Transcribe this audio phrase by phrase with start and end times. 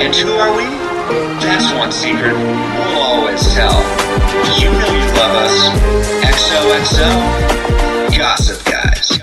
[0.00, 0.64] And who are we?
[1.40, 3.78] That's one secret we'll always tell.
[4.58, 5.56] You know you love us.
[6.24, 9.18] XOXO, Gossip Guys.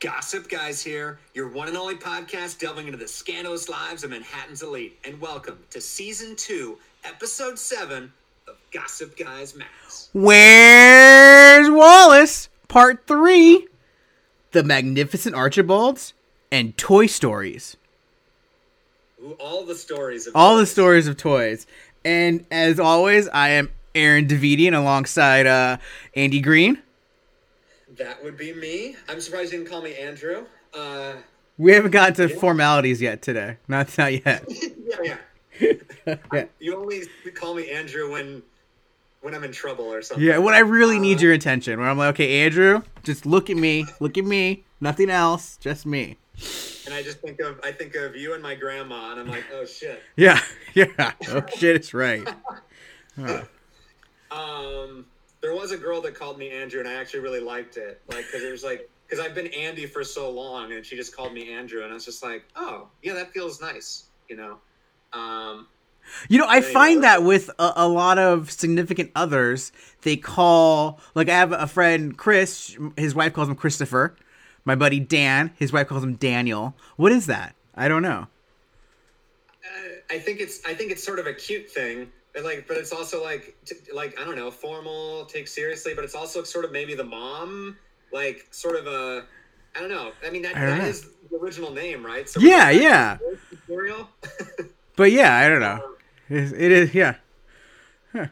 [0.00, 4.62] Gossip Guys here, your one and only podcast delving into the scandalous lives of Manhattan's
[4.62, 4.98] elite.
[5.04, 8.12] And welcome to season two, episode seven
[8.48, 10.08] of Gossip Guys Max.
[10.12, 12.48] Where's Wallace?
[12.68, 13.68] Part 3
[14.52, 16.14] The Magnificent Archibalds
[16.50, 17.76] and Toy Stories.
[19.40, 21.66] All the stories of All the stories of toys.
[22.04, 25.78] And as always, I am Aaron Davidian alongside uh,
[26.14, 26.82] Andy Green.
[27.96, 28.96] that would be me.
[29.08, 30.44] I'm surprised you didn't call me Andrew.
[30.74, 31.14] Uh,
[31.56, 33.56] We haven't gotten to formalities yet today.
[33.68, 34.44] Not, not yet.
[34.48, 35.16] yeah,
[35.60, 36.14] yeah.
[36.32, 36.44] yeah.
[36.58, 37.02] You only
[37.34, 38.42] call me Andrew when
[39.20, 40.22] when I'm in trouble or something.
[40.26, 43.56] Yeah, when I really need your attention, where I'm like, okay, Andrew, just look at
[43.56, 46.18] me, look at me, nothing else, just me.
[46.86, 49.44] And I just think of I think of you and my grandma, and I'm like,
[49.54, 50.02] oh shit.
[50.16, 50.40] Yeah,
[50.74, 51.12] yeah.
[51.28, 52.28] Oh shit, it's right.
[54.30, 55.06] Um,
[55.40, 58.00] there was a girl that called me Andrew, and I actually really liked it.
[58.08, 61.14] Like, because it was like, because I've been Andy for so long, and she just
[61.14, 64.58] called me Andrew, and I was just like, oh, yeah, that feels nice, you know.
[65.12, 65.68] Um,
[66.28, 69.70] You know, I find that with a, a lot of significant others,
[70.02, 74.16] they call like I have a friend Chris, his wife calls him Christopher.
[74.64, 76.74] My buddy Dan, his wife calls him Daniel.
[76.96, 77.54] What is that?
[77.74, 78.28] I don't know.
[80.10, 82.92] I think it's I think it's sort of a cute thing, but like, but it's
[82.92, 86.72] also like t- like I don't know, formal, take seriously, but it's also sort of
[86.72, 87.76] maybe the mom,
[88.12, 89.24] like sort of a.
[89.76, 90.12] I don't know.
[90.24, 90.88] I mean, that, I don't that know.
[90.88, 92.28] is the original name, right?
[92.28, 93.18] So Yeah, yeah.
[93.50, 94.08] Tutorial?
[94.96, 95.80] But yeah, I don't know.
[96.28, 97.16] It, it is yeah.
[98.14, 98.28] Yeah,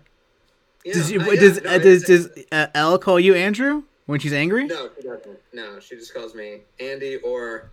[0.84, 4.20] Does you, uh, yeah, does no, uh, does does uh, Elle call you Andrew when
[4.20, 4.64] she's angry?
[4.66, 5.38] No, she doesn't.
[5.52, 7.70] No, she just calls me Andy or,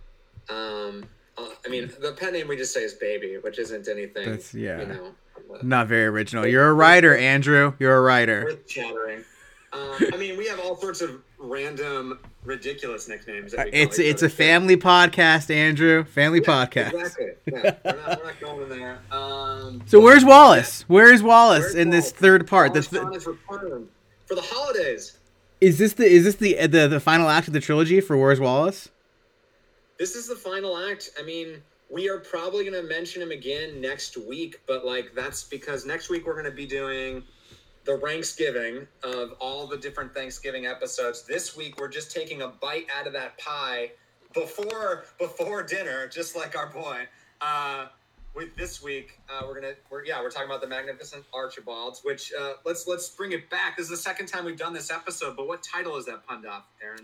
[0.48, 1.04] um,
[1.38, 4.24] uh, I mean, the pet name we just say is Baby, which isn't anything.
[4.24, 4.80] That's- yeah.
[4.80, 5.14] You know,
[5.62, 6.46] Not very original.
[6.46, 7.74] You're a writer, Andrew.
[7.78, 8.46] You're a writer.
[8.48, 9.24] earth shattering.
[9.72, 13.52] Um, I mean, we have all sorts of random, ridiculous nicknames.
[13.52, 16.02] That we It's it's a family podcast, Andrew.
[16.04, 16.92] Family Yeah, podcast.
[16.92, 17.26] Exactly.
[17.46, 18.98] Yeah, we're not, we're not going there.
[19.12, 20.82] Um, So where's Wallace?
[20.88, 22.70] Where is Wallace Where's in this third part?
[22.72, 23.22] Wallace The th-
[24.26, 25.18] for the holidays.
[25.60, 28.40] Is this the is this the, the the final act of the trilogy for Where's
[28.40, 28.88] Wallace?
[29.98, 31.10] This is the final act.
[31.18, 35.44] I mean, we are probably going to mention him again next week, but like that's
[35.44, 37.22] because next week we're going to be doing
[37.84, 41.24] the Thanksgiving of all the different Thanksgiving episodes.
[41.26, 43.90] This week we're just taking a bite out of that pie
[44.32, 47.06] before before dinner, just like our boy.
[47.40, 47.86] Uh,
[48.34, 52.32] with this week, uh, we're gonna we're yeah we're talking about the magnificent Archibalds, which
[52.38, 53.76] uh, let's let's bring it back.
[53.76, 56.46] This is the second time we've done this episode, but what title is that punned
[56.46, 57.00] off, Aaron?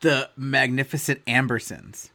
[0.00, 2.10] The Magnificent Ambersons.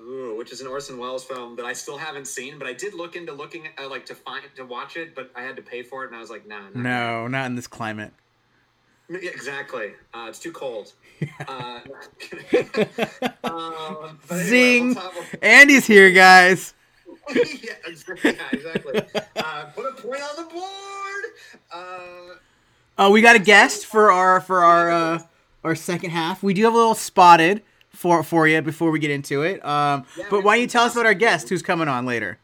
[0.00, 2.94] Ooh, which is an Orson Welles film that I still haven't seen, but I did
[2.94, 5.82] look into looking uh, like to find to watch it, but I had to pay
[5.82, 6.82] for it, and I was like, nah, nah.
[6.82, 8.12] No, not in this climate.
[9.08, 9.92] Exactly.
[10.12, 10.92] Uh, it's too cold.
[11.48, 11.80] Uh,
[13.44, 14.86] um, but anyway, Zing!
[14.86, 16.74] we'll talk- Andy's here, guys.
[17.62, 18.34] yeah, exactly.
[18.34, 19.00] Yeah, exactly.
[19.36, 21.24] Uh, put a point on the board.
[21.72, 22.34] Uh,
[22.96, 25.18] Oh, we got a guest for our for our uh,
[25.64, 26.42] our second half.
[26.42, 29.64] We do have a little spotted for for you before we get into it.
[29.64, 32.38] Um, Yeah, but why don't you tell us about our guest who's coming on later?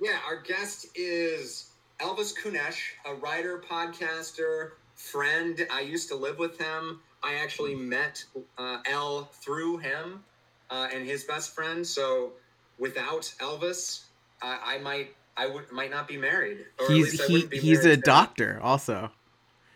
[0.00, 5.66] yeah, our guest is Elvis Kunesh, a writer, podcaster, friend.
[5.70, 7.00] I used to live with him.
[7.22, 8.24] I actually met
[8.56, 10.22] uh, El through him
[10.70, 11.86] uh, and his best friend.
[11.86, 12.32] So
[12.78, 14.04] without Elvis,
[14.42, 16.66] uh, I might I would might not be married.
[16.78, 19.10] Or He's he be he's a doctor also.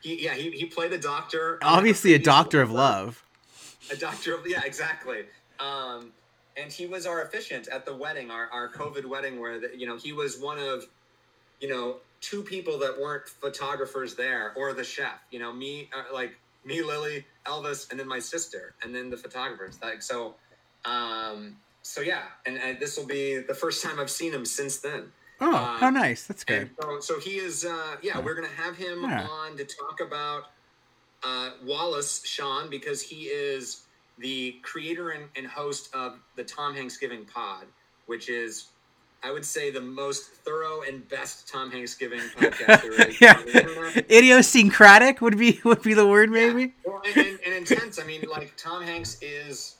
[0.02, 1.58] He, yeah, he, he played a doctor.
[1.62, 3.24] Obviously a doctor of love.
[3.90, 5.24] A doctor of yeah, exactly.
[5.58, 6.12] Um,
[6.56, 9.86] and he was our officiant at the wedding, our, our COVID wedding, where the, you
[9.86, 10.84] know he was one of,
[11.60, 15.18] you know, two people that weren't photographers there, or the chef.
[15.30, 19.16] You know, me uh, like me, Lily, Elvis, and then my sister, and then the
[19.16, 19.78] photographers.
[19.82, 20.34] Like so,
[20.84, 24.78] um, so yeah, and, and this will be the first time I've seen him since
[24.78, 25.12] then.
[25.40, 26.26] Oh, Uh, how nice.
[26.26, 26.70] That's good.
[26.80, 29.26] So, so he is, uh, yeah, we're going to have him Yeah.
[29.28, 30.44] on to talk about
[31.22, 33.82] uh, Wallace Shawn because he is
[34.18, 37.66] the creator and, and host of the Tom Hanks Giving Pod,
[38.06, 38.68] which is,
[39.24, 43.36] I would say, the most thorough and best Tom Hanks Giving podcast yeah.
[43.38, 44.10] on the internet.
[44.10, 46.74] Idiosyncratic would be would be the word maybe.
[46.84, 47.98] Well, and, and, and intense.
[47.98, 49.76] I mean, like Tom Hanks is,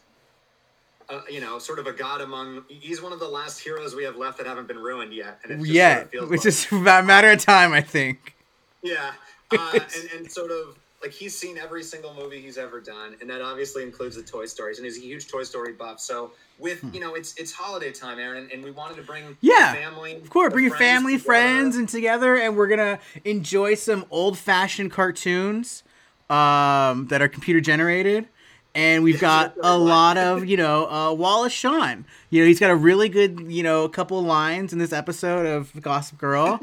[1.08, 2.64] uh, you know, sort of a god among.
[2.68, 5.40] He's one of the last heroes we have left that haven't been ruined yet.
[5.42, 8.36] And it just Yeah, sort of which is a matter of time, I think.
[8.82, 9.12] Yeah,
[9.50, 13.28] uh, and and sort of like he's seen every single movie he's ever done, and
[13.30, 16.00] that obviously includes the Toy Stories, and he's a huge Toy Story buff.
[16.00, 19.32] So with you know, it's it's holiday time, Aaron, and we wanted to bring Hmm.
[19.40, 21.26] Yeah, family, Of course, bring your family, together.
[21.26, 25.82] friends, and together, and we're gonna enjoy some old-fashioned cartoons
[26.30, 28.28] um, that are computer generated.
[28.75, 32.05] And we've got a lot of, you know, uh, Wallace Shawn.
[32.31, 35.47] You know, he's got a really good, you know, couple of lines in this episode
[35.47, 36.59] of Gossip Girl,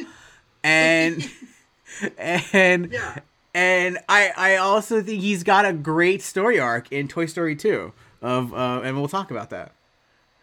[0.63, 1.23] and
[2.17, 3.19] and Yeah.
[3.53, 7.93] and I I also think he's got a great story arc in Toy Story 2
[8.21, 9.71] of, uh, and we'll talk about that.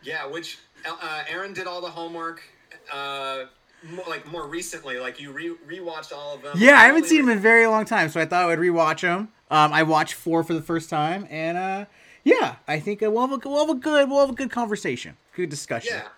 [0.03, 2.43] Yeah, which uh, Aaron did all the homework.
[2.93, 3.45] Uh,
[3.83, 6.57] more, like more recently, like you re rewatched all of them.
[6.57, 8.59] Yeah, I haven't seen them in a very long time, so I thought I would
[8.59, 9.29] rewatch them.
[9.51, 11.85] Um, I watched four for the first time, and uh,
[12.25, 14.51] yeah, I think uh, we'll have a we'll have a good we'll have a good
[14.51, 15.95] conversation, good discussion.
[15.95, 16.09] Yeah.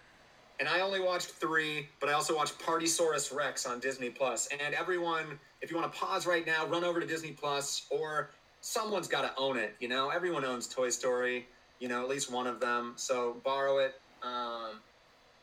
[0.58, 4.46] And I only watched three, but I also watched Partysaurus Rex on Disney Plus.
[4.48, 8.30] And everyone, if you want to pause right now, run over to Disney Plus, or
[8.60, 9.74] someone's got to own it.
[9.80, 11.46] You know, everyone owns Toy Story.
[11.78, 12.92] You know, at least one of them.
[12.96, 14.80] So borrow it, um,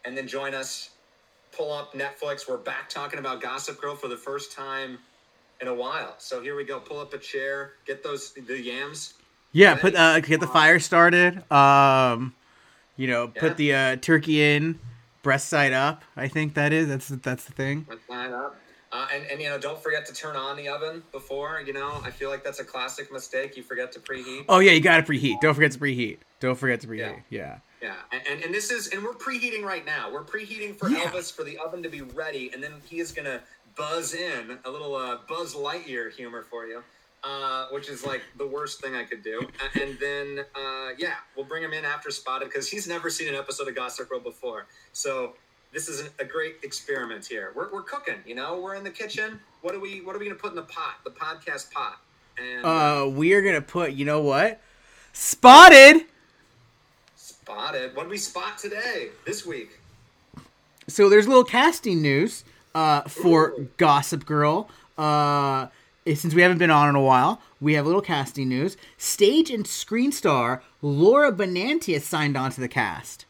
[0.05, 0.91] and then join us.
[1.57, 2.47] Pull up Netflix.
[2.47, 4.99] We're back talking about Gossip Girl for the first time
[5.59, 6.13] in a while.
[6.19, 6.79] So here we go.
[6.79, 7.71] Pull up a chair.
[7.87, 9.15] Get those the yams.
[9.53, 11.51] Yeah, put uh, get the fire started.
[11.51, 12.35] Um,
[12.95, 13.41] you know, Yeah.
[13.41, 14.77] put the uh, turkey in,
[15.23, 16.03] breast side up.
[16.15, 17.87] I think that is that's that's the thing.
[17.89, 18.55] Let's line up.
[18.97, 21.61] Uh, and, and you know, don't forget to turn on the oven before.
[21.65, 23.55] You know, I feel like that's a classic mistake.
[23.55, 24.45] You forget to preheat.
[24.49, 25.39] Oh yeah, you got to preheat.
[25.39, 26.17] Don't forget to preheat.
[26.39, 27.21] Don't forget to preheat.
[27.29, 27.59] Yeah.
[27.79, 30.11] Yeah, and, and and this is and we're preheating right now.
[30.11, 31.01] We're preheating for Yeah.
[31.01, 33.41] Elvis for the oven to be ready, and then he is gonna
[33.75, 36.81] buzz in a little uh, Buzz Lightyear humor for you,
[37.23, 39.47] uh, which is like the worst thing I could do.
[39.79, 43.35] And then uh, yeah, we'll bring him in after Spotted because he's never seen an
[43.35, 44.65] episode of Gossip Girl before.
[44.91, 45.35] So
[45.73, 47.51] this is a great experiment here.
[47.55, 48.59] We're, we're cooking, you know.
[48.59, 49.39] We're in the kitchen.
[49.61, 50.95] What are we What are we gonna put in the pot?
[51.03, 51.99] The podcast pot.
[52.37, 53.93] And uh, we are gonna put.
[53.93, 54.61] You know what?
[55.13, 56.05] Spotted.
[57.15, 57.95] spotted.
[57.95, 59.09] What did we spot today?
[59.25, 59.79] This week?
[60.87, 62.43] So there's a little casting news
[62.73, 63.69] uh, for Ooh.
[63.77, 64.69] Gossip Girl.
[64.97, 65.67] Uh,
[66.05, 68.77] since we haven't been on in a while, we have a little casting news.
[68.97, 73.25] Stage and screen star Laura Benanti has signed on to the cast,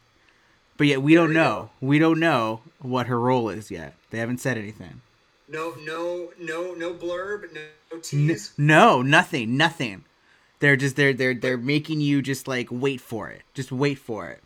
[0.78, 1.68] but yet we don't know.
[1.82, 3.94] We don't know what her role is yet.
[4.10, 5.02] They haven't said anything.
[5.48, 7.60] No, no, no, no blurb, no,
[7.90, 8.52] no N- tease.
[8.56, 10.04] no, nothing, nothing.
[10.60, 13.42] They're just they're they're they're making you just like wait for it.
[13.54, 14.42] Just wait for it.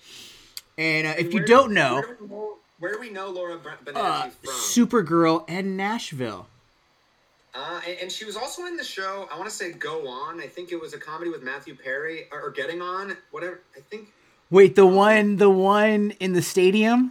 [0.77, 3.59] And uh, if you don't know, where do we know, where do we know Laura
[3.59, 4.53] Benanti uh, from?
[4.53, 6.49] Supergirl and Nashville.
[7.55, 9.29] Uh, and, and she was also in the show.
[9.33, 12.25] I want to say "Go On." I think it was a comedy with Matthew Perry,
[12.31, 13.61] or, or "Getting On," whatever.
[13.77, 14.13] I think.
[14.53, 17.11] Wait, the one, the one in the stadium.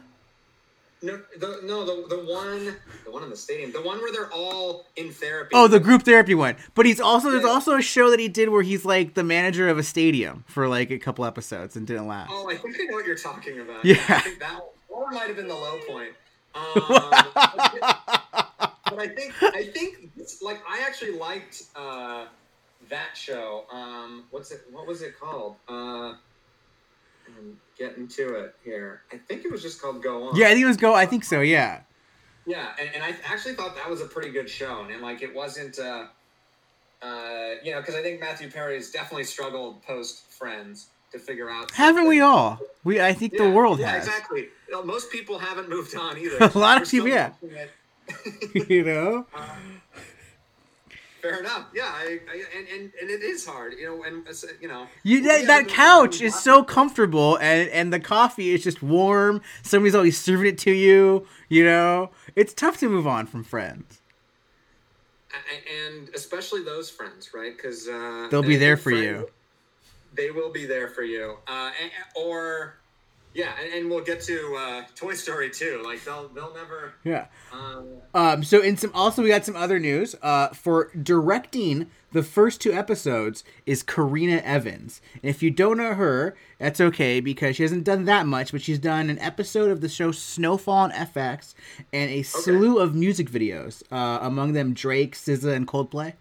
[1.01, 4.31] No, the no, the the one, the one in the stadium, the one where they're
[4.31, 5.49] all in therapy.
[5.51, 6.55] Oh, the group therapy one.
[6.75, 9.67] But he's also there's also a show that he did where he's like the manager
[9.69, 12.29] of a stadium for like a couple episodes and didn't last.
[12.31, 13.83] Oh, I think I know what you're talking about.
[13.83, 13.95] Yeah.
[14.07, 16.11] I think that one might have been the low point.
[16.53, 20.11] Um, but I think I think
[20.43, 22.25] like I actually liked uh,
[22.89, 23.65] that show.
[23.71, 24.61] Um, what's it?
[24.71, 25.55] What was it called?
[25.67, 26.13] Uh,
[27.37, 29.01] I'm getting to it here.
[29.11, 30.35] I think it was just called Go On.
[30.35, 30.93] Yeah, I think it was go.
[30.93, 31.41] I think so.
[31.41, 31.81] Yeah.
[32.45, 35.33] Yeah, and, and I actually thought that was a pretty good show, and like it
[35.33, 36.05] wasn't, uh,
[37.01, 41.49] uh, you know, because I think Matthew Perry has definitely struggled post Friends to figure
[41.49, 41.71] out.
[41.71, 42.59] Haven't we all?
[42.83, 44.07] We I think the world yeah, has.
[44.07, 44.47] Exactly.
[44.67, 46.37] You know, most people haven't moved on either.
[46.39, 47.31] A lot of We're people, yeah.
[48.67, 49.25] you know.
[49.35, 49.81] Um,
[51.21, 51.67] fair enough.
[51.73, 54.87] Yeah, I, I, and, and and it is hard, you know, and uh, you know.
[55.03, 59.41] You that, that couch is so comfortable and and the coffee is just warm.
[59.63, 61.27] Somebody's always serving it to you.
[61.49, 64.01] You know, it's tough to move on from friends.
[65.87, 67.55] And especially those friends, right?
[67.55, 69.29] Because uh, They'll be there for you.
[70.13, 71.71] They will be there for you, uh,
[72.15, 72.80] or
[73.33, 75.81] yeah, and, and we'll get to uh, Toy Story too.
[75.85, 76.93] Like they'll they'll never.
[77.03, 77.25] Yeah.
[77.51, 80.15] Um, Um, so in some also we got some other news.
[80.21, 85.01] Uh, for directing the first two episodes is Karena Evans.
[85.23, 88.61] And if you don't know her, that's okay because she hasn't done that much, but
[88.61, 91.53] she's done an episode of the show Snowfall on FX
[91.93, 93.81] and a slew of music videos.
[93.91, 96.13] Uh, among them Drake, SZA, and Coldplay.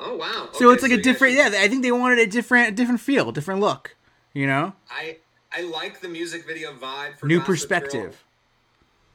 [0.00, 0.48] oh wow!
[0.52, 1.34] So Okay, it's like a yeah, different.
[1.34, 3.96] Yeah, I think they wanted a different, a different feel, different look.
[4.32, 5.18] You know, I
[5.56, 7.54] I like the music video vibe for new Gossip Girl.
[7.80, 8.24] perspective.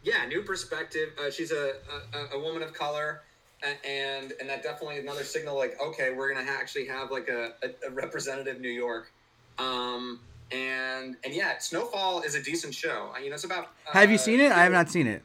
[0.04, 1.10] yeah, new perspective.
[1.20, 1.76] Uh, she's a,
[2.14, 3.22] a a woman of color,
[3.64, 5.56] and and that definitely another signal.
[5.58, 9.12] Like, okay, we're gonna ha- actually have like a, a, a representative New York,
[9.58, 10.20] um,
[10.52, 13.12] and and yeah, Snowfall is a decent show.
[13.22, 13.70] You know, it's about.
[13.88, 14.52] Uh, Have you seen it?
[14.52, 15.24] I have not seen it.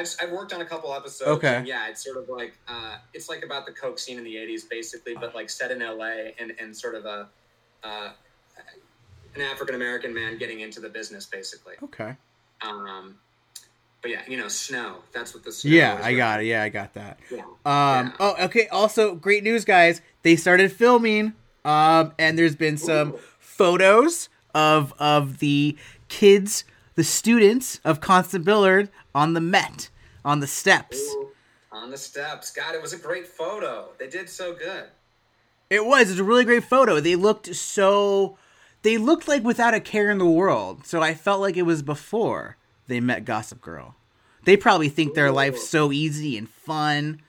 [0.00, 1.28] I've, I've worked on a couple episodes.
[1.28, 1.64] Okay.
[1.66, 4.62] yeah, it's sort of like uh, it's like about the coke scene in the '80s,
[4.68, 7.28] basically, but like set in LA and and sort of a
[7.84, 8.10] uh,
[9.34, 11.74] an African American man getting into the business, basically.
[11.82, 12.16] Okay.
[12.62, 13.16] Um,
[14.02, 14.96] but yeah, you know, snow.
[15.12, 16.46] That's what the snow Yeah, I got it.
[16.46, 17.18] Yeah, I got that.
[17.30, 17.40] Yeah.
[17.40, 17.46] Um.
[17.64, 18.12] Yeah.
[18.20, 18.68] Oh, okay.
[18.68, 20.00] Also, great news, guys.
[20.22, 21.34] They started filming.
[21.64, 23.20] Um, and there's been some Ooh.
[23.38, 25.76] photos of of the
[26.08, 29.90] kids, the students of Constance Billard on the Met
[30.24, 30.98] on the steps.
[30.98, 31.30] Ooh,
[31.72, 32.50] on the steps.
[32.50, 33.88] God, it was a great photo.
[33.98, 34.84] They did so good.
[35.68, 36.10] It was.
[36.10, 37.00] It's a really great photo.
[37.00, 38.38] They looked so.
[38.88, 40.86] They looked like without a care in the world.
[40.86, 43.96] So I felt like it was before they met Gossip Girl.
[44.44, 47.20] They probably think their life's so easy and fun.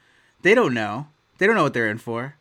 [0.41, 1.07] They don't know.
[1.37, 2.35] They don't know what they're in for.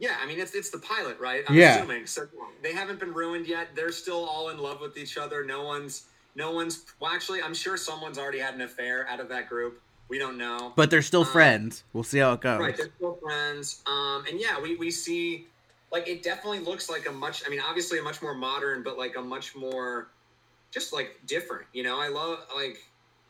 [0.00, 1.44] Yeah, I mean it's it's the pilot, right?
[1.46, 1.76] I'm Yeah.
[1.76, 2.06] assuming.
[2.06, 2.26] So
[2.60, 3.68] they haven't been ruined yet.
[3.76, 5.44] They're still all in love with each other.
[5.44, 9.28] No one's no one's well actually I'm sure someone's already had an affair out of
[9.28, 9.80] that group.
[10.08, 10.72] We don't know.
[10.74, 11.84] But they're still Um, friends.
[11.92, 12.58] We'll see how it goes.
[12.58, 13.80] Right, they're still friends.
[13.86, 15.46] Um and yeah, we, we see
[15.92, 18.96] like it definitely looks like a much I mean obviously a much more modern, but
[18.98, 20.08] like a much more
[20.72, 21.66] just like different.
[21.72, 22.78] You know, I love like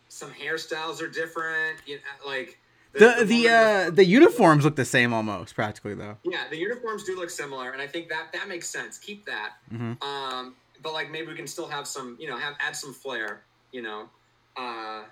[0.09, 1.79] some hairstyles are different.
[1.87, 2.59] You know, like
[2.93, 6.19] The the woman- uh the uniforms look the same almost practically though.
[6.25, 8.99] Yeah, the uniforms do look similar, and I think that that makes sense.
[8.99, 9.53] Keep that.
[9.73, 10.03] Mhm.
[10.03, 13.43] Um, but like maybe we can still have some, you know, have add some flair,
[13.73, 14.09] you know,
[14.57, 15.05] uh,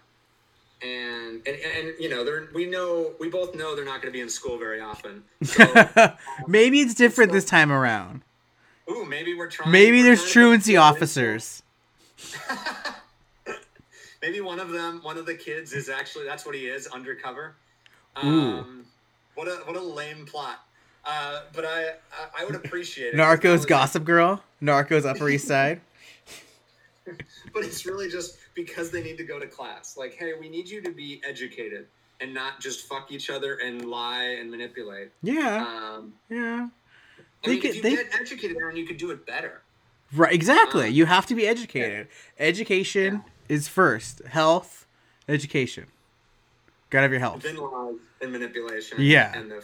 [0.83, 4.17] and, and and you know, they're we know we both know they're not going to
[4.17, 5.25] be in school very often.
[5.45, 6.13] So,
[6.47, 8.23] Maybe it's different this time around.
[8.91, 9.71] ooh, maybe we're trying.
[9.71, 11.63] Maybe there's truancy officers.
[14.23, 17.55] Maybe one of them, one of the kids, is actually that's what he is, undercover.
[18.25, 18.59] Ooh.
[18.59, 18.85] Um,
[19.35, 20.61] what a what a lame plot.
[21.05, 23.17] Uh, but I I, I would appreciate it.
[23.17, 24.43] Narcos Gossip Girl.
[24.61, 25.81] Narcos Upper East Side.
[27.07, 29.97] but it's really just because they need to go to class.
[29.97, 31.87] Like, hey, we need you to be educated
[32.21, 35.11] and not just fuck each other and lie and manipulate.
[35.23, 35.65] Yeah.
[35.65, 36.69] Um, Yeah.
[37.45, 39.63] I They mean, could- if you they- get educated, Aaron, you could do it better.
[40.13, 40.89] Right, exactly.
[40.89, 42.09] Um, you have to be educated.
[42.39, 44.23] Education is first.
[44.25, 44.87] Health,
[45.29, 45.87] education.
[46.91, 47.43] Gotta have your health.
[47.43, 48.97] Then lies and manipulation.
[49.01, 49.39] Yeah.
[49.39, 49.63] And the.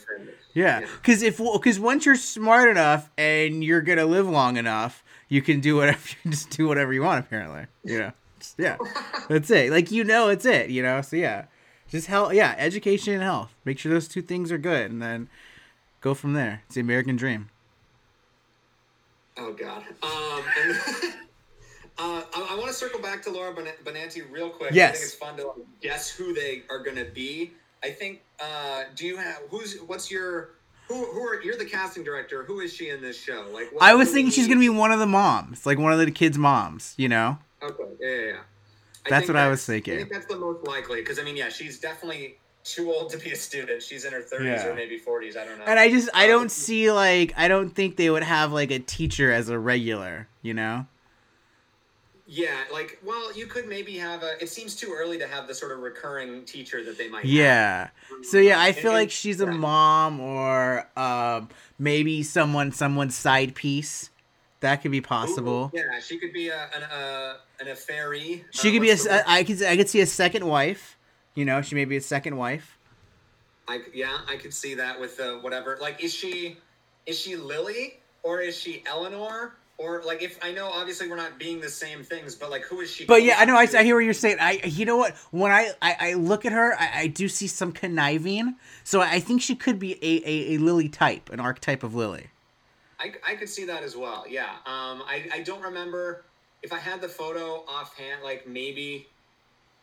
[0.52, 5.40] Yeah, because if because once you're smart enough and you're gonna live long enough, you
[5.42, 7.24] can do whatever you just do whatever you want.
[7.24, 8.12] Apparently, you know.
[8.44, 8.76] Just- yeah,
[9.28, 9.70] that's it.
[9.70, 10.70] Like you know, it's it.
[10.70, 11.00] You know.
[11.00, 11.44] So yeah,
[11.88, 12.32] just health.
[12.34, 13.54] Yeah, education and health.
[13.64, 15.28] Make sure those two things are good, and then
[16.00, 16.62] go from there.
[16.66, 17.48] It's the American dream.
[19.36, 19.82] Oh God.
[20.02, 20.76] Um, and,
[21.98, 24.72] uh, I, I want to circle back to Laura Bon- Bonanti real quick.
[24.72, 24.92] I Yes.
[24.98, 27.52] think it's fun to like, guess who they are going to be.
[27.82, 28.20] I think.
[28.40, 30.50] Uh, do you have who's what's your
[30.88, 32.42] who who are you're the casting director?
[32.44, 33.46] Who is she in this show?
[33.52, 35.98] Like what, I was thinking she's gonna be one of the moms, like one of
[35.98, 36.94] the kids' moms.
[36.96, 37.38] You know.
[37.64, 37.84] Okay.
[38.00, 38.08] Yeah.
[38.08, 38.36] yeah, yeah.
[39.08, 39.94] That's what I was thinking.
[39.94, 43.18] I think that's the most likely because I mean, yeah, she's definitely too old to
[43.18, 43.82] be a student.
[43.82, 44.68] She's in her thirties Yeah.
[44.68, 45.36] or maybe forties.
[45.36, 45.64] I don't know.
[45.66, 48.70] And I just I Um, don't see like I don't think they would have like
[48.70, 50.28] a teacher as a regular.
[50.42, 50.86] You know.
[52.26, 54.42] Yeah, like, well, you could maybe have a.
[54.42, 57.22] It seems too early to have the sort of recurring teacher that they might.
[57.24, 57.30] have.
[57.30, 57.88] Yeah.
[58.22, 59.50] So yeah, I feel and- like she's a yeah.
[59.52, 64.08] mom or um maybe someone someone's side piece.
[64.64, 65.70] That could be possible.
[65.74, 68.44] Ooh, yeah, she could be a, an uh, an affairee.
[68.50, 69.24] She Uh, could be a what's s- the word?
[69.26, 70.96] I could I could see a second wife.
[71.34, 72.78] You know, she may be a second wife.
[73.68, 75.76] I, yeah, I could see that with the whatever.
[75.80, 76.56] Like, is she
[77.06, 81.38] is she Lily or is she Eleanor or like if I know obviously we're not
[81.38, 83.04] being the same things, but like who is she?
[83.04, 84.38] But yeah, I know I, I hear what you're saying.
[84.40, 85.14] I you know what?
[85.30, 88.54] When I I, I look at her, I, I do see some conniving.
[88.82, 92.28] So I think she could be a, a, a Lily type, an archetype of Lily.
[93.04, 94.24] I, I could see that as well.
[94.28, 94.50] Yeah.
[94.66, 96.24] Um, I, I don't remember
[96.62, 98.22] if I had the photo offhand.
[98.22, 99.06] Like maybe,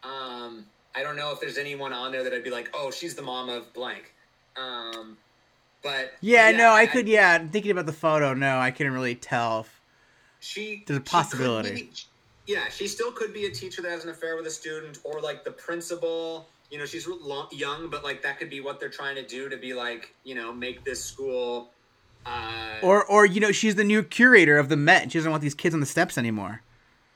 [0.03, 3.13] um, I don't know if there's anyone on there that I'd be like, oh, she's
[3.13, 4.13] the mom of blank.
[4.57, 5.17] Um,
[5.83, 7.07] but Yeah, no, I could.
[7.07, 9.61] Yeah, thinking about the photo, no, I couldn't really tell.
[9.61, 9.81] If,
[10.39, 11.83] She There's a she possibility.
[11.83, 11.91] be-
[12.47, 15.21] yeah, she still could be a teacher that has an affair with a student, or
[15.21, 16.47] like the principal.
[16.71, 19.47] You know, she's lo- young, but like that could be what they're trying to do
[19.47, 21.69] to be like, you know, make this school.
[22.25, 25.11] Uh, or or you know, she's the new curator of the Met.
[25.11, 26.61] She doesn't want these kids on the steps anymore.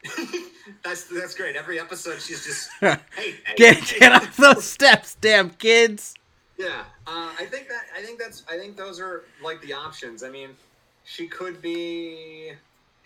[0.83, 1.55] that's that's great.
[1.55, 6.15] Every episode, she's just hey, hey, Get hey, get off those steps, damn kids.
[6.57, 10.23] Yeah, uh, I think that I think that's I think those are like the options.
[10.23, 10.49] I mean,
[11.03, 12.51] she could be.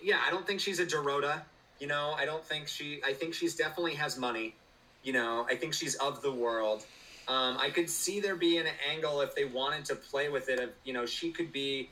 [0.01, 1.41] Yeah, I don't think she's a Dorota.
[1.79, 3.01] You know, I don't think she.
[3.05, 4.55] I think she's definitely has money.
[5.03, 6.85] You know, I think she's of the world.
[7.29, 10.59] Um, I could see there being an angle if they wanted to play with it.
[10.59, 11.89] Of you know, she could be,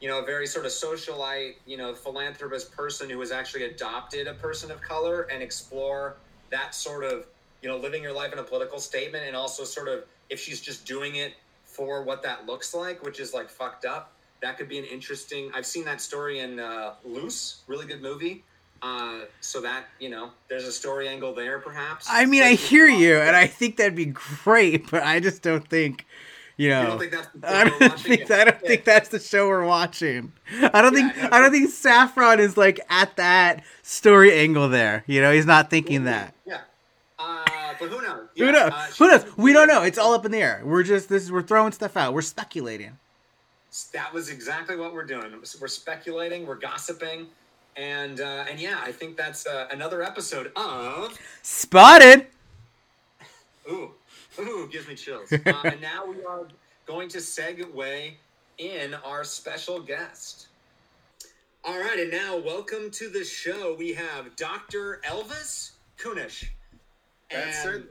[0.00, 4.26] you know, a very sort of socialite, you know, philanthropist person who has actually adopted
[4.26, 6.16] a person of color and explore
[6.50, 7.26] that sort of
[7.62, 10.60] you know, living your life in a political statement, and also sort of if she's
[10.60, 14.12] just doing it for what that looks like, which is like fucked up.
[14.40, 15.50] That could be an interesting.
[15.54, 18.42] I've seen that story in uh, Luce, really good movie.
[18.82, 22.06] Uh, so that you know, there's a story angle there, perhaps.
[22.10, 25.68] I mean, I hear you, and I think that'd be great, but I just don't
[25.68, 26.06] think,
[26.56, 26.80] you know.
[26.80, 27.98] You don't think that's the I we're don't watching?
[28.16, 28.68] think I don't Yeah.
[28.68, 30.32] think that's the show we're watching.
[30.72, 31.28] I don't think Yeah, no.
[31.36, 35.04] I don't think Safran is like at that story angle there.
[35.06, 36.32] You know, he's not thinking that.
[36.46, 36.60] Yeah.
[37.18, 37.44] Uh,
[37.78, 38.28] but who knows?
[38.38, 38.72] Who knows?
[38.72, 39.26] uh, Who knows?
[39.36, 39.82] We don't know.
[39.82, 40.62] It's all up in the air.
[40.64, 41.22] We're just this.
[41.24, 42.14] is We're throwing stuff out.
[42.14, 42.96] We're speculating.
[43.92, 45.32] That was exactly what we're doing.
[45.60, 46.46] We're speculating.
[46.46, 47.26] We're gossiping.
[47.80, 52.26] And uh, and yeah, I think that's uh, another episode of Spotted.
[53.70, 53.92] ooh
[54.38, 55.32] ooh gives me chills.
[55.46, 56.46] uh, and now we are
[56.84, 58.12] going to segue
[58.58, 60.48] in our special guest.
[61.64, 63.74] All right, and now welcome to the show.
[63.78, 65.00] We have Dr.
[65.06, 66.52] Elvis Kunish.
[67.30, 67.84] That's And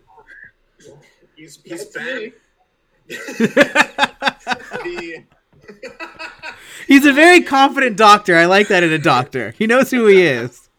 [1.36, 2.34] He's he's That's back.
[4.84, 5.24] The-
[6.88, 8.35] He's a very confident doctor.
[8.35, 9.51] I like that in a doctor.
[9.51, 10.69] He knows who he is.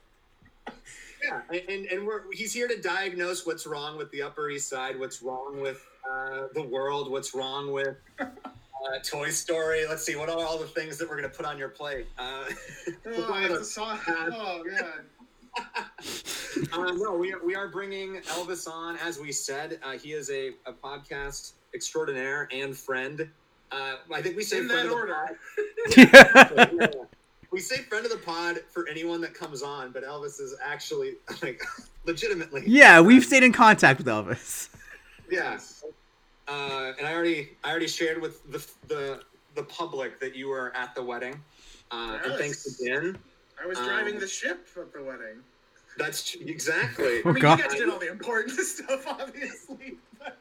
[1.23, 4.69] Yeah, and, and, and we're, he's here to diagnose what's wrong with the Upper East
[4.69, 8.27] Side, what's wrong with uh, the world, what's wrong with uh,
[9.05, 9.87] Toy Story.
[9.87, 12.07] Let's see, what are all the things that we're going to put on your plate?
[12.19, 12.45] Uh,
[13.07, 14.35] Oh, I have to.
[14.37, 15.05] Oh god.
[16.73, 19.79] uh, no, we are, we are bringing Elvis on, as we said.
[19.83, 23.29] Uh, he is a, a podcast extraordinaire and friend.
[23.73, 25.15] Uh, I think we say In friend that of the order.
[25.15, 26.77] pod.
[26.81, 26.89] Yeah.
[27.53, 31.15] We say friend of the pod for anyone that comes on, but Elvis is actually
[31.43, 31.61] like
[32.05, 32.63] legitimately.
[32.67, 34.69] yeah, we've stayed in contact with Elvis.
[35.31, 35.59] Yeah.
[36.47, 39.23] Uh, and I already I already shared with the the
[39.57, 41.41] the public that you were at the wedding.
[41.91, 43.19] Uh, And thanks again.
[43.63, 45.39] I was Um, driving the ship at the wedding.
[45.99, 47.21] That's exactly.
[47.25, 47.59] Oh, I mean, God.
[47.59, 49.99] you guys did all the important stuff, obviously.
[50.21, 50.39] but-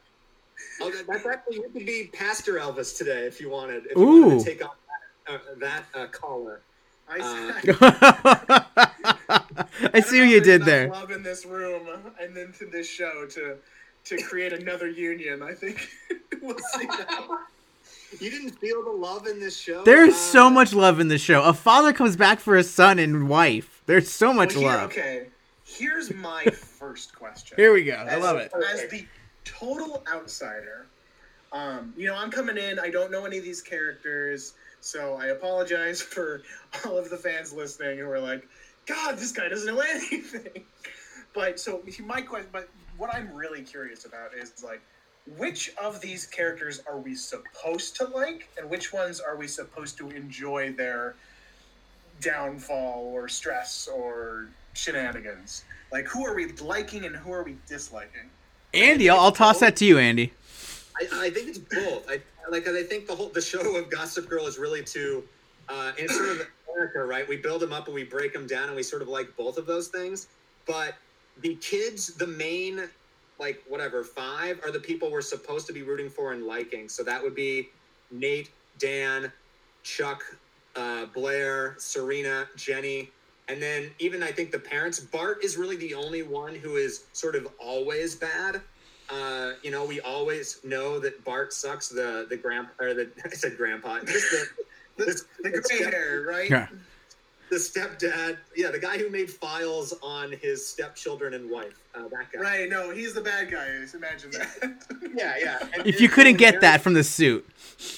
[0.82, 3.86] Oh, that- that's actually you could be Pastor Elvis today if you wanted.
[3.88, 4.22] If you Ooh.
[4.28, 4.76] wanted to take off
[5.28, 6.62] that, uh, that uh, caller.
[7.12, 8.60] I, Uh,
[9.94, 10.90] I see what you did there.
[10.90, 11.88] Love in this room
[12.22, 13.58] and then to this show to
[14.06, 15.42] to create another union.
[15.44, 15.90] I think
[16.42, 17.28] we'll see that.
[18.20, 19.84] You didn't feel the love in this show.
[19.84, 21.44] There's Uh, so much love in this show.
[21.44, 23.84] A father comes back for his son and wife.
[23.86, 24.90] There's so much Well, here- love.
[24.90, 25.28] Okay,
[25.64, 27.56] here's my first question.
[27.56, 27.94] Here we go.
[27.94, 28.52] I love it.
[28.68, 29.06] As the
[29.46, 30.86] total outsider,
[31.52, 32.80] um, you know, I'm coming in.
[32.80, 36.42] I don't know any of these characters, so I apologize for
[36.86, 38.48] all of the fans listening who are like,
[38.86, 40.64] "God, this guy doesn't know anything."
[41.34, 44.82] But so my question, but what I'm really curious about is like,
[45.38, 49.98] which of these characters are we supposed to like, and which ones are we supposed
[49.98, 51.16] to enjoy their
[52.20, 55.64] downfall or stress or shenanigans?
[55.92, 58.30] Like, who are we liking and who are we disliking?
[58.74, 60.34] Andy, I'll, I'll toss that to you, Andy.
[61.00, 62.10] I, I think it's both.
[62.10, 62.68] I like.
[62.68, 65.24] I think the whole the show of Gossip Girl is really to,
[65.70, 67.28] uh, and sort of America, right?
[67.28, 69.58] We build them up and we break them down, and we sort of like both
[69.58, 70.28] of those things.
[70.66, 70.96] But
[71.42, 72.90] the kids, the main,
[73.40, 76.90] like whatever five, are the people we're supposed to be rooting for and liking.
[76.90, 77.70] So that would be
[78.12, 79.32] Nate, Dan,
[79.84, 80.24] Chuck,
[80.76, 83.10] uh, Blair, Serena, Jenny.
[83.50, 87.06] And then even I think the parents, Bart is really the only one who is
[87.14, 88.62] sort of always bad.
[89.10, 91.90] Uh, you know, we always know that Bart sucks.
[91.90, 94.46] The the grandpa or the I said grandpa, just the
[95.06, 96.48] the, The gray hair, right?
[96.50, 96.68] Yeah.
[97.50, 98.38] the stepdad.
[98.56, 101.74] Yeah, the guy who made files on his stepchildren and wife.
[101.96, 102.40] Uh, that guy.
[102.40, 103.66] Right, no, he's the bad guy.
[103.96, 104.84] Imagine that.
[105.16, 105.68] Yeah, yeah.
[105.74, 107.50] And- If you and- couldn't and get Eric- that from the suit.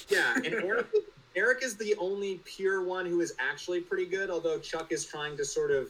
[0.07, 0.85] Yeah, and Eric,
[1.35, 4.29] Eric is the only pure one who is actually pretty good.
[4.29, 5.89] Although Chuck is trying to sort of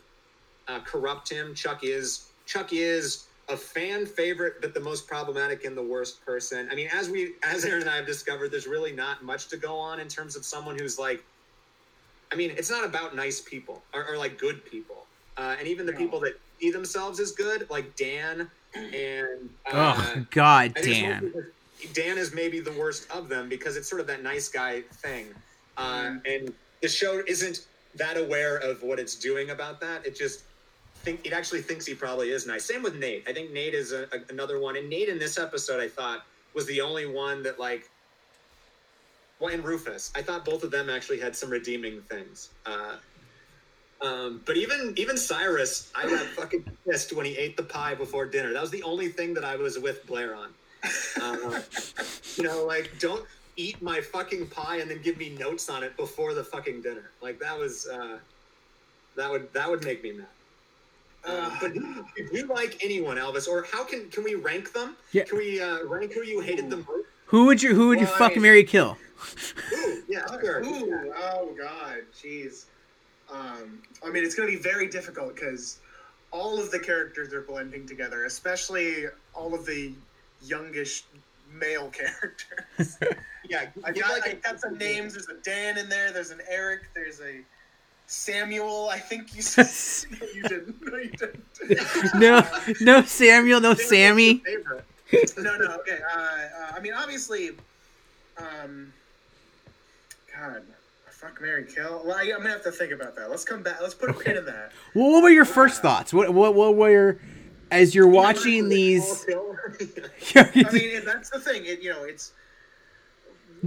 [0.67, 1.55] uh, corrupt him.
[1.55, 6.69] Chuck is Chuck is a fan favorite, but the most problematic and the worst person.
[6.71, 9.57] I mean, as we as Aaron and I have discovered, there's really not much to
[9.57, 11.23] go on in terms of someone who's like.
[12.31, 15.85] I mean, it's not about nice people or, or like good people, uh, and even
[15.85, 15.97] the No.
[15.97, 19.49] people that see themselves as good, like Dan and.
[19.69, 21.33] Uh, Oh God, I think Dan.
[21.93, 25.33] Dan is maybe the worst of them because it's sort of that nice guy thing,
[25.77, 26.21] Mhm.
[26.25, 27.65] and the show isn't
[27.95, 30.05] that aware of what it's doing about that.
[30.05, 30.43] It just
[31.03, 32.63] think it actually thinks he probably is nice.
[32.65, 33.27] Same with Nate.
[33.27, 36.25] I think Nate is a, a- another one, and Nate in this episode I thought
[36.53, 37.89] was the only one that like.
[39.39, 42.49] Well, and Rufus, I thought both of them actually had some redeeming things.
[42.65, 42.97] Uh,
[44.01, 48.25] um, but even even Cyrus, I got fucking pissed when he ate the pie before
[48.25, 48.53] dinner.
[48.53, 50.53] That was the only thing that I was with Blair on.
[51.21, 51.59] Uh,
[52.35, 53.25] you know, like don't
[53.57, 57.11] eat my fucking pie and then give me notes on it before the fucking dinner.
[57.21, 58.17] Like that was uh,
[59.15, 60.27] that would that would make me mad.
[61.23, 64.95] Uh, but do you like anyone, Elvis, or how can can we rank them?
[65.11, 65.23] Yeah.
[65.25, 67.05] Can we uh, rank who you hated the most?
[67.27, 68.97] Who would you who would you Well, I fuck mean- marry kill?
[69.73, 70.63] Ooh, yeah, sure.
[70.65, 72.65] Ooh, oh god, jeez.
[73.31, 75.77] Um, I mean, it's going to be very difficult because
[76.31, 79.93] all of the characters are blending together, especially all of the
[80.41, 81.03] youngish
[81.53, 82.97] male characters.
[83.49, 85.13] Yeah, I got, like I got some names.
[85.13, 86.11] There's a Dan in there.
[86.11, 86.89] There's an Eric.
[86.93, 87.41] There's a
[88.07, 88.89] Samuel.
[88.89, 89.67] I think you said.
[90.21, 90.81] no, you didn't.
[90.85, 92.15] No, you didn't.
[92.15, 92.47] no,
[92.81, 94.43] no Samuel, no Sammy.
[95.37, 95.75] No, no.
[95.79, 95.99] Okay.
[96.15, 97.51] Uh, uh, I mean, obviously,
[98.37, 98.93] um,
[100.33, 100.63] God,
[101.09, 102.01] fuck marry Kill.
[102.05, 103.29] Well, I, I'm gonna have to think about that.
[103.29, 103.81] Let's come back.
[103.81, 104.71] Let's put a pin in that.
[104.95, 106.13] Well, what were your first thoughts?
[106.13, 107.19] What what what were your
[107.71, 109.25] as you're watching these?
[110.35, 111.65] I mean, that's the thing.
[111.65, 112.33] It, you know, it's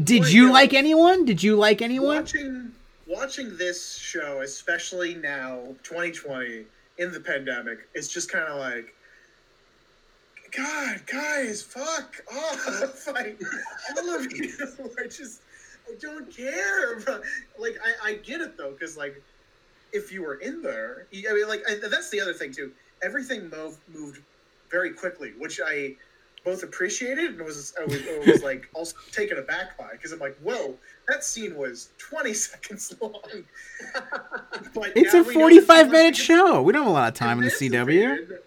[0.03, 1.25] Did you like anyone?
[1.25, 2.19] Did you like anyone?
[2.19, 2.73] watching
[3.07, 6.65] watching this show, especially now, 2020
[6.99, 7.89] in the pandemic.
[7.95, 8.95] It's just kind of like.
[10.57, 13.09] God, guys, fuck off!
[13.13, 13.41] Like,
[13.99, 14.53] all of you
[14.99, 15.41] are just,
[15.89, 17.01] I don't care.
[17.01, 17.23] But,
[17.59, 19.21] like, I, I get it though, because like,
[19.93, 22.71] if you were in there, I mean, like, I, that's the other thing too.
[23.05, 24.21] Everything moved moved
[24.71, 25.95] very quickly, which I
[26.45, 30.19] both appreciated and was I was, I was like also taken aback by because I'm
[30.19, 30.75] like, whoa,
[31.09, 33.13] that scene was 20 seconds long.
[34.75, 36.63] but It's a 45 minute show.
[36.63, 38.39] We don't have a lot of time in the CW.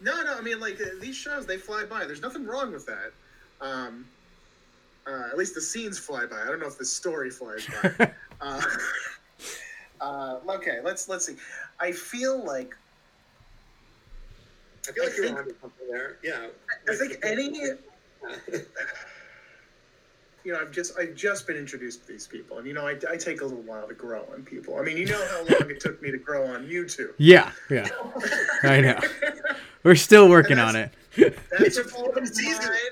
[0.00, 2.06] No, no, I mean like uh, these shows they fly by.
[2.06, 3.12] There's nothing wrong with that.
[3.60, 4.06] Um,
[5.06, 6.40] uh, at least the scenes fly by.
[6.40, 8.12] I don't know if the story flies by.
[8.40, 8.62] uh,
[10.00, 11.36] uh, okay, let's let's see.
[11.78, 12.74] I feel like
[14.88, 16.16] I feel like I you're think- onto something there.
[16.22, 16.46] Yeah.
[16.88, 17.50] I think any
[20.44, 22.96] you know, I've just I've just been introduced to these people, and you know, I,
[23.10, 24.78] I take a little while to grow on people.
[24.78, 27.12] I mean, you know how long it took me to grow on you two.
[27.18, 27.88] Yeah, yeah,
[28.62, 28.98] I know.
[29.82, 30.92] We're still working on it.
[31.16, 32.32] That's a It's fault of mine,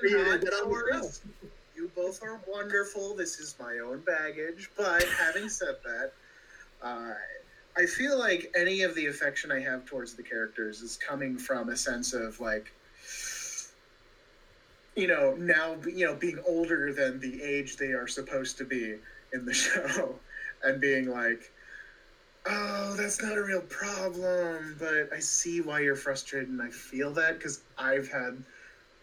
[0.03, 1.21] you to not get on the yours.
[1.75, 3.15] You both are wonderful.
[3.15, 4.69] This is my own baggage.
[4.77, 6.11] But having said that,
[6.83, 7.13] uh,
[7.79, 11.69] I feel like any of the affection I have towards the characters is coming from
[11.69, 12.73] a sense of like,
[14.97, 18.95] you know, now you know being older than the age they are supposed to be
[19.31, 20.15] in the show,
[20.63, 21.51] and being like.
[22.45, 27.13] Oh, that's not a real problem, but I see why you're frustrated, and I feel
[27.13, 28.41] that because I've had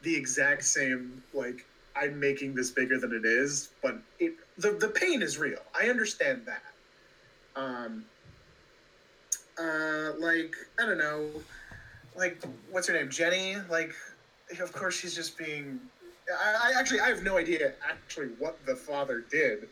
[0.03, 4.89] the exact same like I'm making this bigger than it is, but it the the
[4.89, 5.61] pain is real.
[5.79, 6.63] I understand that.
[7.55, 8.07] Um.
[9.59, 11.29] Uh, like I don't know,
[12.17, 13.57] like what's her name, Jenny?
[13.71, 13.95] Like,
[14.61, 15.81] of course she's just being.
[16.31, 19.69] I, I actually I have no idea actually what the father did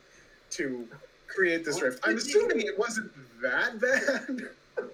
[0.51, 0.89] to
[1.27, 2.01] create this rift.
[2.05, 3.11] I'm assuming it wasn't
[3.43, 3.81] that
[4.77, 4.87] bad,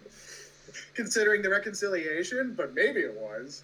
[0.94, 3.62] considering the reconciliation, but maybe it was.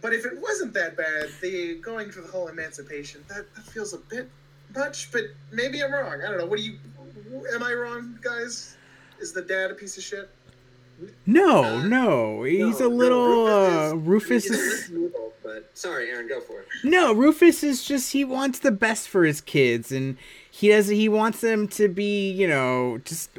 [0.00, 3.94] But if it wasn't that bad, the going for the whole emancipation that, that feels
[3.94, 4.28] a bit
[4.74, 5.10] much.
[5.10, 6.20] But maybe I'm wrong.
[6.24, 6.46] I don't know.
[6.46, 6.78] What do you?
[7.52, 8.76] Am I wrong, guys?
[9.20, 10.28] Is the dad a piece of shit?
[11.26, 13.46] No, Uh, no, he's No, a no, little.
[13.46, 14.90] uh, Rufus Rufus is.
[14.90, 16.66] evil, but sorry, Aaron, go for it.
[16.82, 20.16] No, Rufus is just he wants the best for his kids, and
[20.50, 20.88] he does.
[20.88, 23.30] He wants them to be, you know, just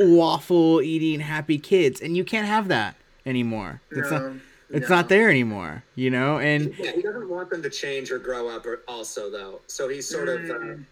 [0.00, 2.96] waffle eating happy kids, and you can't have that
[3.26, 3.80] anymore.
[3.90, 4.32] It's not.
[4.70, 4.96] It's no.
[4.96, 6.38] not there anymore, you know.
[6.38, 9.60] And Yeah, he doesn't want them to change or grow up, or also though.
[9.66, 10.84] So he's sort of, uh, Mm.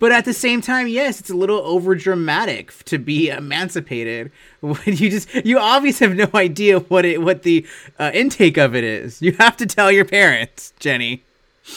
[0.00, 4.78] But at the same time, yes, it's a little over dramatic to be emancipated when
[4.84, 7.66] you just you obviously have no idea what it what the
[7.98, 9.20] uh, intake of it is.
[9.20, 11.24] You have to tell your parents, Jenny.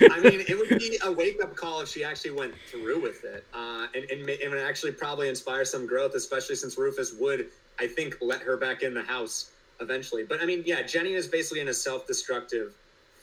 [0.00, 3.24] I mean, it would be a wake up call if she actually went through with
[3.24, 7.46] it, uh, and and it would actually probably inspire some growth, especially since Rufus would,
[7.78, 10.24] I think, let her back in the house eventually.
[10.24, 12.74] But I mean, yeah, Jenny is basically in a self destructive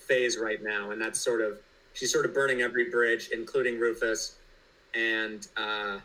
[0.08, 1.60] phase right now, and that's sort of
[1.96, 4.36] she's sort of burning every bridge, including Rufus,
[4.94, 6.00] and uh,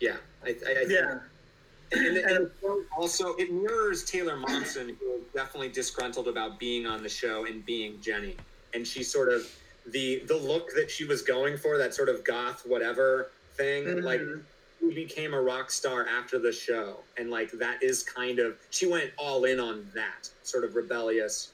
[0.00, 1.18] yeah, I, I, I Yeah.
[1.92, 7.02] and, and, and also, it mirrors Taylor Momsen, who is definitely disgruntled about being on
[7.02, 8.36] the show and being Jenny.
[8.74, 9.46] And she sort of
[9.92, 14.02] the the look that she was going for, that sort of goth whatever thing, Mhm.
[14.04, 14.20] like
[14.80, 18.86] she became a rock star after the show, and like that is kind of she
[18.86, 21.52] went all in on that sort of rebellious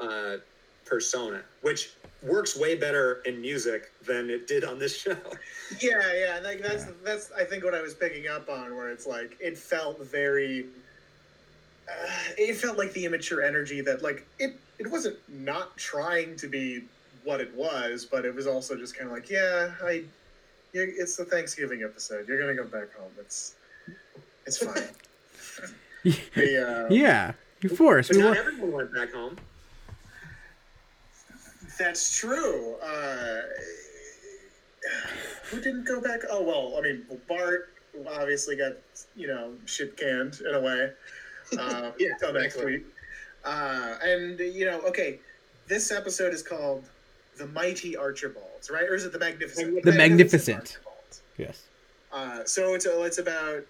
[0.00, 0.36] uh,
[0.84, 1.90] persona, which
[2.22, 5.16] works way better in music than it did on this show.
[5.80, 9.06] Yeah, yeah, like that's that's I think what I was picking up on, where it's
[9.06, 10.66] like it felt very,
[11.88, 11.92] uh,
[12.38, 16.82] it felt like the immature energy that like it it wasn't not trying to be
[17.24, 20.04] what it was, but it was also just kind of like yeah, I,
[20.72, 22.26] you it's the Thanksgiving episode.
[22.28, 23.10] You're gonna go back home.
[23.18, 23.54] It's
[24.46, 24.82] It's fine.
[26.34, 28.10] the, uh, Yeah, you forced.
[28.10, 29.36] But We not wa- everyone went back home.
[31.82, 32.76] That's true.
[32.76, 33.40] Uh,
[35.50, 36.20] who didn't go back?
[36.30, 37.70] Oh well, I mean Bart
[38.08, 38.74] obviously got
[39.16, 40.90] you know shit canned in a way.
[41.58, 42.72] Uh, Yeah, till next exactly.
[42.78, 42.86] week.
[43.44, 45.18] Uh, and you know, okay,
[45.66, 46.84] this episode is called
[47.36, 48.88] "The Mighty Archibalds," right?
[48.88, 49.82] Or is it the Magnificent?
[49.82, 50.78] The Magnificent.
[50.78, 51.20] Archibalds.
[51.36, 51.62] yes.
[52.12, 53.64] Uh, so it's it's about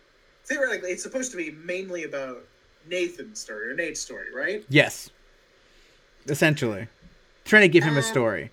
[0.44, 2.44] theoretically it's supposed to be mainly about
[2.87, 4.62] Nathan's story or Nate's story, right?
[4.68, 5.11] Yes.
[6.29, 6.87] Essentially,
[7.44, 8.50] trying to give him a Um, story.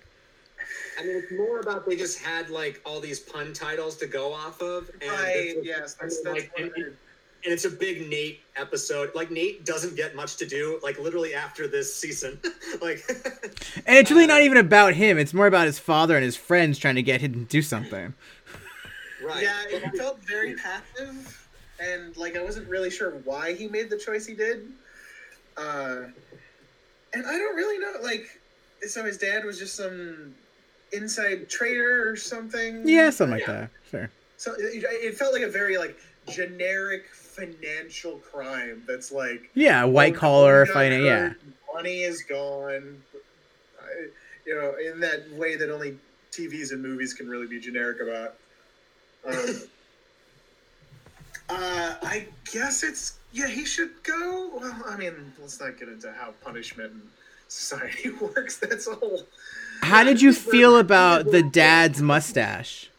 [0.98, 4.32] I mean, it's more about they just had like all these pun titles to go
[4.32, 5.54] off of, and Right.
[5.56, 5.94] that's- Yes.
[5.94, 6.94] That's, that's like, and, and
[7.42, 9.14] it's a big Nate episode.
[9.14, 12.38] Like Nate doesn't get much to do, like literally after this season.
[12.82, 13.02] like,
[13.86, 15.16] And it's really uh, not even about him.
[15.16, 18.12] It's more about his father and his friends trying to get him to do something.
[19.24, 19.42] right?
[19.42, 21.48] Yeah, it felt very passive,
[21.80, 24.68] and like I wasn't really sure why he made the choice he did.
[25.56, 26.02] Uh,
[27.14, 27.94] and I don't really know.
[28.02, 28.39] Like,
[28.88, 30.34] so his dad was just some
[30.92, 32.86] inside trader or something.
[32.86, 33.52] Yeah, something like Yeah.
[33.52, 33.70] that.
[33.90, 34.10] Sure.
[34.36, 35.96] So it, it felt like a very like
[36.28, 38.82] generic financial crime.
[38.86, 41.04] That's like Yeah, white oh, collar we got fighting.
[41.04, 41.32] Yeah.
[41.74, 43.02] money is gone.
[43.80, 44.06] I,
[44.46, 45.98] you know, in that way that only
[46.32, 48.34] TVs and movies can really be generic about.
[49.26, 49.62] Um,
[51.48, 53.48] uh, I guess it's yeah.
[53.48, 54.50] He should go.
[54.54, 57.02] Well, I mean, let's not get into how punishment in
[57.50, 58.56] society works.
[58.58, 59.26] That's all.
[59.82, 62.90] How did you feel about the dad's mustache?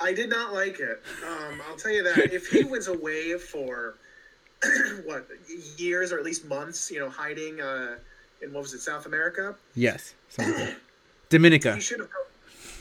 [0.00, 1.02] I did not like it.
[1.26, 2.32] Um, I'll tell you that.
[2.32, 3.94] If he was away for
[5.04, 5.26] what
[5.76, 7.96] years or at least months, you know, hiding uh,
[8.42, 10.14] in what was it, South America, Yes.
[10.38, 10.76] like.
[11.28, 11.74] Dominica.
[11.76, 12.08] he should have.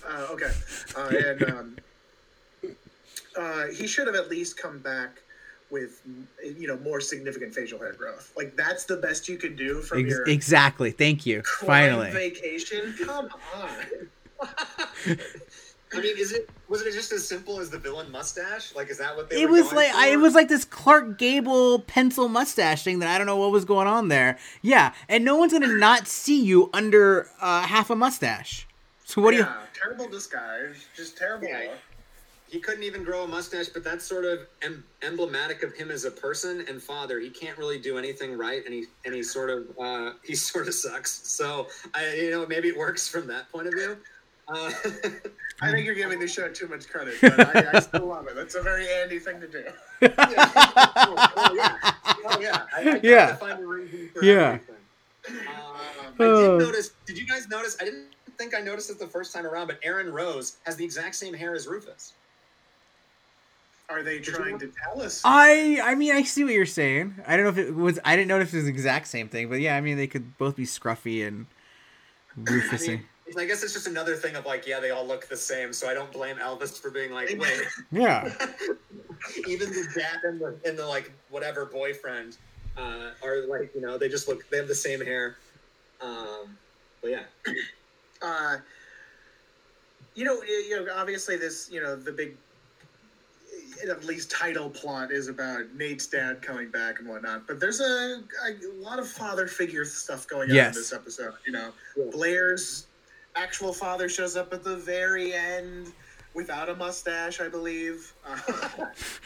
[0.08, 0.52] Uh, okay,
[0.98, 1.78] uh, and um,
[3.38, 5.22] uh, he should have at least come back
[5.72, 6.02] with
[6.44, 8.34] you know more significant facial hair growth.
[8.36, 10.92] Like that's the best you can do from Ex- your exactly.
[10.92, 11.44] Thank you.
[11.44, 12.12] Finally.
[12.12, 12.96] vacation.
[13.06, 13.70] Come on.
[15.92, 18.76] I mean, is it was it just as simple as the villain mustache?
[18.76, 19.42] Like, is that what they?
[19.42, 23.00] It were was going like I, it was like this Clark Gable pencil mustache thing
[23.00, 24.38] that I don't know what was going on there.
[24.62, 28.68] Yeah, and no one's gonna not see you under uh, half a mustache.
[29.06, 29.48] So what do you?
[29.74, 31.48] terrible disguise, just terrible.
[31.48, 31.72] Yeah.
[32.50, 32.54] Look.
[32.54, 36.06] He couldn't even grow a mustache, but that's sort of em- emblematic of him as
[36.06, 37.20] a person and father.
[37.20, 40.68] He can't really do anything right, and he and he sort of uh, he sort
[40.68, 41.12] of sucks.
[41.28, 43.98] So I, you know, maybe it works from that point of view.
[44.48, 44.72] Uh,
[45.62, 48.36] I think you're giving the show too much credit, but I, I still love it.
[48.36, 49.64] That's a very Andy thing to do.
[50.02, 50.12] yeah.
[50.96, 51.92] oh, oh, yeah,
[52.26, 52.64] oh, yeah.
[52.76, 53.36] I, I Yeah.
[53.36, 54.58] find a for Yeah.
[54.58, 54.76] everything.
[55.30, 55.76] Um,
[56.20, 56.58] I Oh.
[56.58, 56.92] did notice.
[57.06, 57.78] Did you guys notice?
[57.80, 58.08] I didn't
[58.40, 61.34] think I noticed it the first time around, but Aaron Rose has the exact same
[61.36, 62.14] hair as Rufus.
[63.90, 65.22] Are they trying to tell us?
[65.26, 67.16] I I mean I see what you're saying.
[67.26, 69.50] I don't know if it was I didn't notice it was the exact same thing,
[69.50, 71.48] but yeah, I mean they could both be scruffy and
[72.48, 73.06] I mean,
[73.38, 75.88] I guess it's just another thing of like, yeah, they all look the same, so
[75.88, 78.32] I don't blame Elvis for being like, wait, yeah.
[79.48, 82.38] even the dad and the and the like whatever boyfriend
[82.78, 85.38] uh, are like, you know, they just look, they have the same hair.
[86.02, 86.58] Um,
[87.02, 87.24] but yeah,
[88.22, 88.58] uh,
[90.16, 92.36] you know, you know, obviously this, you know, the big,
[93.88, 97.48] at least title plot is about Nate's dad coming back and whatnot.
[97.48, 100.76] But there's a, a lot of father figure stuff going on Yes.
[100.76, 101.34] in this episode.
[101.46, 102.06] You know, Yeah.
[102.12, 102.88] Blair's
[103.36, 105.92] actual father shows up at the very end
[106.34, 108.12] without a mustache, I believe.
[108.28, 108.38] Uh,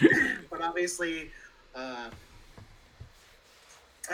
[0.49, 1.31] but obviously,
[1.75, 2.09] uh,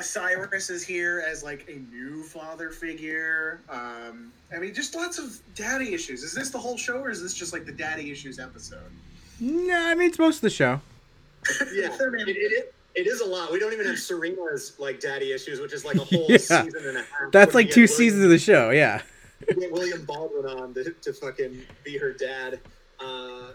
[0.02, 3.62] Cyrus is here as like a new father figure.
[3.69, 6.23] Um, I mean, just lots of daddy issues.
[6.23, 8.91] Is this the whole show, or is this just like the daddy issues episode?
[9.39, 10.82] No, I mean it's most of the show.
[11.73, 13.52] yeah, it, it, it is a lot.
[13.52, 16.38] We don't even have Serena's like daddy issues, which is like a whole Yeah.
[16.38, 17.32] season and a half.
[17.32, 18.71] That's like two seasons of the show.
[18.71, 19.02] Yeah.
[19.47, 22.60] William, get William Baldwin on to, to fucking be her dad,
[22.99, 23.52] uh,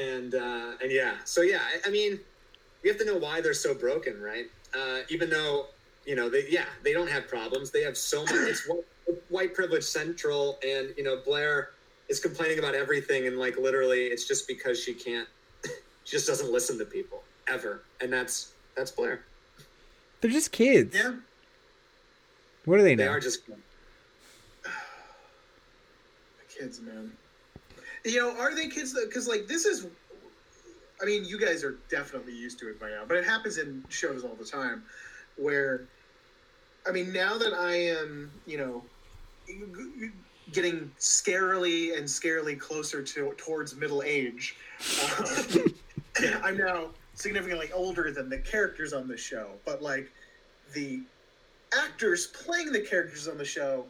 [0.00, 2.18] and uh, and yeah, so yeah, I, I mean,
[2.82, 4.46] we have to know why they're so broken, right?
[4.74, 5.66] Uh, even though
[6.06, 8.34] you know they yeah they don't have problems, they have so much.
[8.34, 8.84] It's white,
[9.28, 11.70] white privilege central, and you know Blair
[12.08, 15.28] is complaining about everything, and like literally, it's just because she can't,
[16.04, 19.24] she just doesn't listen to people ever, and that's that's Blair.
[20.20, 20.96] They're just kids.
[20.96, 21.14] Yeah.
[22.64, 23.04] What are they now?
[23.04, 23.54] they are just The
[26.48, 27.12] kids, man.
[28.04, 28.98] You know, are they kids?
[28.98, 29.86] Because like this is,
[31.00, 33.84] I mean, you guys are definitely used to it by now, but it happens in
[33.88, 34.82] shows all the time,
[35.36, 35.84] where,
[36.86, 38.82] I mean, now that I am, you know,
[40.52, 44.56] getting scarily and scarily closer to towards middle age,
[45.02, 45.46] uh,
[46.42, 50.10] I'm now significantly older than the characters on the show, but like
[50.72, 51.00] the
[51.76, 53.84] actors playing the characters on the show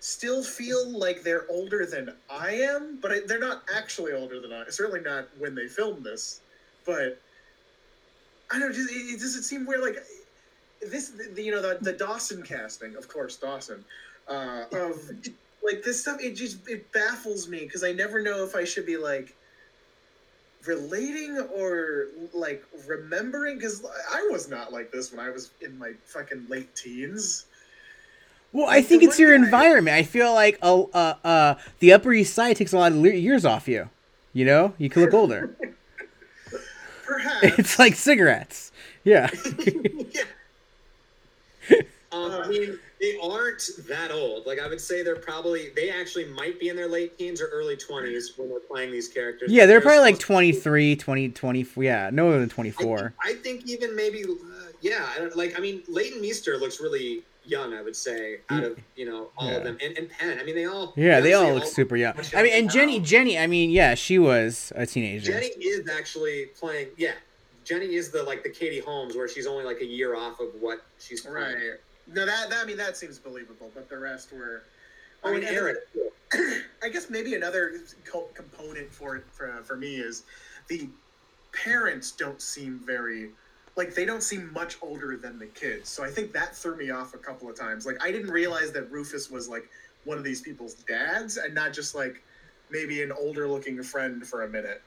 [0.00, 4.64] still feel like they're older than I am, but they're not actually older than I.
[4.68, 6.40] Certainly not when they filmed this,
[6.84, 7.20] but
[8.50, 8.72] I don't.
[8.72, 9.80] know, It, it doesn't seem weird.
[9.80, 9.98] Like
[10.80, 13.84] this, the, you know, the, the Dawson casting, of course, Dawson.
[14.28, 15.10] Uh, of
[15.64, 18.86] like this stuff, it just it baffles me because I never know if I should
[18.86, 19.34] be like
[20.66, 25.92] relating or like remembering because I was not like this when I was in my
[26.06, 27.46] fucking late teens.
[28.52, 29.96] Well, I think it's your guy- environment.
[29.96, 33.10] I feel like uh, uh, uh, the Upper East Side takes a lot of le-
[33.10, 33.88] years off you.
[34.34, 35.56] You know, you can look older.
[37.04, 38.72] Perhaps it's like cigarettes.
[39.04, 39.30] Yeah.
[40.10, 40.22] yeah.
[42.12, 44.46] Um, I mean, they aren't that old.
[44.46, 47.48] Like I would say, they're probably they actually might be in their late teens or
[47.48, 49.50] early twenties when they're playing these characters.
[49.50, 51.66] yeah, they're probably like supposed 23, 20, 20.
[51.78, 52.98] Yeah, no more than 24.
[52.98, 54.28] think, I think even maybe, uh,
[54.80, 55.06] yeah.
[55.14, 57.74] I don't, like I mean, Leighton Meester looks really young.
[57.74, 59.56] I would say out of you know all Yeah.
[59.56, 60.38] of them, and, and Penn.
[60.38, 62.14] I mean, they all Yeah, they all honestly look super young.
[62.36, 63.00] I mean, and younger Jenny.
[63.00, 65.32] Jenny, I mean, yeah, she was a teenager.
[65.32, 66.86] Jenny is actually playing.
[66.96, 67.14] Yeah,
[67.64, 70.50] Jenny is the like the Katie Holmes, where she's only like a year off of
[70.60, 71.34] what she's playing.
[71.56, 71.80] right.
[72.06, 74.62] No, that, that I mean that seems believable, but the rest were.
[75.24, 75.78] Oh, I and mean, Eric.
[76.82, 80.24] I guess maybe another co- component for it for, for me is
[80.68, 80.88] the
[81.52, 83.30] parents don't seem very
[83.76, 85.88] like they don't seem much older than the kids.
[85.88, 87.86] So I think that threw me off a couple of times.
[87.86, 89.68] Like I didn't realize that Rufus was like
[90.04, 92.22] one of these people's dads and not just like
[92.70, 94.82] maybe an older looking friend for a minute.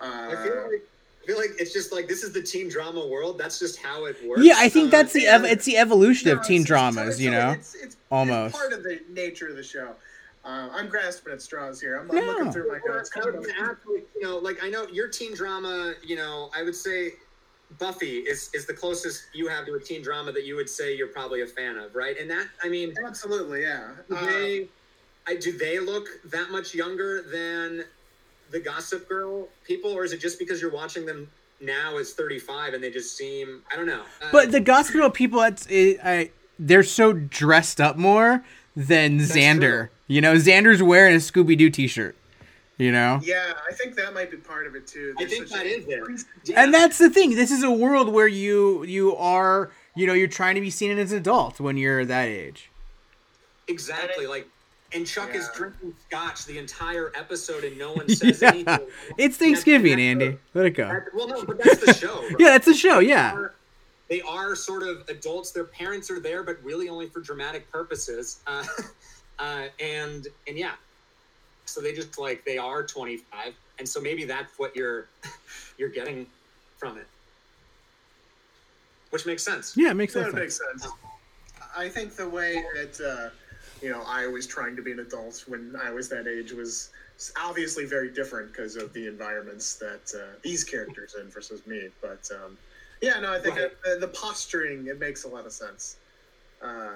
[0.00, 0.88] Uh, I feel like
[1.24, 3.38] I feel like it's just like this is the teen drama world.
[3.38, 4.42] That's just how it works.
[4.44, 6.68] Yeah, I think Uh, that's the ev- it's the evolution no, of teen it's- it's
[6.68, 6.96] dramas.
[7.16, 8.54] totally- You know, it's, it's, Almost.
[8.54, 9.94] it's part of the nature of the show.
[10.44, 11.96] Uh, I'm grasping at straws here.
[11.96, 13.10] I'm, I'm looking through my Well, notes.
[13.16, 15.94] I was gonna like, you know, like I know your teen drama.
[16.04, 17.14] You know, I would say
[17.78, 20.94] Buffy is is the closest you have to a teen drama that you would say
[20.94, 22.18] you're probably a fan of, right?
[22.20, 23.92] And that, I mean, Absolutely, yeah.
[24.10, 24.66] do Uh,
[25.26, 27.86] I, do they look that much younger than
[28.50, 31.30] the Gossip Girl people, or is it just because you're watching them
[31.60, 34.02] now as 35 and they just seem, I don't know.
[34.22, 38.44] Uh, but the Gossip Girl people, it's, it, I, they're so dressed up more
[38.76, 39.60] than Xander.
[39.60, 39.88] true.
[40.06, 42.16] You know, Xander's wearing a Scooby Doo T-shirt.
[42.76, 45.14] You know, Yeah, I think that might be part of it too.
[45.16, 46.04] I think such that there.
[46.44, 46.64] Yeah.
[46.64, 47.36] and that's the thing.
[47.36, 50.98] This is a world where you you are you know you're trying to be seen
[50.98, 52.72] as an adult when you're that age.
[53.68, 54.26] Exactly.
[54.26, 54.48] Like,
[54.94, 58.48] and Chuck is drinking scotch the entire episode, and no one says Yeah.
[58.50, 58.86] anything.
[59.18, 60.28] It's Thanksgiving, that's Andy.
[60.28, 60.88] the- Let it go.
[60.88, 62.22] that- well, no, but that's the show.
[62.22, 62.36] Right?
[62.38, 63.00] Yeah, that's the show.
[63.00, 63.34] They Yeah.
[63.34, 63.54] are-
[64.08, 65.50] They are sort of adults.
[65.50, 68.40] Their parents are there, but really only for dramatic purposes.
[68.46, 68.64] Uh,
[69.38, 70.72] uh, and and yeah,
[71.64, 75.06] so they just like they are 25, and so maybe that's what you're
[75.78, 76.26] you're getting
[76.76, 77.06] from it,
[79.10, 79.74] which makes sense.
[79.76, 80.34] Yeah, it makes That sense.
[80.34, 80.86] makes sense.
[81.76, 83.30] I think the way that uh,
[83.84, 86.88] you know I was trying to be an adult when I was that age was
[87.40, 91.88] obviously very different because of the environments that uh, these characters in versus me.
[92.00, 92.56] But um,
[93.02, 93.70] yeah, no, I think Right.
[93.84, 95.96] that the, the posturing it makes a lot of sense.
[96.62, 96.94] Uh,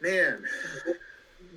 [0.00, 0.44] man,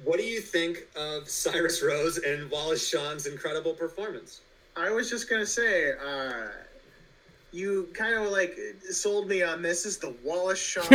[0.04, 4.42] What do you think of Cyrus Rose and Wallace Shawn's incredible performance?
[4.76, 5.92] I was just gonna say.
[5.94, 6.48] Uh,
[7.52, 8.58] you kind of like
[8.90, 10.86] sold me on this is the Wallace Shawn.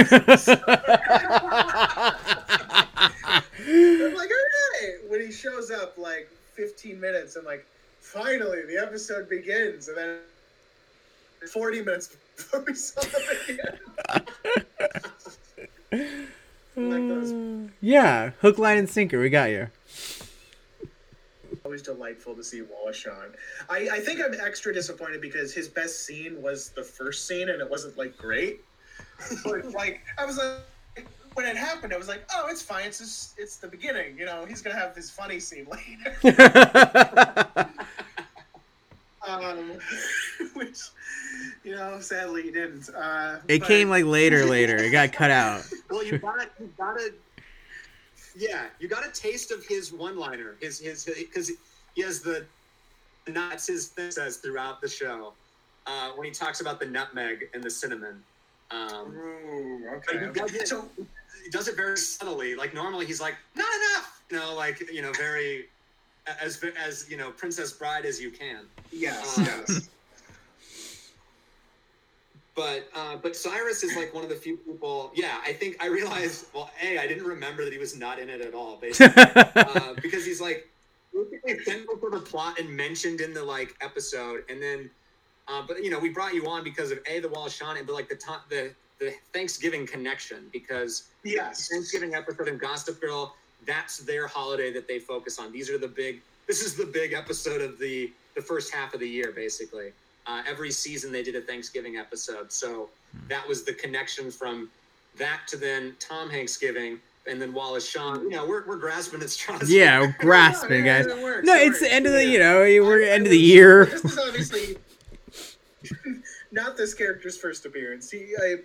[3.66, 4.94] I'm like, all right.
[5.08, 7.66] When he shows up, like 15 minutes, and like,
[8.00, 10.18] finally, the episode begins, and then
[11.52, 13.78] 40 minutes before we saw him again.
[16.76, 19.20] Like those- yeah, hook, line, and sinker.
[19.20, 19.68] We got you.
[21.64, 23.32] Always delightful to see Wallace Shawn.
[23.70, 27.58] I, I think I'm extra disappointed because his best scene was the first scene, and
[27.58, 28.62] it wasn't like great.
[29.44, 30.58] but like, I was like.
[31.32, 32.86] When it happened, I was like, "Oh, it's fine.
[32.86, 34.16] It's just, it's the beginning.
[34.16, 35.66] You know, he's gonna have this funny scene
[36.22, 36.36] later."
[39.26, 39.72] um,
[40.52, 40.78] which
[41.64, 44.76] you know sadly he didn't uh, it but- came like later, later.
[44.76, 45.66] It got cut out.
[45.90, 47.12] Well, you got you got to
[48.34, 50.56] yeah, you got a taste of his one-liner.
[50.60, 51.50] His his because
[51.94, 52.44] he has the
[53.26, 55.32] that's his thing says throughout the show
[55.86, 58.22] uh, when he talks about the nutmeg and the cinnamon.
[58.70, 60.68] Um, Ooh, but okay he does it.
[60.68, 60.88] so
[61.42, 62.54] He does it very subtly.
[62.54, 65.66] Like normally, he's like, "Not enough," you know, like you know, very
[66.40, 68.64] as as you know, Princess Bride as you can.
[68.92, 69.88] yes Uh, yes
[72.54, 75.10] But uh, but Cyrus is like one of the few people.
[75.14, 76.46] Yeah, I think I realized.
[76.54, 79.22] Well, a I didn't remember that he was not in it at all, basically,
[79.56, 80.68] uh, because he's like
[81.12, 84.88] basically central for the plot and mentioned in the like episode, and then
[85.48, 87.92] Uh, but you know, we brought you on because of a the Wallace Shawn, but
[87.94, 91.68] like the to- the the Thanksgiving connection because Yes.
[91.68, 93.34] Thanksgiving episode of Gossip Girl,
[93.66, 95.50] that's their holiday that they focus on.
[95.52, 96.22] These are the big.
[96.46, 99.92] This is the big episode of the the first half of the year, basically.
[100.26, 102.88] Uh, every season they did a Thanksgiving episode, so
[103.28, 104.70] that was the connection from
[105.18, 108.22] that to then Tom Hanksgiving and then Wallace Shawn.
[108.22, 109.70] You know, we're we're grasping at straws.
[109.70, 111.06] Yeah, we're grasping, Yeah, guys.
[111.12, 112.30] it No, it's the end of the yeah.
[112.32, 113.84] you know we're I- end I of the year.
[113.90, 114.76] This is obviously
[116.52, 118.10] not this character's first appearance.
[118.10, 118.56] He, I,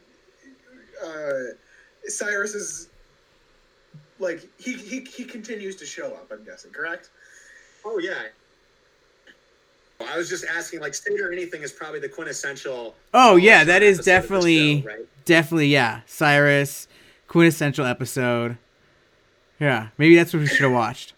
[1.06, 1.40] uh,
[2.08, 2.88] Cyrus is
[4.20, 6.32] like he, he he continues to show up.
[6.32, 7.10] I'm guessing, correct?
[7.84, 8.24] Oh yeah.
[10.02, 12.96] I was just asking, like, state or anything is probably the quintessential.
[13.14, 15.26] Oh yeah, Wallace that Shawn is episode of the definitely show, right?
[15.26, 16.02] definitely yeah.
[16.06, 16.88] Cyrus
[17.28, 18.58] quintessential episode.
[19.60, 21.14] Yeah, maybe that's what we should have watched.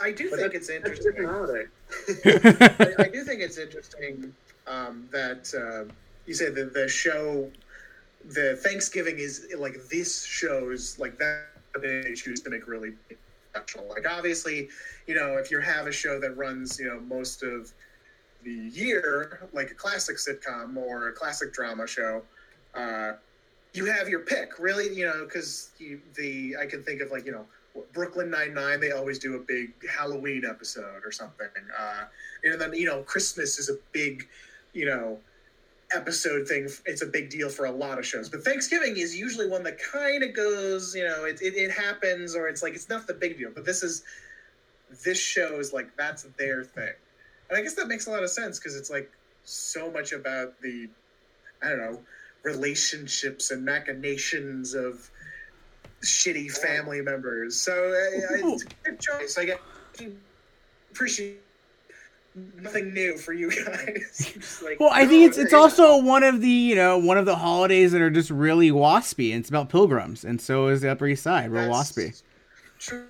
[0.00, 1.24] I do But think that's- it's interesting.
[1.24, 1.64] holiday.
[3.00, 4.32] I, I do think it's interesting
[4.66, 5.92] um, that uh,
[6.26, 7.50] you say that the show,
[8.24, 11.46] the Thanksgiving is like this shows like that
[11.80, 12.92] they choose to make really
[13.54, 14.68] Like obviously,
[15.06, 17.72] you know, if you have a show that runs, you know, most of
[18.44, 22.22] the year, like a classic sitcom or a classic drama show,
[22.74, 23.12] uh,
[23.74, 24.58] you have your pick.
[24.58, 25.70] Really, you know, because
[26.14, 27.46] the I can think of like you know.
[27.94, 31.48] Brooklyn Nine Nine, they always do a big Halloween episode or something.
[31.74, 32.04] Uh,
[32.44, 34.28] and then you know christmas is a big
[34.72, 35.18] you know
[35.94, 38.28] episode thing it's a big deal for a lot of shows.
[38.28, 42.34] But thanksgiving is usually one that kind of goes you know it, it, it happens
[42.34, 44.04] or it's like it's not the big deal but this is
[45.04, 46.92] this show is like that's their thing.
[47.48, 49.10] And i guess that makes a lot of sense because it's like
[49.44, 50.88] so much about the
[51.62, 51.98] i don't know
[52.44, 55.10] relationships and machinations of
[56.02, 57.60] shitty family members.
[57.60, 59.38] So I, I, it's a good choice.
[59.38, 59.58] I guess
[60.90, 61.40] appreciate
[62.34, 64.60] nothing new for you guys.
[64.62, 65.58] Like, Well, I no, think it's it's yeah.
[65.58, 69.32] also one of the you know one of the holidays that are just really waspy.
[69.32, 72.22] And it's about pilgrims, and so is the Upper East Side, real That's waspy.
[72.78, 73.06] True.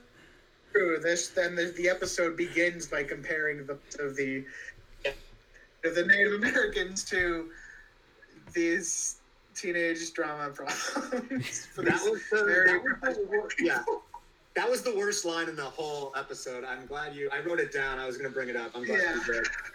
[0.73, 0.99] True.
[1.03, 4.45] This then the, the episode begins by comparing the of the
[5.85, 7.51] of the Native Americans to
[8.55, 9.17] these
[9.55, 11.69] teenage drama problems.
[11.77, 13.83] That was the, very that was the yeah.
[14.55, 16.63] That was the worst line in the whole episode.
[16.65, 17.31] I'm glad you.
[17.33, 17.99] I wrote it down.
[17.99, 18.71] I was going to bring it up.
[18.75, 19.15] I'm glad Yeah.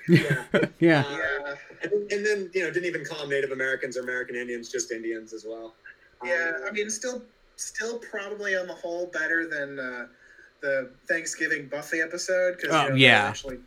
[0.08, 0.70] you did.
[0.80, 1.04] Yeah.
[1.04, 1.04] Yeah,
[1.46, 4.36] Uh, and, then- and then you know didn't even call them Native Americans or American
[4.36, 5.74] Indians, just Indians as well.
[6.24, 7.24] Yeah, Um, I mean, still,
[7.56, 10.08] still probably on the whole better than uh,
[10.62, 13.20] the Thanksgiving Buffy episode because Oh, you know, yeah.
[13.22, 13.58] they're actually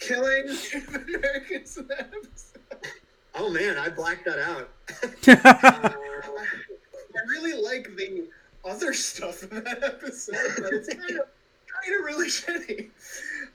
[0.00, 2.92] killing Native Americans in that episode.
[3.36, 4.68] oh man, I blacked that out.
[5.96, 8.28] I really like the
[8.68, 11.26] other stuff in that episode, but it's kind of
[11.68, 12.88] kind of really shitty.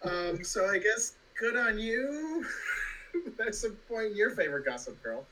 [0.03, 2.45] Um, so I guess good on you.
[3.37, 5.25] That's the point in your favorite Gossip Girl.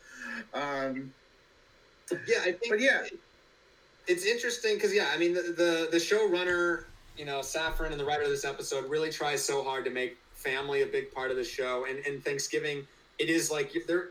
[0.53, 1.11] Um,
[2.27, 2.69] yeah, I think.
[2.69, 3.05] but yeah,
[4.07, 6.85] it's interesting because yeah, I mean the, the the showrunner,
[7.17, 10.17] you know, Safran and the writer of this episode really tries so hard to make
[10.33, 12.85] family a big part of the show, and and Thanksgiving
[13.19, 14.09] it is like they're.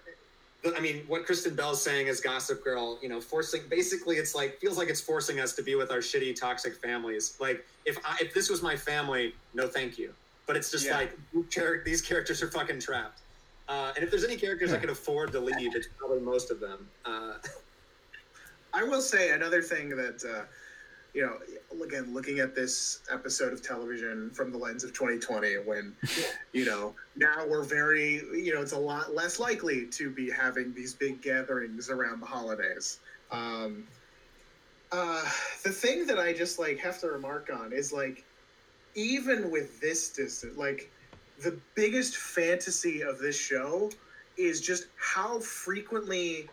[0.77, 4.59] I mean, what Kristen Bell's saying as Gossip Girl, you know, forcing basically it's like
[4.61, 7.37] feels like it's forcing us to be with our shitty, toxic families.
[7.41, 10.13] Like if I, if this was my family, no, thank you.
[10.47, 10.97] But it's just Yeah.
[10.99, 13.21] like these char- these characters are fucking trapped.
[13.69, 14.81] Uh, and if there's any characters I Yeah.
[14.81, 16.89] can afford to leave, it's probably most of them.
[17.07, 17.35] Uh,
[18.75, 20.45] I will say another thing that uh,
[21.15, 25.95] you know, again, looking at this episode of television from the lens of 2020, when
[26.53, 30.75] you know now we're very, you know, it's a lot less likely to be having
[30.75, 33.01] these big gatherings around the holidays.
[33.31, 33.85] Um,
[34.93, 35.23] uh,
[35.63, 38.25] the thing that I just like have to remark on is like,
[38.95, 40.91] even with this distance, like
[41.43, 43.91] the biggest fantasy of this show
[44.37, 46.49] is just how frequently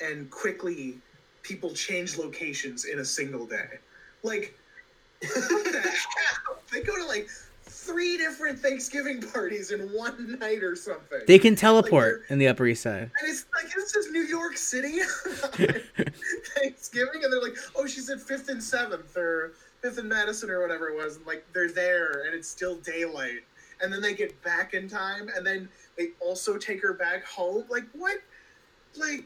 [0.00, 0.98] and quickly
[1.42, 3.78] people change locations in a single day.
[4.22, 4.54] Like,
[5.20, 5.92] the?
[6.72, 7.28] They go to like
[7.64, 11.20] three different Thanksgiving parties in one night or something.
[11.26, 13.02] they can teleport in the Upper East Side.
[13.02, 15.00] and it's like, this is New York City
[16.56, 17.24] Thanksgiving.
[17.24, 19.52] And they're like, oh, she's at 5th and 7th or
[19.82, 21.16] 5th and Madison or whatever it was.
[21.16, 23.40] And like, they're there and it's still daylight.
[23.82, 25.68] And then they get back in time and then
[25.98, 27.64] they also take her back home.
[27.68, 28.16] Like, what?
[28.96, 29.24] Like,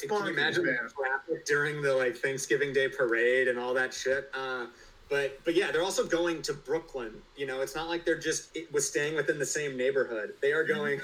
[0.00, 0.78] Can you imagine man.
[0.82, 4.30] the traffic during the like Thanksgiving Day parade and all that shit?
[4.34, 4.66] Uh,
[5.08, 7.12] but but yeah, they're also going to Brooklyn.
[7.36, 10.34] You know, it's not like they're just it was staying within the same neighborhood.
[10.40, 11.00] They are going.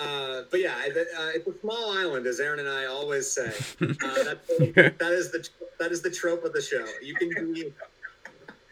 [0.00, 3.52] Uh, but yeah, uh, it's a small island, as Aaron and I always say.
[3.80, 4.46] Uh, that's,
[4.98, 6.84] that is the that is the trope of the show.
[7.02, 7.72] You can be.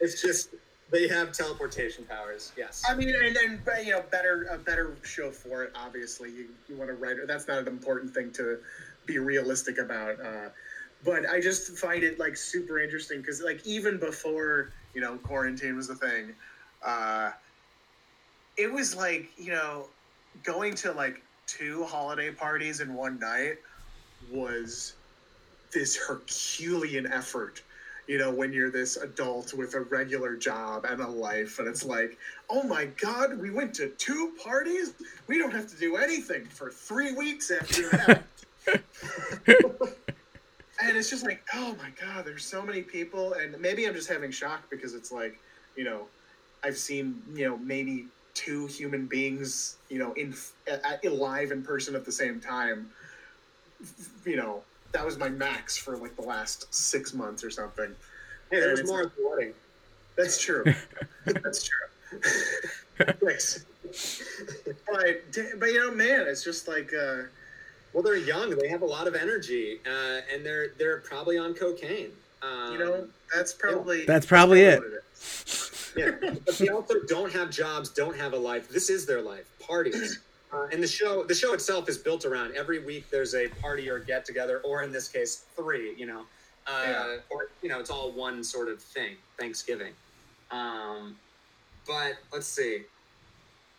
[0.00, 0.50] It's just
[0.90, 2.52] they have teleportation powers.
[2.56, 2.84] Yes.
[2.88, 5.72] I mean, and then you know, better a better show for it.
[5.74, 7.16] Obviously, you you want to write.
[7.26, 8.58] That's not an important thing to
[9.06, 10.20] be realistic about.
[10.20, 10.48] Uh,
[11.04, 15.76] but I just find it like super interesting because like even before you know quarantine
[15.76, 16.34] was a thing,
[16.84, 17.30] uh,
[18.56, 19.86] it was like you know
[20.42, 23.58] going to like two holiday parties in one night
[24.30, 24.94] was
[25.72, 27.62] this Herculean effort.
[28.08, 31.84] You know, when you're this adult with a regular job and a life, and it's
[31.84, 32.16] like,
[32.48, 34.94] oh my god, we went to two parties.
[35.26, 38.22] We don't have to do anything for three weeks after that.
[39.46, 44.08] and it's just like, oh my god, there's so many people, and maybe I'm just
[44.08, 45.38] having shock because it's like,
[45.76, 46.02] you know,
[46.64, 50.34] I've seen, you know, maybe two human beings, you know, in,
[51.04, 52.90] alive in person at the same time.
[54.24, 54.62] You know,
[54.92, 57.94] that was my max for like the last six months or something.
[58.50, 59.52] Hey, And there's more at the wedding.
[60.16, 60.64] That's true.
[61.24, 62.20] That's true.
[63.24, 63.64] Thanks.
[64.90, 65.22] But
[65.58, 67.22] but you know, man, it's just like uh,
[67.96, 68.50] Well, they're young.
[68.50, 72.10] They have a lot of energy, uh, and they're they're probably on cocaine.
[72.42, 74.80] Um, you know, that's probably That's probably it.
[74.80, 75.92] what is.
[75.96, 76.10] yeah.
[76.20, 78.68] But they also don't have jobs, don't have a life.
[78.68, 79.48] This is their life.
[79.66, 80.20] Parties.
[80.52, 83.04] Uh, and the show, the show itself is built around every week.
[83.10, 85.92] There's a party or get together, or in this case, three.
[85.98, 86.20] You know,
[86.68, 87.16] uh, Yeah.
[87.30, 89.16] or you know, it's all one sort of thing.
[89.40, 89.92] Thanksgiving.
[90.52, 91.16] Um,
[91.84, 92.82] but let's see.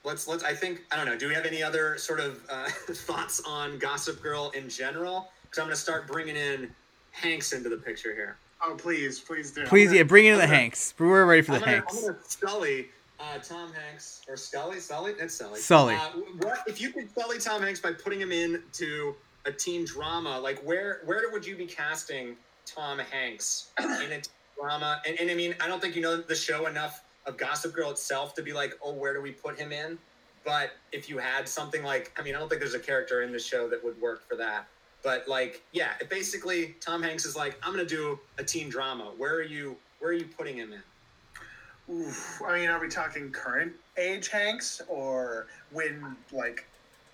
[0.08, 0.42] Let's let's.
[0.46, 1.18] I think I don't know.
[1.18, 5.28] Do we have any other sort of uh, thoughts on Gossip Girl in general?
[5.44, 6.72] Because I'm going to start bringing in
[7.12, 8.38] Hanks into the picture here.
[8.64, 9.66] Oh, please, please do.
[9.66, 10.94] Please, yeah, bring in the I'm gonna- Hanks.
[10.98, 11.98] We're ready for the I'm gonna, Hanks.
[11.98, 12.88] I'm gonna Sully,
[13.20, 15.12] uh, Tom Hanks or Scully, Sully.
[15.20, 15.60] It's Sully.
[15.60, 15.96] Sully.
[15.96, 19.14] Uh, what if you could Sully Tom Hanks by putting him into
[19.46, 20.40] a teen drama?
[20.40, 24.22] Like where where would you be casting Tom Hanks in a teen
[24.58, 25.02] drama?
[25.06, 27.92] And, and I mean, I don't think you know the show enough of Gossip Girl
[27.92, 29.98] itself to be like, oh, where do we put him in?
[30.46, 33.32] But if you had something like, I mean, I don't think there's a character in
[33.32, 34.66] the show that would work for that.
[35.04, 39.12] But like, yeah, it basically Tom Hanks is like, I'm gonna do a teen drama.
[39.18, 39.76] Where are you?
[40.00, 41.94] Where are you putting him in?
[41.94, 42.42] Oof.
[42.46, 46.66] I mean, are we talking current age Hanks or when like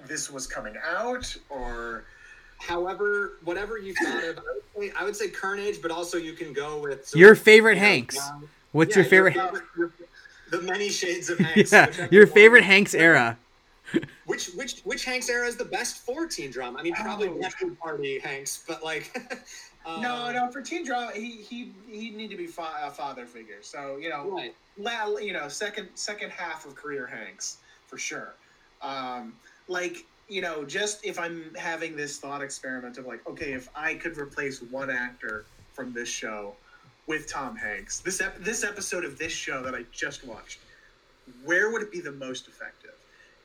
[0.07, 2.03] this was coming out or
[2.59, 4.41] however, whatever you thought of, I
[4.78, 7.36] would, say, I would say current age, but also you can go with sort Your
[7.36, 8.16] favorite Hanks.
[8.16, 9.36] young- What's yeah, your favorite?
[9.78, 9.91] your-
[10.54, 11.72] the many shades of Hanks.
[11.72, 13.38] yeah, whichever your one- favorite Hanks era.
[14.26, 16.80] Which which which Hanks era is the best for teen drama?
[16.80, 17.39] I mean, probably Oh.
[17.39, 19.16] Bachelor Party Hanks, but like,
[19.86, 23.26] uh, no, no for teen drama he he he need to be fa- a father
[23.26, 23.58] figure.
[23.62, 24.56] So you know, right.
[24.78, 28.34] la- you know, second second half of career Hanks for sure.
[28.82, 29.34] Um,
[29.68, 33.93] like you know, just if I'm having this thought experiment of like, okay, if I
[33.95, 36.56] could replace one actor from this show
[37.08, 40.60] with Tom Hanks, this ep- this episode of this show that I just watched,
[41.43, 42.93] where would it be the most effective?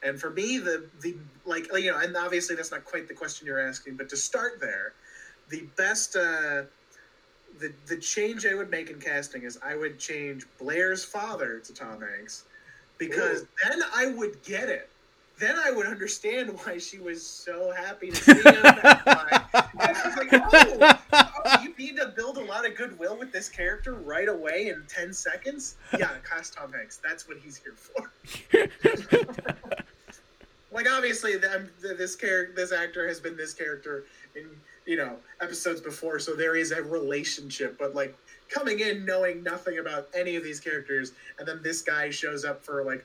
[0.03, 3.47] And for me, the the like you know, and obviously that's not quite the question
[3.47, 4.93] you're asking, but to start there,
[5.49, 6.17] the best.
[6.17, 6.63] Uh,
[7.59, 11.75] the the change I would make in casting is I would change Blair's father to
[11.75, 12.45] Tom Hanks
[12.99, 14.89] because then I would get it.
[15.39, 18.43] Then I would understand why she was so happy to see him.
[18.45, 20.98] and I was like, oh,
[21.79, 25.77] need to build a lot of goodwill with this character right away in ten seconds.
[25.99, 27.01] Yeah, cast Tom Hanks.
[27.03, 28.11] That's what he's here for.
[30.73, 34.05] like obviously, them- um, this character, this actor has been this character
[34.35, 34.49] in
[34.87, 37.79] you know episodes before, so there is a relationship.
[37.79, 38.17] But like
[38.49, 42.65] coming in knowing nothing about any of these characters, and then this guy shows up
[42.65, 43.05] for like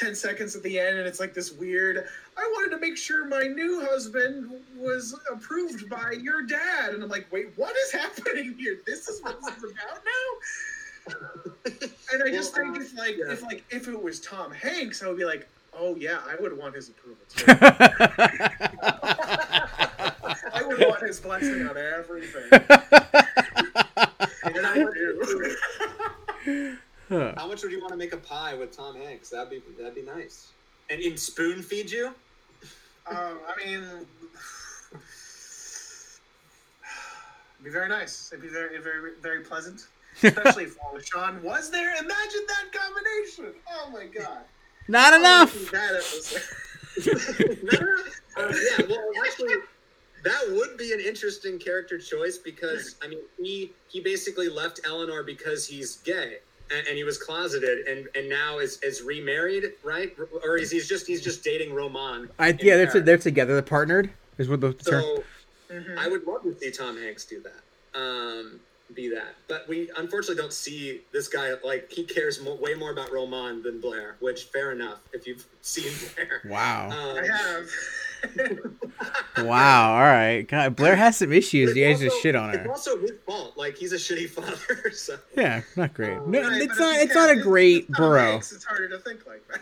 [0.00, 2.06] 10 seconds at the end and it's like this weird
[2.38, 6.94] i wanted to make sure my new husband was approved by your dad.
[6.94, 8.78] And i'm like wait what is happening here?
[8.86, 11.52] This is what this is about now?
[12.12, 13.32] And i just Well, think uh, if like yeah.
[13.32, 16.56] if like if it was tom hanks i would be like oh yeah i would
[16.56, 17.44] want his approval too.
[20.52, 22.50] I would want his blessing on everything.
[24.42, 26.76] And i would do
[27.10, 29.30] How much would you want to make a pie with Tom Hanks?
[29.30, 30.48] That'd be that'd be nice.
[30.90, 32.14] And in spoon feed you?
[33.08, 34.06] Um, I mean, it'd
[37.64, 38.30] be very nice.
[38.32, 39.86] It'd be very, very, very pleasant.
[40.22, 41.94] Especially if Shawn was there.
[41.96, 43.60] Imagine that combination.
[43.72, 44.42] Oh my god.
[44.86, 45.52] Not enough.
[45.52, 46.42] see That episode.
[48.36, 49.54] uh, yeah, well, actually,
[50.24, 55.24] that would be an interesting character choice because I mean, he he basically left Eleanor
[55.24, 56.38] because he's gay
[56.72, 60.14] and, and he was closeted, and and now is is remarried, right?
[60.44, 62.28] Or is he's just he's just dating Roman?
[62.38, 63.04] I, yeah, they're, Paris.
[63.04, 63.52] they're together.
[63.54, 64.10] They're partnered.
[64.38, 65.02] Is what the term.
[65.02, 65.24] So
[65.70, 65.96] Mhm.
[65.98, 67.98] I would love to see Tom Hanks do that.
[67.98, 68.58] Um,
[68.94, 69.36] be that.
[69.46, 73.62] But we unfortunately don't see this guy like he cares mo- way more about Roman
[73.62, 76.42] than Blair, which fair enough if you've seen Blair.
[76.46, 76.86] Wow.
[76.90, 77.68] Um, I have.
[79.38, 79.94] Wow.
[79.94, 80.42] All right.
[80.42, 81.70] God, Blair has some issues.
[81.70, 82.70] it's You guys just shit on It's her.
[82.70, 83.56] also his fault.
[83.56, 84.90] Like he's a shitty father.
[84.92, 86.18] So Yeah, not great.
[86.18, 86.96] Oh, no, Right, it's not.
[87.00, 88.14] It's not a great it's Tom.
[88.16, 89.60] Hanks, It's harder to think like that.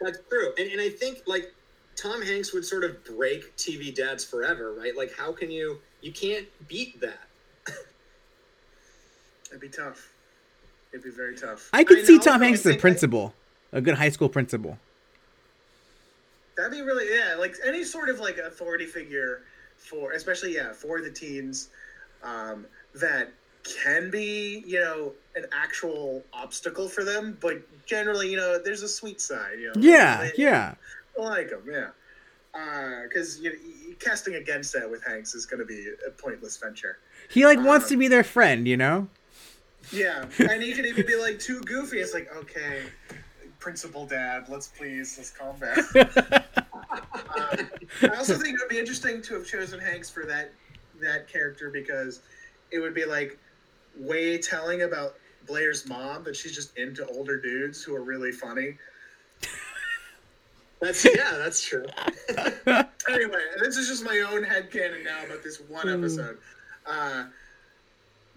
[0.00, 0.52] that's true.
[0.58, 1.52] And and I think like
[1.96, 4.96] Tom Hanks would sort of break TV dads forever, right?
[4.96, 7.20] Like how can you you can't beat that.
[9.50, 10.12] It'd be tough.
[10.92, 11.68] It'd be very tough.
[11.72, 13.34] I could see know, Tom Hanks as a think, like, principal,
[13.72, 14.78] a good high school principal.
[16.56, 19.42] That'd be really yeah, like any sort of like authority figure
[19.76, 21.68] for especially yeah, for the teens
[22.22, 23.32] um that
[23.64, 28.88] can be, you know, an actual obstacle for them, but generally, you know, there's a
[28.88, 29.72] sweet side, you know.
[29.80, 30.74] Yeah, They- yeah.
[31.18, 31.88] I like them, yeah.
[33.04, 36.98] Because you know, casting against that with Hanks is going to be a pointless venture.
[37.30, 39.08] He like wants Um, to be their friend, you know.
[39.92, 42.00] Yeah, and he could even be like too goofy.
[42.00, 42.82] It's like, okay,
[43.66, 45.78] principal dad, let's please let's calm down.
[45.94, 47.70] Um,
[48.02, 50.52] I also think it would be interesting to have chosen Hanks for that
[51.00, 52.22] that character because
[52.72, 53.38] it would be like
[53.96, 55.14] way telling about
[55.46, 58.76] Blair's mom that she's just into older dudes who are really funny.
[60.80, 61.86] That's yeah, that's true.
[63.08, 65.94] Anyway, this is just my own head headcanon now about this one Hmm.
[66.04, 66.38] episode.
[66.86, 67.24] Uh,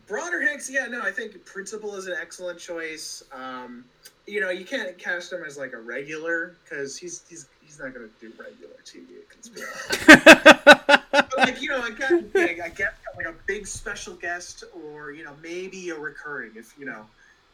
[0.08, 3.24] Broader Hanks, yeah, no, I think Principal is an excellent choice.
[3.32, 3.86] Um,
[4.28, 7.94] you know, you can't cast him as like a regular because he's he's he's not
[7.94, 9.06] going to do regular TV.
[9.12, 14.14] It can be- but like you know, I got I get like a big special
[14.16, 17.06] guest or you know maybe a recurring if you know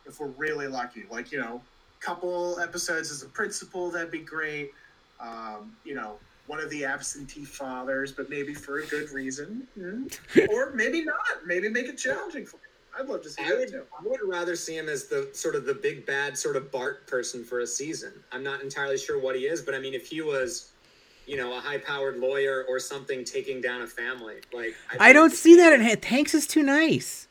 [0.06, 1.06] if we're really lucky.
[1.10, 1.62] Like you know,
[2.02, 4.72] couple episodes as a principal that'd be great.
[5.20, 10.50] Um, you know, one of the absentee fathers, but maybe for a good reason, Mm.
[10.50, 11.16] or maybe not.
[11.46, 12.62] Maybe make it challenging for him.
[13.00, 13.84] I'd love to see I that would, too.
[13.98, 17.08] I would rather see him as the sort of the big bad sort of Bart
[17.08, 18.12] person for a season.
[18.34, 20.72] I'm not entirely sure what he is, but I mean, if he was,
[21.26, 25.56] you know, a high-powered lawyer or something taking down a family, like I don't see
[25.56, 27.28] that in Han- Hanks is too nice.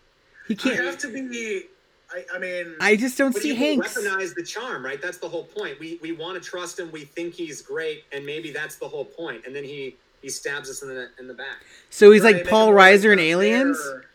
[0.49, 0.83] He can't.
[0.83, 1.65] have to be.
[2.13, 3.97] I, I mean, I just don't see you Hanks.
[3.97, 5.01] weaponize the charm, right?
[5.01, 5.79] That's the whole point.
[5.79, 6.91] We we want to trust him.
[6.91, 9.47] We think he's great, and maybe that's the whole point.
[9.47, 11.59] And then he he stabs us in the in the back.
[11.91, 13.79] So he's right, like Paul him Reiser in Aliens.
[13.79, 14.07] Or,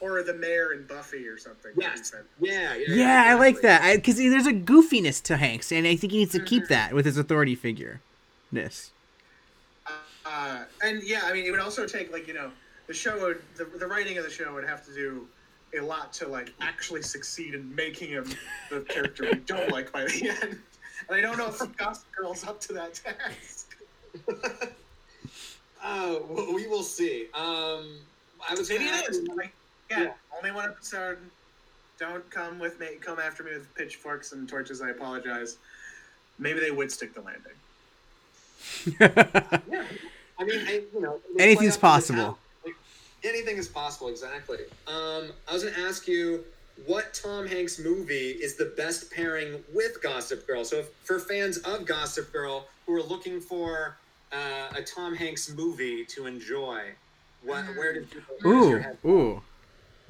[0.00, 1.70] or the mayor in Buffy or something.
[1.76, 2.12] Yes.
[2.40, 2.94] Yeah, yeah.
[2.94, 6.32] Yeah, I like that because there's a goofiness to Hanks, and I think he needs
[6.32, 6.46] to Mm-hmm.
[6.46, 8.00] keep that with his authority figure.
[8.50, 8.90] Ness.
[10.24, 12.50] Uh, and yeah, I mean, it would also take like you know
[12.86, 15.26] the show would the, the writing of the show would have to do
[15.76, 18.26] a lot to like actually succeed in making him
[18.70, 20.58] the character we don't like by the end.
[21.08, 23.76] And I don't know if Gossip Girl's up to that task.
[25.84, 27.26] Oh, well, we will see.
[27.34, 27.96] Um,
[28.48, 29.18] I was Maybe gonna it ask is.
[29.22, 29.52] you- Like,
[29.90, 30.12] yeah, Yeah.
[30.38, 31.18] only one episode.
[31.98, 32.96] Don't come with me.
[33.00, 34.80] Come after me with pitchforks and torches.
[34.80, 35.56] I apologize.
[36.38, 37.52] Maybe they would stick the landing.
[39.68, 39.84] Yeah.
[40.38, 42.38] I mean, I, you know, Anything's play up to the possible.
[43.22, 43.32] Top.
[43.32, 44.58] Like, anything is possible, exactly.
[44.86, 46.44] Um, I was going to ask you
[46.86, 50.64] what Tom Hanks movie is the best pairing with Gossip Girl?
[50.64, 53.96] So, if, for fans of Gossip Girl who are looking for
[54.32, 56.80] uh, a Tom Hanks movie to enjoy,
[57.44, 58.98] what, where did you where's your Ooh, head?
[59.04, 59.42] ooh,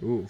[0.04, 0.26] ooh.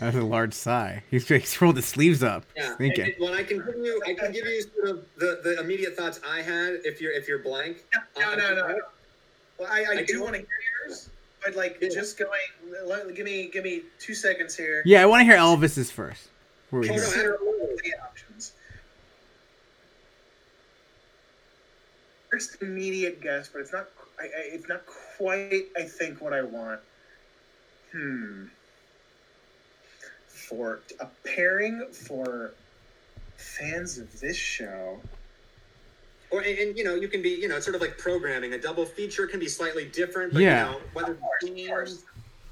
[0.00, 1.04] That's a large sigh.
[1.10, 2.44] He's, he's rolled his sleeves up.
[2.56, 2.66] Yeah.
[2.70, 3.04] He's thinking.
[3.04, 5.96] And- Well, I can give you, I can give you sort of the, the immediate
[5.96, 7.84] thoughts I had if you're if you're blank.
[8.18, 8.68] No, Uh, no, no.
[8.68, 8.78] no.
[9.58, 10.48] Well, I, I, I do do- want to hear
[10.86, 11.08] yours,
[11.44, 11.88] but like, Yeah.
[11.90, 12.30] just going.
[12.86, 14.82] Let, give me, give me two seconds here.
[14.84, 16.28] Yeah, I want to hear Elvis's first.
[16.70, 16.88] We Oh, go.
[16.88, 18.52] Consider all the options.
[22.30, 23.88] First immediate guess, but it's not.
[24.18, 25.66] I, I, it's not quite.
[25.76, 26.80] I think what I want.
[27.92, 28.46] Hmm.
[30.26, 32.52] For a pairing for
[33.36, 35.00] fans of this show.
[36.34, 38.52] Or and, and, you know you can be you know it's sort of like programming.
[38.54, 40.66] A double feature can be slightly different, but Yeah.
[40.66, 42.04] you know whether Of course, of course.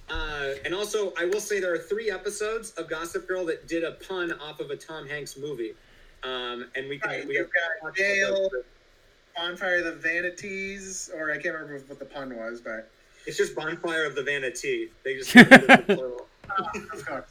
[0.08, 3.82] Uh, and also, I will say there are three episodes of Gossip Girl that did
[3.82, 5.74] a pun off of a Tom Hanks movie,
[6.22, 7.48] um, and we can Right, we you've
[7.82, 8.50] got Yale,
[9.36, 12.90] Bonfire of the Vanities, or I can't remember what the pun was, but
[13.26, 14.90] It's just Bonfire of the Vanity.
[15.04, 16.26] They just did it in the plural.
[16.50, 17.24] uh, of course.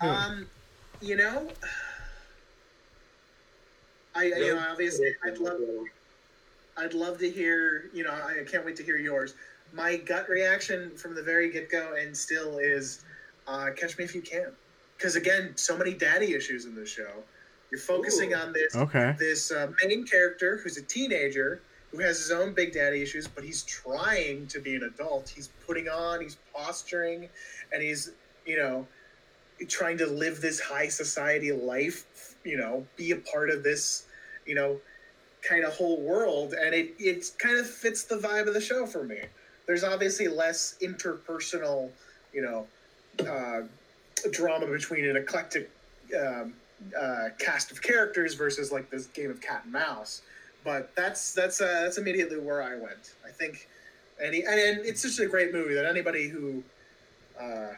[0.00, 0.46] Um,
[1.00, 1.48] you know,
[4.14, 5.60] I you know obviously I'd love
[6.76, 9.34] I'd love to hear you know I can't wait to hear yours.
[9.72, 13.04] My gut reaction from the very get go and still is
[13.46, 14.52] uh, Catch Me If You Can,
[14.96, 17.22] because again, so many daddy issues in this show.
[17.70, 18.38] You're focusing Ooh.
[18.38, 19.14] on this Okay.
[19.18, 21.60] this uh, main character who's a teenager
[21.92, 25.28] who has his own big daddy issues, but he's trying to be an adult.
[25.28, 27.28] He's putting on, he's posturing,
[27.72, 28.12] and he's,
[28.46, 28.86] you know,
[29.68, 34.06] trying to live this high society life, you know, be a part of this,
[34.46, 34.80] you know,
[35.42, 36.54] kind of whole world.
[36.54, 39.20] And it, it kind of fits the vibe of the show for me.
[39.66, 41.90] There's obviously less interpersonal,
[42.32, 42.66] you know,
[43.26, 43.62] uh,
[44.30, 45.70] drama between an eclectic
[46.18, 46.54] um,
[46.98, 50.22] uh, cast of characters versus like this game of cat and mouse.
[50.64, 53.14] But that's that's uh, that's immediately where I went.
[53.26, 53.66] I think,
[54.22, 56.62] and, and, and it's just a great movie that anybody who,
[57.40, 57.74] uh,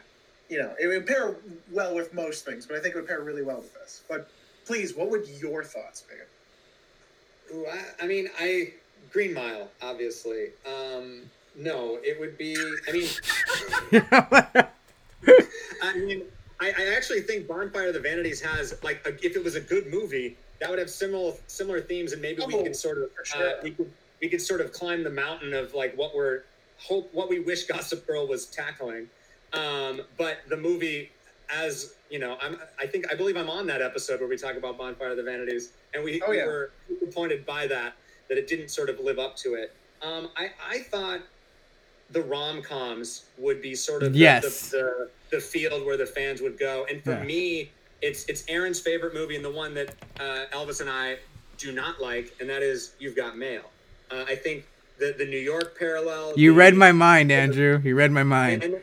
[0.49, 1.35] you know, it would pair
[1.71, 4.01] well with most things, but I think it would pair really well with this.
[4.09, 4.29] But
[4.65, 7.55] please, what would your thoughts be?
[7.55, 8.73] Ooh, I, I mean, I
[9.11, 10.47] Green Mile, obviously.
[10.65, 11.21] Um,
[11.55, 12.55] no, it would be.
[12.87, 13.07] I mean,
[15.81, 16.23] I mean,
[16.59, 19.61] I, I actually think Bonfire of the Vanities has like, a, if it was a
[19.61, 23.11] good movie, that would have similar similar themes, and maybe we Oh, could sort of
[23.13, 23.47] for sure.
[23.47, 23.91] uh, we could
[24.21, 26.43] we could sort of climb the mountain of like what we're
[26.77, 29.09] hope what we wish Gossip Girl was tackling.
[29.51, 31.11] Um, but the movie,
[31.49, 34.55] as you know, I'm I think I believe I'm on that episode where we talk
[34.55, 37.93] about Bonfire of the Vanities, and we, Oh, we were disappointed by that
[38.29, 39.73] that it didn't sort of live up to it.
[40.01, 41.21] Um, I I thought
[42.11, 44.69] the rom coms would be sort of the- Yes.
[44.69, 47.23] the, the the field where the fans would go, and for Yeah.
[47.23, 47.71] me,
[48.01, 51.17] it's it's Aaron's favorite movie and the one that uh, Elvis and I
[51.57, 53.63] do not like, and that is You've Got Mail.
[54.11, 54.65] Uh, I think
[54.99, 56.33] the the New York parallel.
[56.37, 57.81] You the- read my mind, Andrew.
[57.83, 58.63] You read my and, mind.
[58.63, 58.75] and-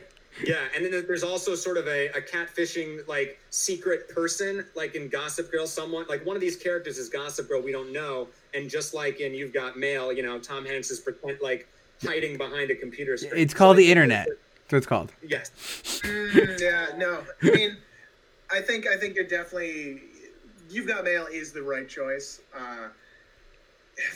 [0.43, 5.09] yeah, and then there's also sort of a, a catfishing like secret person, like in
[5.09, 5.67] Gossip Girl.
[5.67, 7.61] Someone like one of these characters is Gossip Girl.
[7.61, 10.99] We don't know, and just like in You've Got Mail, you know, Tom Hanks is
[10.99, 11.67] pretend like
[12.03, 13.33] hiding behind a computer screen.
[13.41, 14.27] It's called So I the internet.
[14.27, 14.37] that-
[14.69, 15.11] That's what it's called.
[15.27, 15.51] Yes,
[16.03, 17.23] Mm, yeah, no.
[17.43, 17.77] I mean,
[18.51, 20.01] I think I think you're definitely
[20.69, 22.39] you've got mail is the right choice.
[22.57, 22.87] Uh,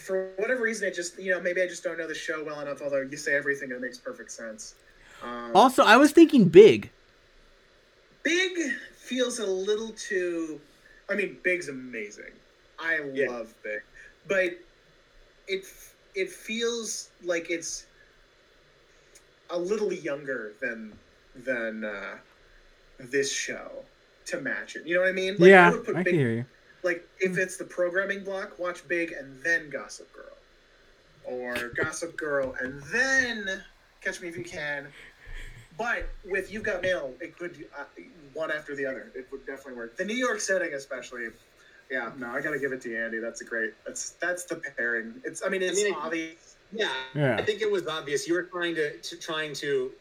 [0.04, 2.62] for whatever reason, it just you know maybe I just don't know the show well
[2.62, 2.82] enough.
[2.82, 4.76] Although you say everything, it makes perfect sense.
[5.24, 6.90] Um, Also, I was thinking big.
[8.24, 8.52] Big
[8.98, 10.60] feels a little too.
[11.10, 12.32] I mean, Big's amazing.
[12.80, 13.30] I Yeah.
[13.30, 13.82] love Big,
[14.28, 14.58] but
[15.48, 15.66] it
[16.16, 17.86] it feels like it's
[19.50, 20.98] a little younger than
[21.36, 22.18] than uh,
[22.98, 23.84] this show
[24.26, 24.88] to match it.
[24.88, 25.36] You know what I mean?
[25.38, 26.46] Like, yeah, would put I Big- can hear you.
[26.84, 30.38] Like if it's the programming block, watch Big and then Gossip Girl,
[31.24, 33.64] or Gossip Girl and then
[34.06, 34.88] Catch Me If You Can.
[35.78, 37.84] But with You've Got Mail, it could uh,
[38.34, 39.12] one after the other.
[39.16, 39.98] It would definitely work.
[39.98, 41.28] The New York setting, especially.
[41.92, 43.20] Yeah, no, I gotta give it to Andy.
[43.20, 43.74] That's a great.
[43.86, 45.16] That's that's the pairing.
[45.24, 45.44] It's.
[45.46, 46.56] I mean, it's mean, obvious.
[46.72, 46.90] yeah.
[47.14, 47.36] Yeah.
[47.38, 48.28] I think it was obvious.
[48.28, 49.92] You were trying to, to trying to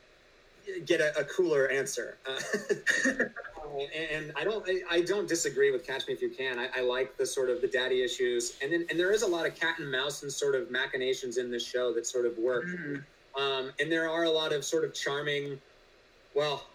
[0.87, 2.17] get a, a cooler answer.
[3.65, 6.61] Uh, and, and I don't I, I don't disagree with Catch Me If You Can.
[6.61, 9.27] I, I like the sort of the daddy issues, and then and there is a
[9.27, 12.39] lot of cat and mouse and sort of machinations in this show that sort of
[12.39, 12.67] work.
[12.67, 13.03] Mhm.
[13.39, 15.59] Um, and there are a lot of sort of charming,
[16.35, 16.67] well,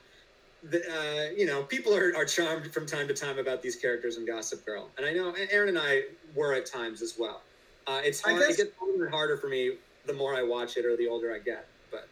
[0.63, 4.17] the, uh, you know, people are, are charmed from time to time about these characters
[4.17, 6.03] in Gossip Girl, and I know Aaron and I
[6.35, 7.41] were at times as well.
[7.87, 8.39] Uh, it's hard.
[8.39, 11.07] guess- It gets harder and harder for me the more I watch it or the
[11.07, 11.65] older I get.
[11.91, 12.07] But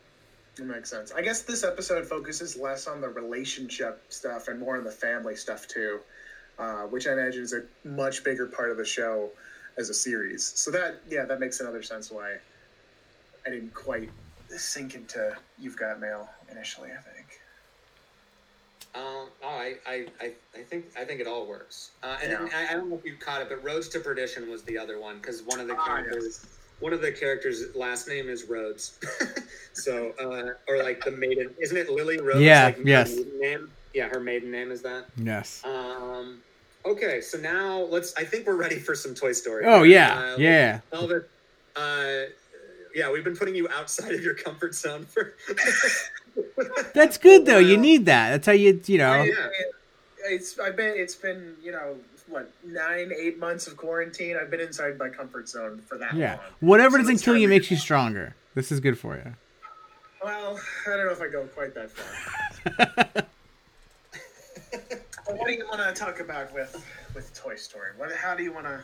[0.56, 1.12] That makes sense.
[1.12, 5.36] I guess this episode focuses less on the relationship stuff and more on the family
[5.36, 6.00] stuff too,
[6.58, 9.30] uh, which I imagine is a much bigger part of the show
[9.78, 10.44] as a series.
[10.56, 12.38] So that yeah, that makes another sense why
[13.46, 14.10] I didn't quite
[14.50, 16.90] sink into You've Got Mail initially.
[16.92, 17.26] I think.
[18.96, 21.92] Um, oh, I, I, I, I think I think it all works.
[22.02, 22.48] Uh, and Yeah.
[22.56, 25.00] I, I don't know if you caught it, but Roads to Perdition was the other
[25.00, 26.46] one because one of the Ah, characters,
[26.80, 28.98] one of the characters' last name is Rhodes.
[29.74, 32.42] so, uh, or like the maiden, isn't it Lily Rhodes?
[32.42, 33.16] Yeah, like, her yes.
[33.16, 33.72] maiden Name?
[33.94, 35.06] Yeah, her maiden name is that.
[35.18, 35.62] Yes.
[35.64, 36.40] Um,
[36.86, 38.16] okay, so now let's.
[38.16, 39.66] I think we're ready for some Toy Story.
[39.66, 40.80] Oh yeah, Uh, yeah.
[40.92, 41.24] Elvis,
[41.76, 42.30] uh,
[42.96, 45.34] yeah, we've been putting you outside of your comfort zone for.
[46.94, 47.58] That's good though.
[47.60, 48.30] You need that.
[48.32, 49.24] That's how you you know.
[49.24, 49.34] yeah.
[50.26, 54.36] It's I've been it's been you know what nine eight months of quarantine.
[54.40, 56.36] I've been inside my comfort zone for that Yeah.
[56.36, 56.40] long.
[56.60, 58.36] Whatever So doesn't kill you makes you stronger.
[58.56, 59.34] This is good for you.
[60.24, 63.24] Well, I don't know if I go quite that far.
[65.30, 66.74] What do you want to talk about with
[67.14, 67.90] with Toy Story?
[67.98, 68.12] What?
[68.16, 68.82] How do you want to?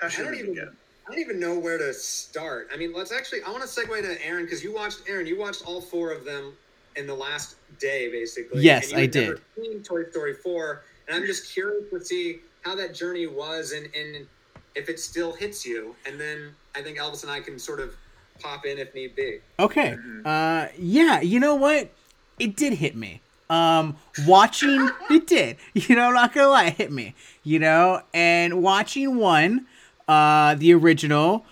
[0.00, 0.54] How should don't we even.
[0.54, 0.76] begin?
[1.08, 2.68] I don't even know where to start.
[2.72, 3.42] I mean, let's actually.
[3.42, 5.26] I want to segue to Aaron because you watched Aaron.
[5.26, 6.52] You watched all four of them
[6.96, 8.62] in the last day, basically.
[8.62, 9.42] Yes, and you I had never did.
[9.56, 13.88] Seen Toy Story four, and I'm just curious to see how that journey was and
[13.94, 14.26] and
[14.74, 15.94] if it still hits you.
[16.06, 17.94] And then I think Elvis and I can sort of
[18.40, 19.40] pop in if need be.
[19.58, 19.96] Okay.
[19.98, 20.26] Mm-hmm.
[20.26, 21.90] Uh yeah, you know what?
[22.38, 23.22] It did hit me.
[23.48, 23.96] Um
[24.26, 25.56] watching it did.
[25.72, 27.14] You know, I'm not gonna lie, it hit me.
[27.42, 29.66] You know, and watching one,
[30.08, 31.44] uh the original,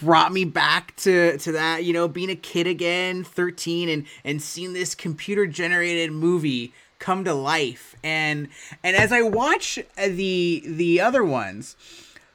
[0.00, 4.42] brought me back to to that you know being a kid again 13 and and
[4.42, 7.96] seeing this computer generated movie come to life.
[8.02, 8.48] And
[8.82, 11.76] and as i watch the the other ones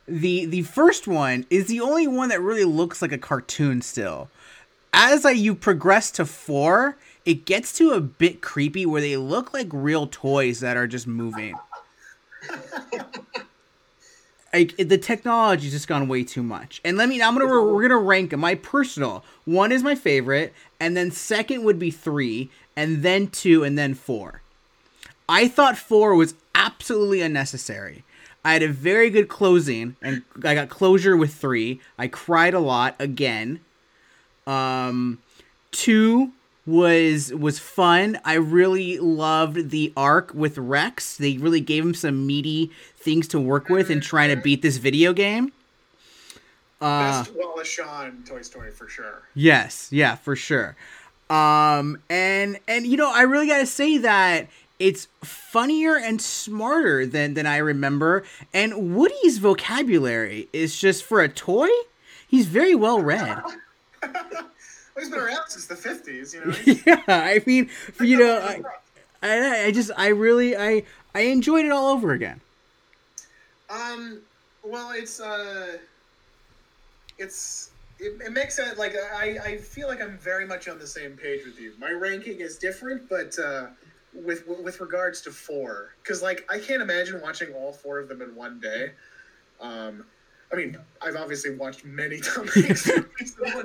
[0.07, 4.29] the the first one is the only one that really looks like a cartoon still.
[4.93, 9.53] As I, you progress to four it gets to a bit creepy where they look
[9.53, 11.55] like real toys that are just moving
[14.57, 16.81] like the technology's just gone way too much.
[16.83, 18.39] And let me I'm gonna we're gonna rank them.
[18.39, 23.63] My personal one is my favorite, and then second would be three, and then two,
[23.63, 24.41] and then four.
[25.29, 28.03] I thought four was absolutely unnecessary.
[28.43, 31.81] I had a very good closing, and I got closure with three.
[31.97, 33.59] I cried a lot again.
[34.47, 35.19] Um,
[35.71, 36.31] two
[36.67, 38.19] was was fun.
[38.25, 41.15] I really loved the arc with Rex.
[41.17, 44.77] They really gave him some meaty things to work with in trying to beat this
[44.77, 45.53] video game.
[46.79, 49.23] Uh, Best Wallace Shawn in Toy Story for sure.
[49.33, 50.75] Yes, yeah, for sure.
[51.29, 54.47] Um, and and you know, I really gotta say that
[54.77, 58.25] it's funnier and smarter than than I remember.
[58.53, 61.69] And Woody's vocabulary is just for a toy.
[62.27, 63.41] He's very well read.
[64.97, 66.55] Well, he's been around since the fifties, you know.
[66.87, 67.69] yeah, I mean,
[68.01, 68.61] you know, I,
[69.21, 72.41] I, I just, I really, I, I enjoyed it all over again.
[73.69, 74.21] Um,
[74.63, 75.77] well, it's uh,
[77.19, 77.69] it's
[77.99, 81.11] it, it makes it like I I feel like I'm very much on the same
[81.11, 81.73] page with you.
[81.77, 83.67] My ranking is different, but uh,
[84.15, 88.23] with with regards to four, because like I can't imagine watching all four of them
[88.23, 88.93] in one day.
[89.61, 90.05] Um,
[90.51, 93.35] I mean, I've obviously watched many Tom Hanks movies.
[93.43, 93.53] Yeah,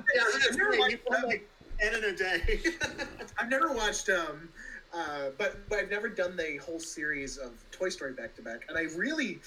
[0.48, 2.60] I've never watched like ten in a day.
[3.38, 4.48] I've never watched um
[4.94, 8.62] uh but but I've never done the whole series of Toy Story back to back
[8.68, 9.40] and I really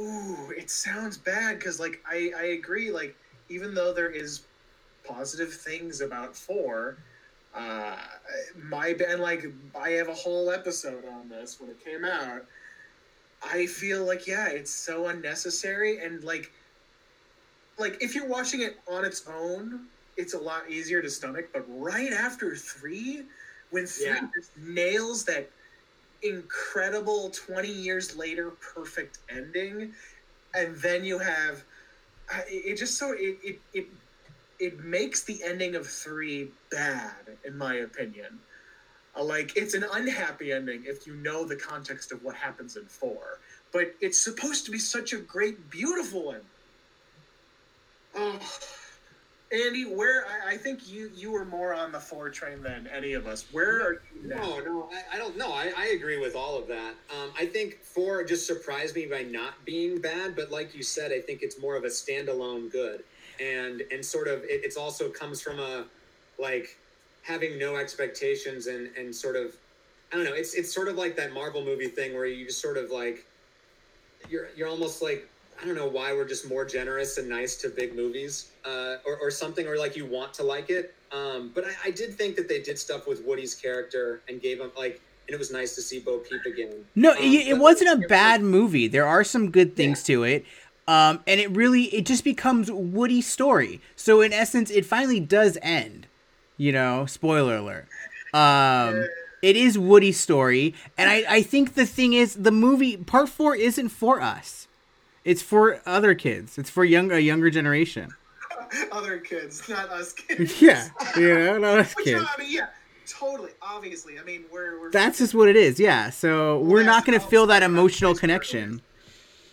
[0.00, 3.16] ooh it sounds bad cuz like I I agree like
[3.48, 4.42] even though there is
[5.04, 6.96] positive things about 4
[7.54, 7.96] uh
[8.56, 9.46] my and like
[9.78, 12.44] I have a whole episode on this when it came out
[13.42, 16.52] I feel like yeah it's so unnecessary and like
[17.78, 21.50] like if you're watching it on its own it's a lot easier to stomach.
[21.52, 23.28] But right after three,
[23.70, 24.26] when three Yeah.
[24.36, 25.52] just nails that
[26.22, 29.94] incredible twenty years later perfect ending,
[30.54, 31.64] and then you have
[32.48, 33.86] it, just so it, it it
[34.58, 38.44] it makes the ending of three bad in my opinion.
[39.22, 43.38] Like it's an unhappy ending if you know the context of what happens in four,
[43.72, 46.40] but it's supposed to be such a great, beautiful one.
[48.14, 48.38] Oh,
[49.50, 53.14] Andy, where I, I think you you were more on the four train than any
[53.14, 53.46] of us.
[53.50, 54.36] Where are you now?
[54.36, 55.52] No, no, I, I don't know.
[55.52, 56.94] I, I agree with all of that.
[57.10, 61.12] Um, I think four just surprised me by not being bad, but like you said,
[61.12, 63.04] I think it's more of a standalone good,
[63.40, 65.86] and and sort of it, it's also comes from a
[66.38, 66.76] like
[67.28, 69.54] having no expectations and and sort of
[70.12, 70.32] I don't know.
[70.32, 73.24] It's it's sort of like that Marvel movie thing where you just sort of like
[74.30, 75.28] you're you're almost like
[75.60, 79.18] I don't know why we're just more generous and nice to big movies, uh, or,
[79.20, 80.94] or something, or like you want to like it.
[81.10, 84.60] Um, but I, I did think that they did stuff with Woody's character and gave
[84.60, 86.84] him like, and it was nice to see Bo Peep again.
[86.94, 88.86] No, Um, it, it wasn't a bad movie.
[88.86, 90.44] There are some good things to it.
[90.86, 93.80] Um, and it really, it just becomes Woody's story.
[93.96, 96.06] So in essence, it finally does end.
[96.58, 97.86] You know, spoiler alert.
[98.34, 99.08] Um,
[99.40, 103.54] it is Woody's story, and I, I think the thing is, the movie part four
[103.56, 104.66] isn't for us.
[105.24, 106.58] It's for other kids.
[106.58, 108.10] It's for young a younger generation.
[108.92, 110.60] Other kids, not us kids.
[110.62, 112.20] Yeah, you know, not us Which, kids.
[112.20, 112.66] no, I mean, yeah,
[113.06, 113.50] totally.
[113.62, 114.90] Obviously, I mean, we're we're.
[114.90, 115.78] That's just what it is.
[115.80, 116.10] Yeah.
[116.10, 118.82] So we're not going to feel that emotional connection.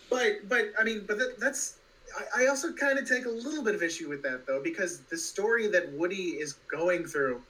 [0.10, 1.78] But but I mean, but that, that's.
[2.16, 5.04] I, I also kind of take a little bit of issue with that though, because
[5.06, 7.42] the story that Woody is going through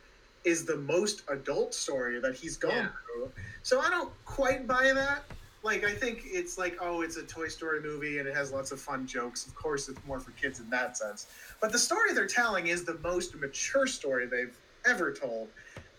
[0.44, 2.88] is the most adult story that he's gone Yeah.
[2.88, 3.32] through.
[3.64, 5.26] So I don't quite buy that.
[5.64, 8.72] Like I think it's like, oh, it's a Toy Story movie and it has lots
[8.72, 9.48] of fun jokes.
[9.48, 11.26] Of course, it's more for kids in that sense.
[11.60, 14.56] But the story they're telling is the most mature story they've
[14.86, 15.50] ever told.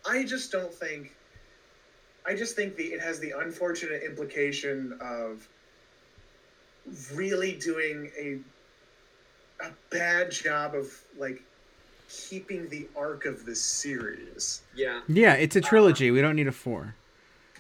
[0.09, 1.19] I just don't think.
[2.25, 5.49] I just think the it has the unfortunate implication of
[7.14, 8.41] really doing a
[9.61, 10.87] a bad job of
[11.19, 11.43] like
[12.09, 14.63] keeping the arc of the series.
[14.75, 15.01] Yeah.
[15.09, 16.11] Yeah, it's a trilogy.
[16.11, 16.95] We don't need a four.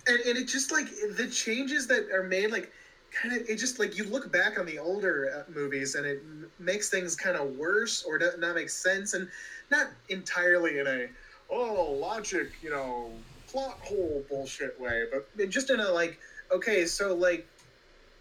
[0.06, 0.86] and, and it just like
[1.16, 2.70] the changes that are made like
[3.10, 6.20] kind of it just like you look back on the older uh, movies and it
[6.24, 9.28] m- makes things kind of worse or does not make sense and
[9.70, 11.06] not entirely in a
[11.50, 13.10] oh logic you know
[13.48, 16.18] plot hole bullshit way but just in a like
[16.52, 17.46] okay so like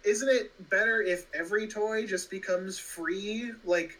[0.06, 3.98] isn't it better if every toy just becomes free like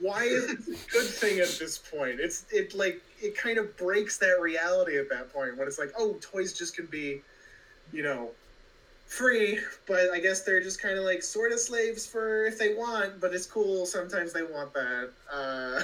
[0.00, 2.20] why is it a good thing at this point?
[2.20, 5.92] It's it like it kind of breaks that reality at that point when it's like,
[5.98, 7.20] oh, toys just can be,
[7.92, 8.30] you know,
[9.06, 12.74] free, but I guess they're just kind of like sort of slaves for if they
[12.74, 13.84] want, but it's cool.
[13.86, 15.10] Sometimes they want that.
[15.32, 15.82] Uh,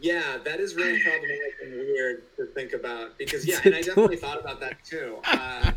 [0.00, 4.16] Yeah, that is really problematic and weird to think about because yeah, and I definitely
[4.16, 5.18] thought about that too.
[5.24, 5.72] Uh,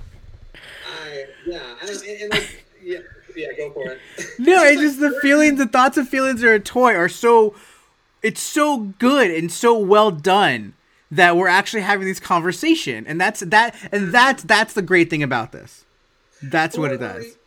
[1.03, 2.99] I yeah, I and, and like yeah,
[3.36, 3.99] yeah, go for it.
[4.39, 7.55] No, it's just the feelings, the thoughts and feelings are a toy are so,
[8.22, 10.74] it's so good and so well done
[11.11, 15.24] that we're actually having this conversation, and that's that, and that's that's the great thing
[15.24, 15.86] about this.
[16.41, 17.38] That's what it Well, does.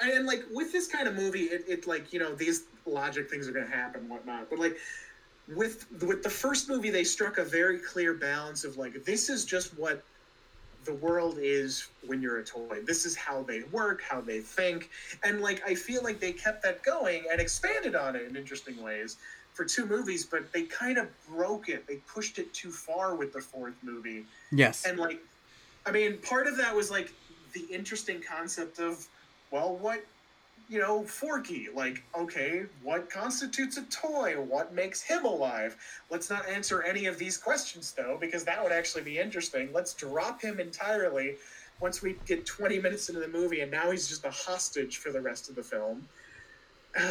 [0.00, 3.30] And, and, like with this kind of movie, it, it like you know these logic
[3.30, 4.48] things are going to happen, and whatnot.
[4.50, 4.78] But like
[5.54, 9.44] with with the first movie, they struck a very clear balance of like this is
[9.44, 10.02] just what
[10.84, 12.80] the world is when you're a toy.
[12.84, 14.90] This is how they work, how they think,
[15.24, 18.82] and like I feel like they kept that going and expanded on it in interesting
[18.82, 19.16] ways
[19.54, 20.24] for two movies.
[20.24, 21.86] But they kind of broke it.
[21.86, 24.84] They pushed it too far with the fourth movie Yes.
[24.86, 25.20] and like
[25.86, 27.12] i mean part of that was like
[27.54, 29.06] the interesting concept of
[29.50, 30.04] well what
[30.72, 34.34] you know forky like okay what constitutes a toy?
[34.40, 35.76] What makes him alive?
[36.10, 39.68] Let's not answer any of these questions though because that would actually be interesting.
[39.72, 41.36] Let's drop him entirely
[41.80, 45.12] once we get 20 minutes into the movie and now he's just a hostage for
[45.12, 46.08] the rest of the film.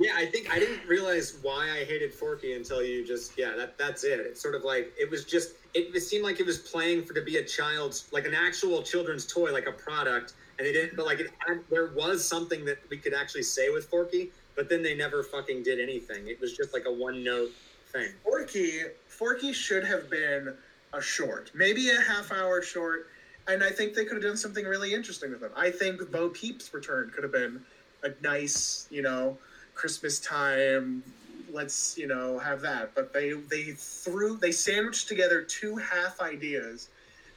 [0.00, 3.76] Yeah, I think I didn't realize why I hated Forky until you just yeah that
[3.76, 4.20] that's it.
[4.20, 7.12] It's sort of like it was just it, it seemed like it was playing for
[7.12, 10.32] to be a child's like an actual children's toy like a product,
[10.62, 13.70] and they didn't but like it had, there was something that we could actually say
[13.70, 16.28] with Forky, but then they never fucking did anything.
[16.28, 17.50] It was just like a one note
[17.90, 18.10] thing.
[18.22, 20.54] Forky, Forky should have been
[20.92, 23.08] a short, maybe a half hour short,
[23.48, 25.50] and I think they could have done something really interesting with him.
[25.56, 27.60] I think Bo Peep's return could have been
[28.04, 29.36] a nice, you know,
[29.74, 31.02] Christmas time.
[31.50, 36.88] Let's you know have that, but they they threw they sandwiched together two half ideas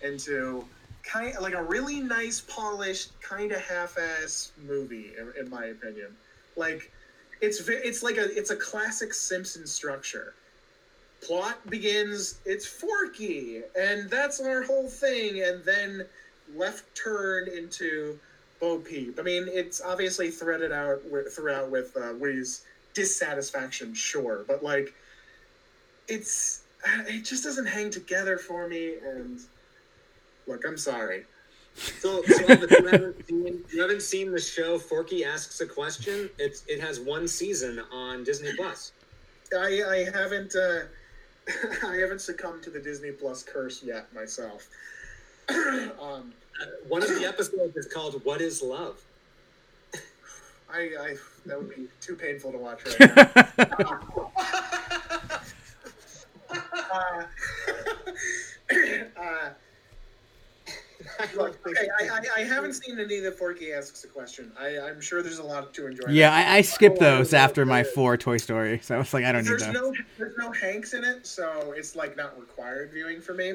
[0.03, 0.63] into
[1.05, 6.07] kind like a really nice polished kind of half-ass movie in, in my opinion.
[6.55, 6.91] Like
[7.41, 10.33] it's it's like a it's a classic simpson structure.
[11.21, 16.05] Plot begins it's forky and that's our whole thing and then
[16.55, 18.19] left turn into
[18.59, 19.19] bo peep.
[19.19, 22.61] I mean it's obviously threaded out with, throughout with uh, woody's
[22.93, 24.93] dissatisfaction sure but like
[26.07, 26.61] it's
[27.07, 29.41] it just doesn't hang together for me and
[30.47, 31.23] look i'm sorry
[31.75, 36.29] So, so Elvis, you, haven't seen, you haven't seen the show Forky Asks a Question?
[36.39, 38.93] It's it has one season on Disney Plus.
[39.53, 40.83] I, I haven't uh,
[41.85, 44.69] I haven't succumbed to the Disney Plus curse yet myself.
[45.49, 48.97] um, Uh, one of the episodes is called "What Is Love."
[50.71, 51.15] I, I
[51.45, 54.31] that would be too painful to watch right now.
[56.93, 57.23] uh,
[59.21, 59.49] uh,
[61.35, 64.51] okay, I, I, I haven't seen any that Forky asks a question.
[64.59, 66.09] I, I'm sure there's a lot to enjoy.
[66.09, 69.43] Yeah, I, I skipped those after my four Toy Story, so it's like, I don't
[69.43, 69.73] need There's those.
[69.73, 73.51] no there's no Hanks in it, so it's like not required viewing for me.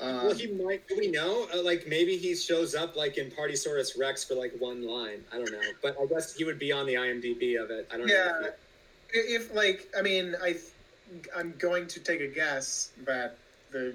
[0.00, 0.86] Uh, Well, he might.
[0.86, 1.48] Do we know?
[1.52, 5.24] Uh, like maybe he shows up like in Partysaurus Rex for like one line.
[5.32, 7.88] I don't know, but I guess he would be on the IMDb of it.
[7.92, 8.48] I don't Yeah, know.
[9.12, 10.56] if like I mean I,
[11.36, 13.38] I'm going to take a guess that
[13.70, 13.94] the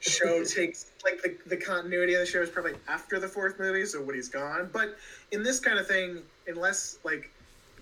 [0.00, 3.84] show takes like the, the continuity of the show is probably after the fourth movie,
[3.84, 4.70] so Woody's gone.
[4.72, 4.96] But
[5.30, 7.30] in this kind of thing, unless like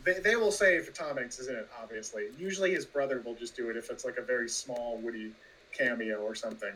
[0.04, 2.28] they, they will say if Tom Hanks is in it, obviously.
[2.38, 5.32] Usually his brother will just do it if it's like a very small Woody
[5.72, 6.72] cameo or something.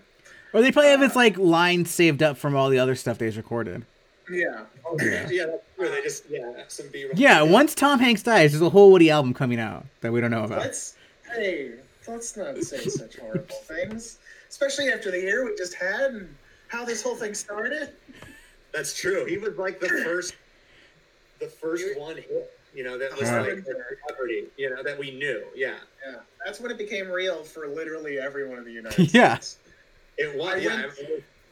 [0.53, 3.19] Or they probably have its uh, like lines saved up from all the other stuff
[3.19, 3.85] they've recorded.
[4.31, 4.65] Yeah.
[4.87, 5.89] Oh, yeah, yeah, that's true.
[5.91, 7.07] They just yeah, some B.
[7.15, 10.31] Yeah, once Tom Hanks dies, there's a whole Woody album coming out that we don't
[10.31, 10.61] know about.
[10.61, 10.95] Let's
[11.35, 11.73] hey,
[12.07, 14.19] let's not say such horrible things,
[14.55, 16.33] especially after the year we just had and
[16.69, 17.91] how this whole thing started.
[18.73, 19.25] That's true.
[19.25, 20.37] He was like the first,
[21.41, 22.53] the first one hit.
[22.73, 23.41] You know that was Yeah.
[23.41, 23.73] like uh-huh.
[23.73, 24.45] a celebrity.
[24.57, 25.43] You know that we knew.
[25.57, 25.75] Yeah,
[26.07, 29.35] Yeah, that's when it became real for literally everyone in the United Yeah.
[29.39, 29.59] States.
[30.19, 30.55] it was.
[30.55, 30.99] I yeah, went- I was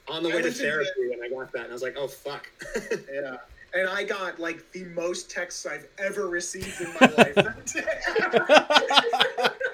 [0.08, 1.82] on the I way to went to therapy, and I got that, and I was
[1.82, 2.48] like, oh fuck.
[3.12, 3.36] Yeah.
[3.74, 7.34] And I got like the most texts I've ever received in my life.
[7.36, 7.66] that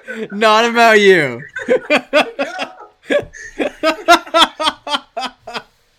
[0.07, 0.27] day.
[0.31, 1.43] Not about you.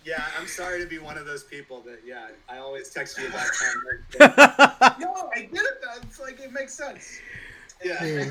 [0.03, 3.27] Yeah, I'm sorry to be one of those people that yeah, I always text you
[3.27, 3.45] about
[4.19, 4.97] time.
[4.99, 5.81] no, I get it.
[5.81, 6.01] though.
[6.03, 7.19] It's like it makes sense.
[7.83, 8.23] yeah.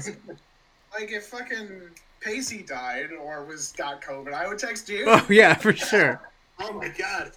[0.93, 1.81] Like if fucking
[2.21, 5.05] Pacey died or was got COVID, I would text you.
[5.07, 6.21] oh yeah, for sure.
[6.63, 7.33] Oh my god.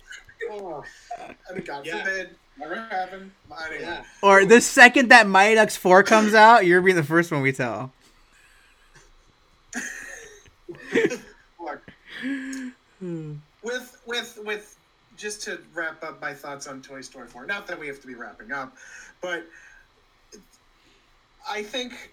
[0.52, 0.84] Oh.
[1.18, 2.04] I mean, God Yeah.
[2.04, 2.32] forbid.
[2.58, 3.32] Never happened.
[3.66, 3.82] Anyway.
[3.84, 4.04] Yeah.
[4.22, 7.54] Or the second that Mighty Ducks 4 comes out, you're being the first one we
[7.54, 7.94] tell.
[12.24, 14.78] Look, with with with
[15.18, 17.46] just to wrap up my thoughts on Toy Story 4.
[17.46, 18.76] Not that we have to be wrapping up,
[19.22, 19.46] but
[21.48, 22.12] I think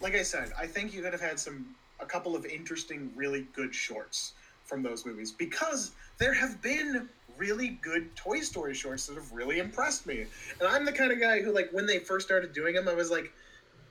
[0.00, 3.46] like I said, I think you could have had some a couple of interesting really
[3.54, 4.32] good shorts
[4.64, 9.58] from those movies because there have been really good Toy Story shorts that have really
[9.58, 10.26] impressed me.
[10.60, 12.94] And I'm the kind of guy who like when they first started doing them, I
[12.94, 13.32] was like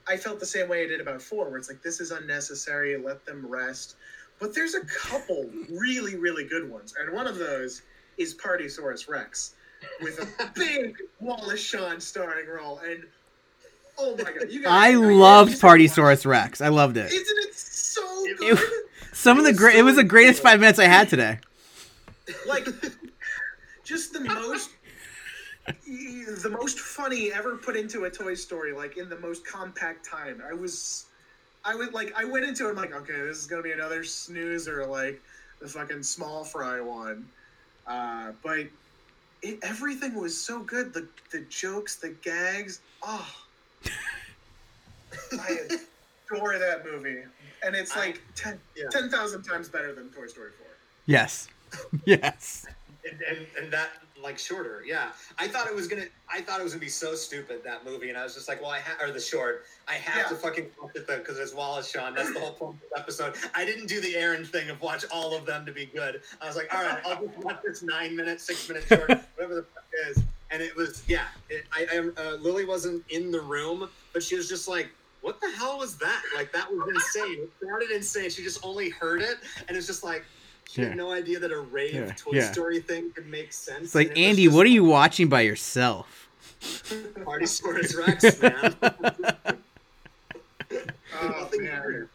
[0.08, 2.98] I felt the same way I did about 4 where it's like this is unnecessary,
[2.98, 3.96] let them rest.
[4.42, 6.96] But there's a couple really, really good ones.
[7.00, 7.84] And one of those
[8.18, 9.54] is Partysaurus Rex
[10.02, 12.80] with a big Wallace Shawn starring role.
[12.80, 13.04] And
[14.00, 16.60] oh my god, you guys I loved should watch Partysaurus Rex.
[16.60, 17.12] I loved it.
[17.14, 18.60] Isn't it so It- good?
[19.14, 21.40] Some of the great it was the greatest 5 minutes I had today.
[22.48, 22.66] like
[23.84, 24.72] just the most
[25.78, 30.42] the most funny ever put into a Toy Story, like in the most compact time.
[30.48, 31.06] I was
[31.64, 34.04] I would like I went into it I'm like, okay, this is gonna be another
[34.04, 35.22] snooze or like
[35.62, 37.28] the fucking small fry one.
[37.88, 38.68] Uh, but
[39.42, 40.94] it, everything was so good.
[40.94, 42.82] The the jokes, the gags.
[43.04, 43.28] Oh,
[45.34, 45.58] I
[46.32, 47.24] adore that movie,
[47.64, 48.86] and it's I- like ten yeah.
[48.90, 50.68] ten thousand times better than Toy Story Four.
[51.06, 51.48] Yes.
[52.06, 52.66] Yes.
[53.10, 53.92] and, and, and that
[54.22, 55.10] like shorter yeah.
[55.40, 58.10] I thought it was gonna i thought it was gonna be so stupid that movie
[58.10, 59.64] and i was just like well i ha- or the short.
[59.88, 60.24] I have Yeah.
[60.30, 63.00] to fucking watch it though because it's wallace shawn that's the whole point of the
[63.00, 63.36] episode.
[63.56, 66.22] I didn't do the aaron thing of watch all of them to be good.
[66.42, 69.56] I was like all right i'll just watch this nine minute six minute short whatever
[69.56, 70.24] the fuck it is.
[70.52, 74.36] And it was yeah it, i I, uh, lily wasn't in the room but she
[74.36, 74.90] was just like
[75.22, 76.24] what the hell was that?
[76.36, 77.42] Like that was insane.
[77.44, 78.32] It sounded insane.
[78.32, 80.24] She just only heard it and it's just like
[80.72, 80.90] she Yeah.
[80.90, 82.52] had no idea that a rave Yeah, Toy yeah.
[82.52, 83.88] Story thing could make sense.
[83.88, 86.30] It's like, and Andy, what are you watching by yourself?
[86.62, 88.76] Partysaurus Rex, man.
[91.14, 91.82] Oh, oh Nothing man.
[91.82, 92.10] better.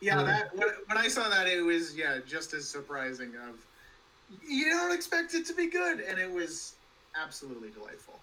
[0.00, 3.32] Yeah, that when, when I saw that, it was yeah, just as surprising.
[3.46, 3.56] Of
[4.48, 6.72] you don't expect it to be good, and it was
[7.20, 8.18] absolutely delightful.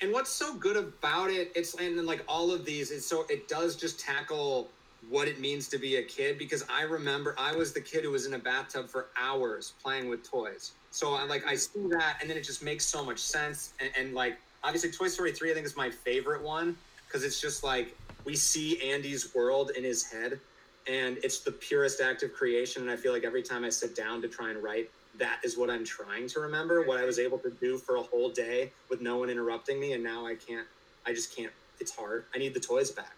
[0.00, 1.52] And what's so good about it?
[1.54, 4.68] It's and then like all of these, it's so it does just tackle
[5.08, 6.38] what it means to be a kid.
[6.38, 10.08] Because I remember I was the kid who was in a bathtub for hours playing
[10.08, 10.72] with toys.
[10.90, 13.72] So I like I see that, and then it just makes so much sense.
[13.80, 16.76] And, and like obviously, Toy Story three, I think is my favorite one
[17.06, 20.38] because it's just like we see Andy's world in his head,
[20.86, 22.82] and it's the purest act of creation.
[22.82, 25.56] And I feel like every time I sit down to try and write, that is
[25.56, 26.82] what I'm trying to remember.
[26.82, 29.92] What I was able to do for a whole day with no one interrupting me,
[29.92, 30.66] and now I can't.
[31.06, 31.52] I just can't.
[31.80, 32.24] It's hard.
[32.34, 33.14] I need the toys back.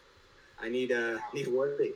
[0.61, 1.93] I need uh need Woody.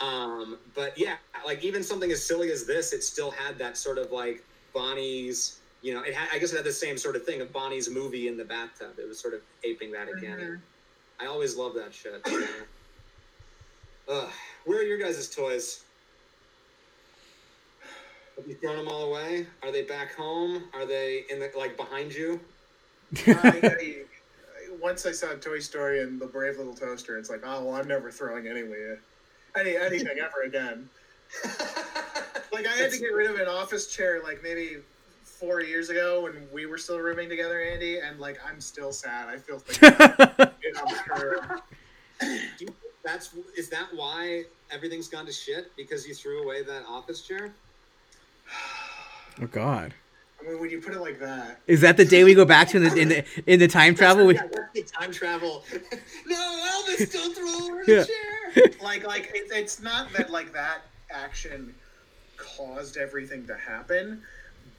[0.00, 3.98] Um, but yeah, like even something as silly as this, it still had that sort
[3.98, 4.44] of like
[4.74, 5.58] Bonnie's.
[5.82, 7.90] You know, it had, I guess it had the same sort of thing of Bonnie's
[7.90, 8.98] movie in the bathtub.
[8.98, 10.38] It was sort of aping that again.
[10.38, 10.60] Mhm.
[11.20, 12.20] I always love that shit.
[12.28, 12.46] Yeah.
[14.08, 14.30] Ugh.
[14.64, 15.82] Where are your guys' toys?
[18.36, 19.46] Have you thrown them all away?
[19.62, 20.64] Are they back home?
[20.72, 22.40] Are they in the like behind you?
[23.26, 24.04] I, I,
[24.80, 27.88] once I saw Toy Story and the Brave Little Toaster, it's like, oh well, I'm
[27.88, 28.96] never throwing anyway,
[29.58, 30.88] any anything ever again.
[32.52, 34.76] Like I had to get rid of an office chair, like maybe
[35.24, 39.28] four years ago when we were still rooming together, Andy, and like I'm still sad.
[39.28, 39.98] I feel thinking
[40.76, 41.60] I'm sure.
[42.58, 42.68] You
[43.02, 47.54] that's is that why everything's gone to shit because you threw away that office chair?
[49.40, 49.94] oh God.
[50.42, 52.68] I mean, when you put it like that, Is that the day we go back
[52.68, 54.32] to in the in the, in the time travel?
[54.32, 55.64] Yeah, the time travel.
[56.26, 56.36] no,
[56.88, 58.04] Elvis, don't throw away Yeah.
[58.04, 58.70] the chair.
[58.82, 61.74] like like it, it's not that like that action
[62.36, 64.22] caused everything to happen,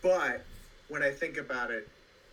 [0.02, 0.44] but
[0.90, 1.88] when I think about it,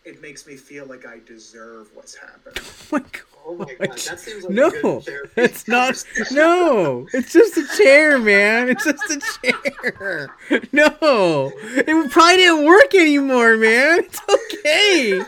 [0.05, 2.60] it makes me feel like I deserve what's happened.
[3.43, 3.77] Oh, oh my God.
[3.77, 4.70] Oh my god, that seems like a No,
[5.01, 6.05] good it's not.
[6.31, 8.68] No, it's just a chair, man.
[8.68, 10.28] It's just a chair.
[10.72, 14.01] No, it probably didn't work anymore, man.
[14.01, 15.20] It's okay.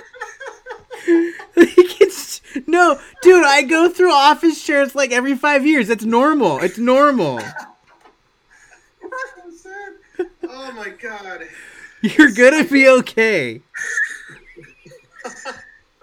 [1.56, 5.88] Like, it's, no, dude, I go through office chairs like every five years.
[5.88, 6.58] It's normal.
[6.58, 7.40] It's normal.
[10.48, 11.44] oh my god.
[12.02, 13.62] You're gonna be okay.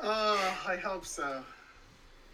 [0.02, 1.44] Oh, I hope so.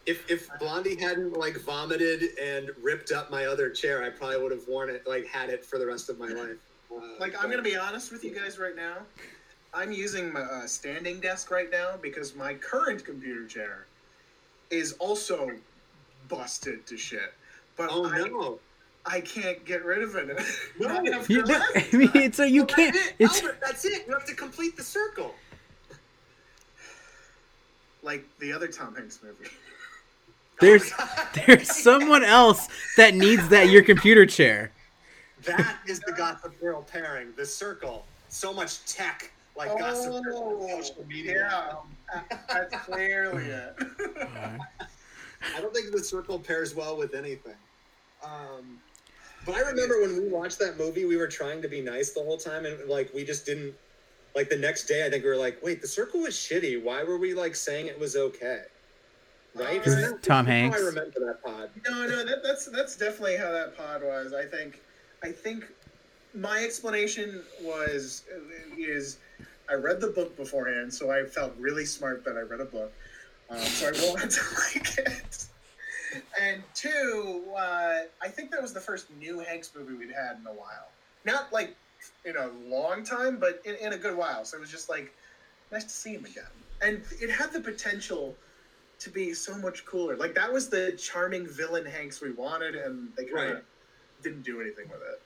[0.06, 4.52] If if Blondie hadn't like vomited and ripped up my other chair, I probably would
[4.52, 6.58] have worn it, like had it for the rest of my life.
[6.92, 8.98] Uh, Like I'm gonna be honest with you guys right now.
[9.74, 13.88] I'm using my uh, standing desk right now because my current computer chair
[14.70, 15.52] is also
[16.30, 17.34] busted to shit.
[17.76, 18.60] But Oh I, no!
[19.08, 20.30] I can't get rid of it.
[20.80, 21.02] No.
[21.28, 21.44] You.
[21.76, 22.96] I mean, it's so you can't.
[22.96, 23.58] It, It's Albert.
[23.62, 24.06] That's it.
[24.08, 25.34] You have to complete the circle.
[28.06, 29.50] Like the other Tom Hanks movie.
[30.62, 34.72] There's Oh, there's someone else that needs that your computer chair.
[35.44, 37.34] That is the Gossip Girl pairing.
[37.36, 38.06] The circle.
[38.30, 41.50] So much tech, like Gossip Girl on social media.
[41.52, 41.84] Oh,
[42.14, 43.76] yeah, that's clearly it.
[44.38, 47.56] I don't think the circle pairs well with anything.
[48.24, 48.80] Um,
[49.46, 52.22] but I remember when we watched that movie, we were trying to be nice the
[52.22, 53.76] whole time, and like we just didn't.
[54.36, 56.82] Like the next day, I think we were like, "Wait, the circle was shitty.
[56.82, 58.64] Why were we like saying it was okay?"
[59.54, 59.78] Right?
[59.78, 60.78] Because that- Tom Hanks.
[60.78, 61.70] I remember that pod.
[61.88, 64.34] No, no, that, that's that's definitely how that pod was.
[64.34, 64.82] I think,
[65.24, 65.66] I think,
[66.34, 68.24] my explanation was
[68.78, 69.20] is
[69.70, 72.92] I read the book beforehand, so I felt really smart that I read a book,
[73.50, 74.42] um, so I wanted to
[74.74, 75.46] like it.
[76.42, 80.48] And two, uh, I think that was the first new Hanks movie we'd had in
[80.48, 80.90] a while.
[81.26, 81.76] Not like
[82.26, 84.46] in a long time, but in, in a good while.
[84.46, 85.14] So it was just like
[85.72, 86.44] nice to see him again,
[86.82, 88.36] and it had the potential
[89.00, 90.16] to be so much cooler.
[90.16, 93.64] Like that was the charming villain Hanks we wanted, and they kind of Right.
[94.24, 95.22] didn't do anything with it.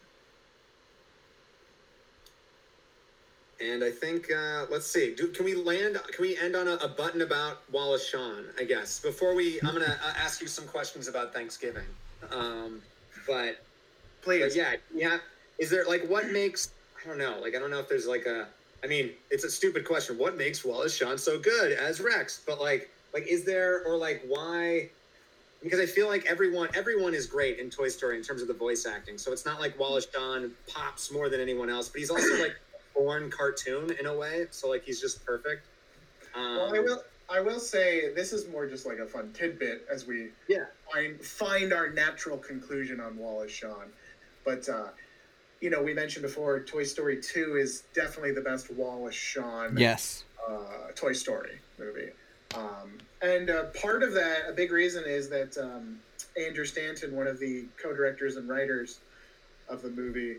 [3.62, 5.14] And I think uh, let's see.
[5.14, 6.00] Do, can we land?
[6.14, 8.46] Can we end on a, a button about Wallace Shawn?
[8.58, 11.84] I guess before we, I'm gonna uh, ask you some questions about Thanksgiving.
[12.32, 12.82] Um,
[13.28, 13.64] but
[14.22, 15.18] Please, But yeah, yeah.
[15.60, 16.72] Is there like what makes
[17.04, 18.48] I don't know, like I don't know if there's like a
[18.84, 20.18] I mean, it's a stupid question.
[20.18, 22.42] What makes Wallace Shawn so good as Rex?
[22.48, 24.90] But like like is there or like why
[25.62, 28.54] because I feel like everyone everyone is great in Toy Story in terms of the
[28.54, 29.18] voice acting.
[29.18, 32.56] So it's not like Wallace Shawn pops more than anyone else, but he's also like
[32.96, 34.48] born cartoon in a way.
[34.52, 35.68] So like he's just perfect.
[36.34, 37.04] Um, Well, I will.
[37.32, 40.66] I will say this is more just like a fun tidbit as we Yeah.
[40.92, 43.92] find find our natural conclusion on Wallace Shawn.
[44.44, 44.88] But uh,
[45.62, 50.24] you know, we mentioned before, Toy Story Two is definitely the best Wallace Shawn Yes.
[50.48, 52.10] uh, Toy Story movie.
[52.56, 56.00] Um, and uh, part of that, a big reason, is that um,
[56.42, 59.00] Andrew Stanton, one of the co-directors and writers
[59.68, 60.38] of the movie,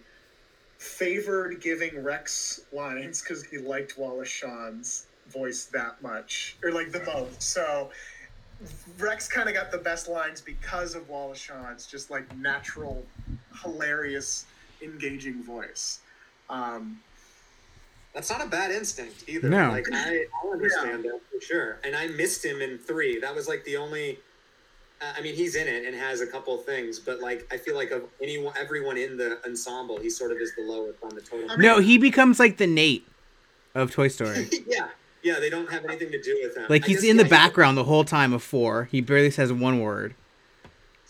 [0.79, 7.05] favored giving Rex lines because he liked Wallace Shawn's voice that much, or like the
[7.05, 7.43] most.
[7.43, 7.91] So
[8.99, 13.07] Rex kind of got the best lines because of Wallace Shawn's just like natural,
[13.63, 14.47] hilarious,
[14.82, 16.01] engaging voice.
[16.48, 17.01] Um,
[18.15, 19.48] That's not a bad instinct either.
[19.48, 19.70] No.
[19.70, 21.78] Like I, I understand that for sure.
[21.85, 23.20] And I missed him in three.
[23.20, 24.19] That was like the only.
[25.01, 27.57] uh, I mean, he's in it and has a couple of things, but like I
[27.57, 31.15] feel like of anyone, everyone in the ensemble, he sort of is the lowest on
[31.15, 31.57] the total.
[31.57, 33.07] No, he becomes like the Nate
[33.74, 34.48] of Toy Story.
[34.66, 34.89] yeah,
[35.23, 35.39] yeah.
[35.39, 36.66] They don't have anything to do with him.
[36.69, 38.85] Like he's guess, in the yeah, he- background the whole time of four.
[38.90, 40.15] He barely says one word.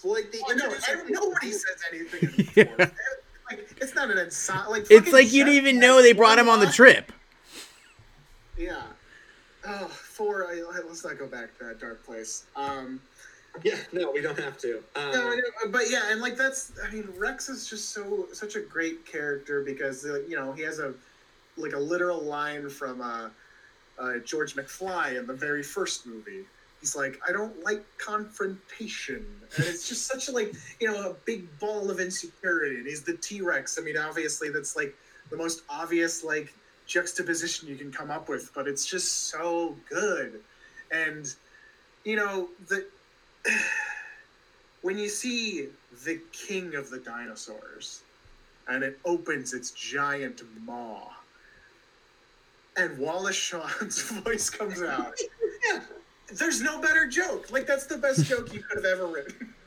[0.04, 2.46] Well, like the Oh, no, introduction- I- nobody says anything.
[2.54, 2.90] In Yeah.
[3.80, 3.86] Yeah.
[3.86, 4.72] Like, it's not an ensemble.
[4.72, 7.12] Like, It's like you didn't even know they brought him on the trip.
[8.58, 8.82] Yeah.
[9.66, 10.46] Oh, four.
[10.46, 12.44] I, I- let's not go back to that dark place.
[12.56, 13.00] Um,
[13.64, 14.76] Yeah, no, we don't have to.
[14.94, 16.72] Um, no, no, but yeah, and like that's.
[16.86, 20.62] I mean, Rex is just so such a great character because uh, you know he
[20.62, 20.94] has a
[21.56, 23.28] like a literal line from uh,
[23.98, 26.44] uh, George McFly in the very first movie.
[26.80, 29.26] He's like, I don't like confrontation,
[29.56, 32.76] and it's just such a like you know a big ball of insecurity.
[32.76, 33.78] And he's the T Rex.
[33.78, 34.94] I mean, obviously that's like
[35.30, 36.52] the most obvious like
[36.86, 40.40] juxtaposition you can come up with, but it's just so good.
[40.90, 41.32] And
[42.04, 42.86] you know the
[44.82, 45.68] when you see
[46.04, 48.02] the king of the dinosaurs
[48.68, 51.10] and it opens its giant maw
[52.76, 55.14] and Wallace Shawn's voice comes out.
[56.30, 56.36] Yeah.
[56.38, 57.50] There's no better joke.
[57.50, 59.54] Like that's the best joke you could have ever written.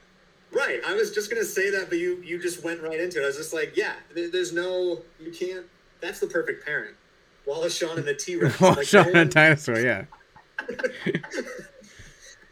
[0.56, 0.82] Right.
[0.86, 3.24] I was just gonna say that, but you you just went right into it.
[3.24, 5.66] I was just like, yeah, there, there's no, you can't.
[6.00, 6.96] That's the perfect parent.
[7.48, 8.60] Wallace Shawn and the T Rex.
[8.62, 10.06] Wallace like, Shawn no and Dinosaur, yeah.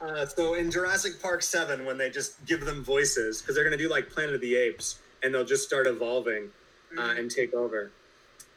[0.01, 3.77] Uh, so in Jurassic Park Seven, when they just give them voices, because they're gonna
[3.77, 6.49] do like Planet of the Apes, and they'll just start evolving
[6.97, 7.91] uh, and take over.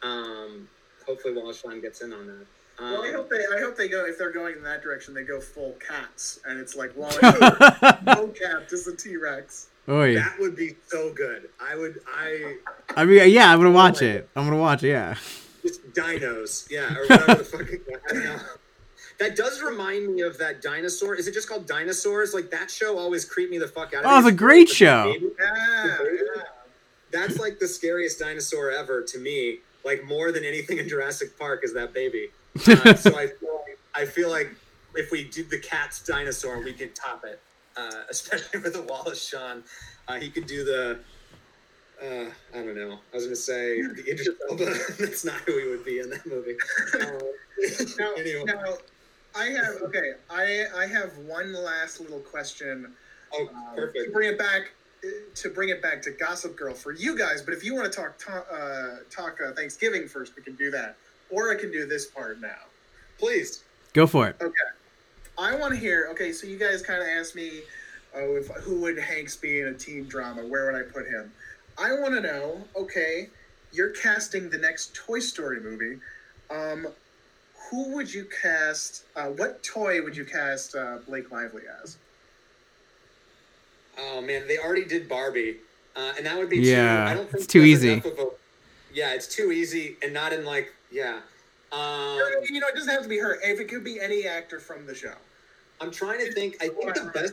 [0.02, 0.66] Um,
[1.06, 2.46] hopefully, Wallace Shawn gets in on that.
[2.78, 3.36] Um, Well, I hope they.
[3.56, 4.04] I hope they go.
[4.04, 8.28] If they're going in that direction, they go full cats, and it's like Wallace no
[8.28, 9.68] cat is a T Rex.
[9.86, 10.20] Oh yeah.
[10.20, 11.50] that would be so good.
[11.60, 12.00] I would.
[12.08, 12.56] I
[12.96, 14.28] I mean, yeah, I'm gonna watch it.
[14.34, 14.88] I'm gonna watch it.
[14.88, 15.14] Yeah.
[15.62, 18.60] just dinos, yeah, or whatever the fuck.
[19.18, 21.14] That does remind me of that dinosaur.
[21.14, 22.34] Is it just called Dinosaurs?
[22.34, 24.02] Like that show always creeped me the fuck out.
[24.04, 25.14] Oh, it's a great show.
[25.38, 26.42] Yeah, yeah.
[27.12, 29.60] That's like the scariest dinosaur ever to me.
[29.84, 32.30] Like more than anything in Jurassic Park is that baby.
[32.56, 34.54] Uh, so I feel, like, I feel like
[34.94, 37.40] if we do the cat's dinosaur, we could top it.
[37.76, 39.64] Uh, especially with the Wallace Shawn,
[40.08, 40.98] uh, he could do the.
[42.02, 42.98] Uh, I don't know.
[43.12, 44.64] I was gonna say the Idris Elba.
[44.98, 46.56] That's not who he would be in that movie.
[46.92, 47.20] Uh,
[47.98, 48.74] Now, anyway, now,
[49.36, 50.12] I have okay.
[50.28, 52.92] I I have one last little question.
[53.32, 54.72] Oh, um, to bring it back
[55.34, 57.42] to bring it back to Gossip Girl for you guys.
[57.42, 60.70] But if you want to talk talk, uh, talk uh, Thanksgiving first, we can do
[60.70, 60.96] that,
[61.30, 62.48] or I can do this part now.
[63.18, 63.62] Please.
[63.92, 64.36] Go for it.
[64.40, 64.54] Okay.
[65.38, 66.08] I want to hear.
[66.12, 67.62] Okay, so you guys kind of asked me,
[68.14, 70.42] oh, if who would Hanks be in a teen drama?
[70.46, 71.32] Where would I put him?
[71.78, 72.62] I want to know.
[72.76, 73.28] Okay,
[73.72, 75.98] you're casting the next Toy Story movie.
[76.50, 76.86] Um,
[77.70, 79.04] who would you cast?
[79.16, 81.96] Uh, what toy would you cast uh, Blake Lively as?
[83.98, 85.56] Oh man, they already did Barbie,
[85.96, 87.92] uh, and that would be Yeah, Too, I don't think it's too easy.
[87.94, 88.30] enough of a-
[88.94, 91.20] yeah, it's too easy, and not in like yeah.
[91.72, 92.18] Um,
[92.48, 93.38] you know, it doesn't have to be her.
[93.42, 95.14] If it could be any actor from the show.
[95.80, 96.56] I'm trying to think.
[96.62, 97.32] I think the best,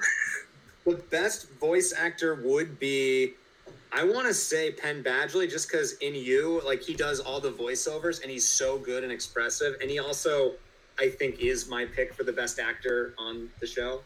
[0.86, 3.34] the best voice actor would be.
[3.94, 7.52] I want to say Penn Badgley, just because in you, like he does all the
[7.52, 10.54] voiceovers, and he's so good and expressive, and he also,
[10.98, 14.02] I think, is my pick for the best actor on the show.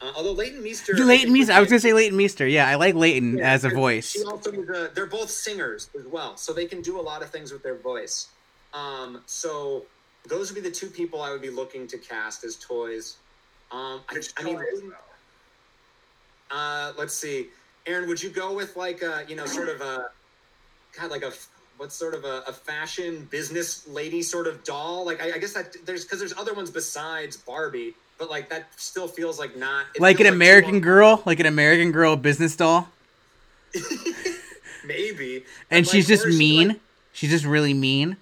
[0.00, 1.52] Uh, although Leighton Meester, Leighton Meester.
[1.52, 2.46] I was gonna say Leighton Meester.
[2.46, 4.10] Yeah, I like Leighton Yeah, as a voice.
[4.10, 7.30] She also a, they're both singers as well, so they can do a lot of
[7.30, 8.28] things with their voice.
[8.74, 9.84] Um, so
[10.26, 13.16] those would be the two people I would be looking to cast as toys.
[13.72, 14.82] Um, I, I mean, toys,
[16.50, 17.48] uh, let's see,
[17.86, 20.10] Aaron, would you go with like a you know sort of a
[20.98, 21.32] God like a
[21.78, 25.04] what's sort of a, a fashion business lady sort of doll?
[25.04, 28.68] Like I, I guess that there's because there's other ones besides Barbie, but like that
[28.76, 32.56] still feels like not like an feels American long- Girl, like an American Girl business
[32.56, 32.88] doll,
[34.84, 36.68] maybe, and But, she's like, just or is she, mean.
[36.68, 36.80] like-
[37.12, 38.16] she's just really mean.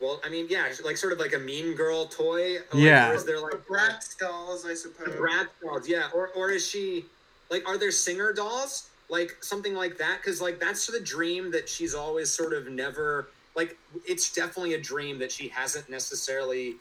[0.00, 2.54] Well, I mean, yeah, like sort of like a mean girl toy.
[2.56, 3.10] Like, Yeah.
[3.10, 5.06] Or is there like The Bratz dolls, I suppose.
[5.06, 5.88] the Bratz dolls?
[5.88, 6.08] Yeah.
[6.14, 7.06] Or or is she
[7.50, 7.66] like?
[7.66, 8.90] Are there singer dolls?
[9.08, 10.18] Like something like that?
[10.20, 13.78] Because like that's the dream that she's always sort of never like.
[14.06, 16.76] It's definitely a dream that she hasn't necessarily.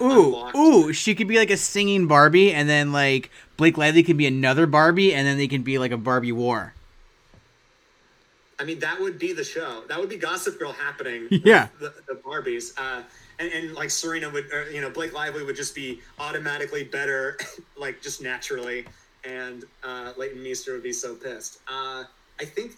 [0.00, 4.16] Ooh, ooh, she could be like a singing Barbie, and then like Blake Lively can
[4.16, 6.74] be another Barbie, and then they can be like a Barbie war.
[8.60, 9.84] I mean, that would be the show.
[9.88, 11.28] That would be Gossip Girl happening.
[11.44, 11.68] Yeah.
[11.78, 12.72] The, the Barbies.
[12.76, 13.02] Uh,
[13.38, 17.38] and, and like Serena would, or, you know, Blake Lively would just be automatically better,
[17.76, 18.84] like just naturally.
[19.24, 21.60] And uh, Leighton Meester would be so pissed.
[21.68, 22.04] Uh,
[22.40, 22.72] I think,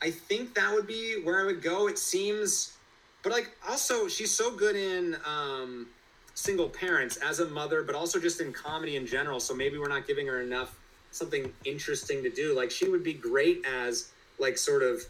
[0.00, 1.88] I think that would be where I would go.
[1.88, 2.74] It seems,
[3.22, 5.88] but like also she's so good in um,
[6.34, 9.40] single parents as a mother, but also just in comedy in general.
[9.40, 10.76] So maybe we're not giving her enough
[11.10, 12.56] something interesting to do.
[12.56, 15.00] Like she would be great as like sort of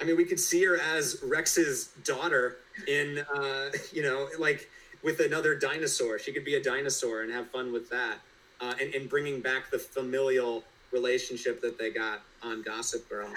[0.00, 2.56] I mean we could see her as Rex's daughter
[2.88, 4.68] in uh you know like
[5.02, 6.18] with another dinosaur.
[6.18, 8.16] She could be a dinosaur and have fun with that.
[8.60, 13.28] Uh, and, and bringing back the familial relationship that they got on Gossip Girl.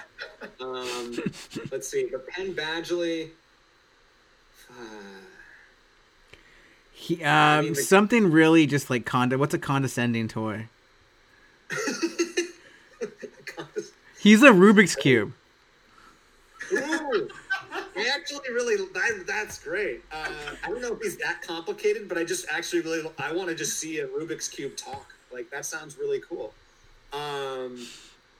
[0.61, 1.17] Um,
[1.71, 3.31] let's see, but Penn Badgley.
[4.69, 4.83] Uh,
[6.99, 9.37] He, um, mean, the- something really just like conde.
[9.39, 10.67] What's a condescending toy?
[14.19, 15.31] He's a Rubik's cube.
[16.73, 17.29] Ooh,
[17.71, 20.03] I actually really that, that's great.
[20.11, 20.27] Uh,
[20.63, 23.55] I don't know if he's that complicated, but I just actually really I want to
[23.55, 25.13] just see a Rubik's cube talk.
[25.31, 26.51] Like that sounds really cool.
[27.13, 27.87] Um,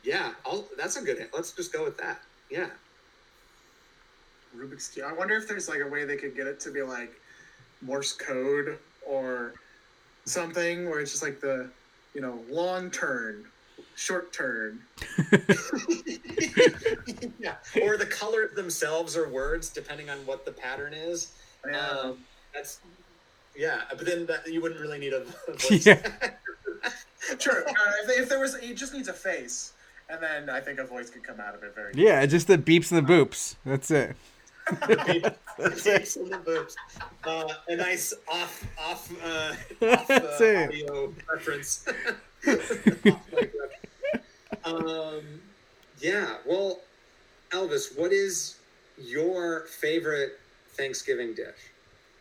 [0.04, 1.20] yeah, I'll, that's a good.
[1.20, 1.30] hit.
[1.34, 2.22] Let's just go with that.
[2.50, 2.70] Yeah.
[4.58, 5.06] Rubik's cube.
[5.08, 7.14] I wonder if there's like a way they could get it to be like
[7.82, 9.54] Morse code or
[10.26, 11.70] something, where it's just like the,
[12.14, 13.45] you know, long turn,
[13.95, 14.80] short turn.
[17.40, 17.56] yeah.
[17.82, 21.34] Or the colors themselves or words, depending on what the pattern is.
[21.70, 21.80] Yeah.
[21.80, 22.20] Um,
[22.54, 22.80] that's
[23.58, 25.86] yeah, but then that, you wouldn't really need a, voice.
[25.86, 25.99] Yeah.
[27.40, 27.68] Sure.
[27.68, 27.74] Uh,
[28.04, 29.74] if, if there was, it just needs a face,
[30.10, 31.94] and then I think a voice could come out of it very.
[31.95, 33.56] Yeah, just the beeps and the boops.
[33.66, 34.16] That's it.
[35.57, 36.76] The boobs.
[37.23, 39.56] Uh, a nice off off uh,
[39.88, 41.88] off uh, audio reference.
[44.65, 45.22] um,
[45.99, 46.35] yeah.
[46.45, 46.81] Well,
[47.52, 48.57] Elvis, what is
[48.98, 50.39] your favorite
[50.72, 51.72] Thanksgiving dish?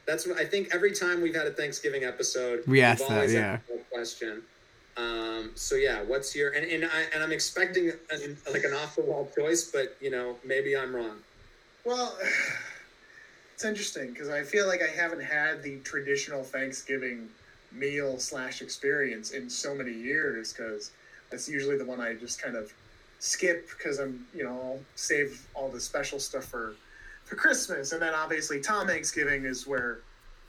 [0.06, 0.68] That's what I think.
[0.72, 3.58] Every time we've had a Thanksgiving episode, We ask that, always yeah.
[3.68, 4.42] that question.
[4.96, 8.96] Um, so yeah, what's your and and, I, and I'm expecting an, like an off
[8.96, 11.18] the wall choice, but you know maybe I'm wrong.
[11.86, 12.18] Well,
[13.54, 17.28] it's interesting because I feel like I haven't had the traditional Thanksgiving
[17.70, 20.90] meal slash experience in so many years because
[21.30, 22.72] that's usually the one I just kind of
[23.20, 26.74] skip because I'm you know I'll save all the special stuff for
[27.24, 29.98] for Christmas and then obviously Tom Hanks giving is where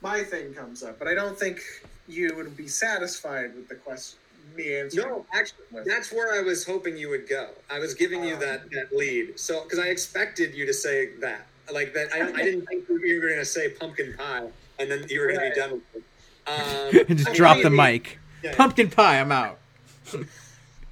[0.00, 0.98] my thing comes up.
[0.98, 1.60] But I don't think
[2.08, 4.18] you would be satisfied with the question
[4.56, 5.08] me answering.
[5.08, 7.50] No, actually, that's where I was hoping you would go.
[7.70, 9.38] I was giving you that, that lead.
[9.38, 11.46] So, because I expected you to say that.
[11.72, 14.48] Like that, I, I didn't think you were going to say pumpkin pie,
[14.78, 16.02] and then you were going to be done with it.
[16.46, 18.18] Um, and just drop the mic.
[18.42, 18.54] Yeah.
[18.56, 19.58] Pumpkin pie, I'm out.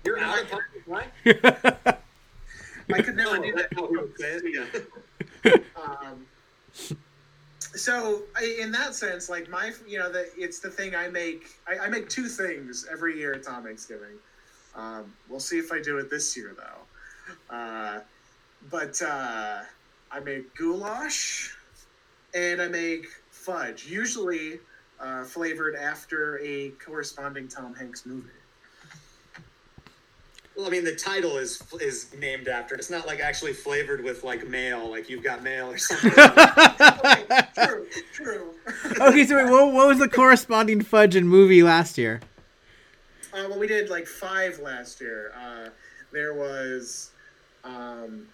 [0.04, 1.96] You're out of pumpkin pie?
[2.92, 3.72] I could never do that.
[3.74, 4.82] how we would say it,
[5.44, 5.52] yeah.
[5.76, 6.26] Um,
[7.76, 11.48] so I, in that sense, like my, you know, the, it's the thing I make.
[11.66, 14.18] I, I make two things every year at Tom Hanks giving.
[14.74, 17.54] Um, we'll see if I do it this year though.
[17.54, 18.00] Uh,
[18.70, 19.62] but uh,
[20.10, 21.56] I make goulash
[22.34, 24.58] and I make fudge, usually
[25.00, 28.28] uh, flavored after a corresponding Tom Hanks movie.
[30.56, 32.78] Well, I mean, the title is is named after it.
[32.78, 36.12] It's not like actually flavored with like mail, like you've got mail or something.
[38.12, 39.06] true, true.
[39.06, 42.20] okay, so wait, what, what was the corresponding fudge and movie last year?
[43.32, 45.32] Uh, well, we did like five last year.
[45.38, 45.68] Uh,
[46.12, 47.10] there was
[47.64, 48.28] um,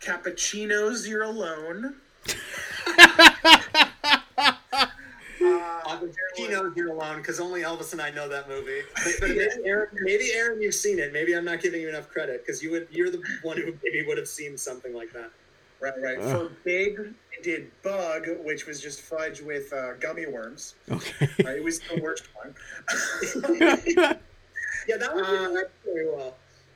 [0.00, 1.06] cappuccinos.
[1.08, 1.96] You're alone.
[5.44, 6.06] Uh,
[6.36, 8.80] he knows you're alone because only Elvis and I know that movie.
[8.94, 11.12] But, but maybe, Aaron, maybe Aaron, you've seen it.
[11.12, 12.88] Maybe I'm not giving you enough credit because you would.
[12.90, 15.30] You're the one who maybe would have seen something like that.
[15.80, 16.18] right, right.
[16.18, 16.48] Ugh.
[16.48, 17.12] For big, we
[17.44, 20.74] did bug, which was just fudge with uh, gummy worms.
[20.90, 21.28] Okay.
[21.44, 22.54] Uh, it was the worst one.
[24.86, 26.34] Yeah, that one Uh, didn't work very well.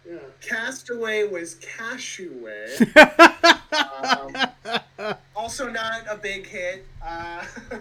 [0.09, 0.17] Yeah.
[0.41, 2.71] Castaway was casheway.
[5.05, 6.87] um, also not a big hit.
[7.07, 7.45] Uh,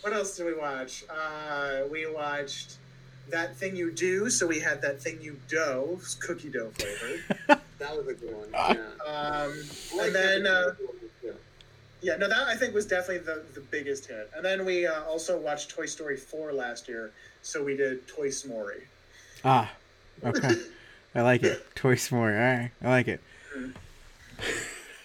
[0.00, 1.04] what else did we watch?
[1.10, 2.78] Uh, we watched
[3.28, 4.30] that thing you do.
[4.30, 7.55] So we had that thing you dough, cookie dough flavored.
[7.78, 8.48] That was a good one.
[8.52, 8.72] Yeah.
[9.04, 9.52] Um,
[10.00, 10.74] and then uh.
[11.22, 11.32] Yeah.
[12.02, 14.30] yeah, no, that I think was definitely the the biggest hit.
[14.34, 17.12] And then we uh, also watched Toy Story four last year.
[17.42, 18.84] So we did Toy Story.
[19.44, 19.70] ah,
[20.24, 20.54] okay.
[21.14, 21.64] I like it.
[21.74, 22.34] Toy Story.
[22.34, 23.20] All right, I like it.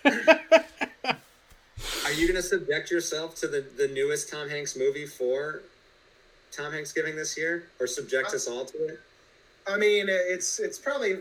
[2.06, 5.62] Are you going to subject yourself to the, the newest Tom Hanks movie for
[6.52, 9.00] Tom Hanks giving this year, or subject us all to it?
[9.68, 11.20] I mean, it's it's probably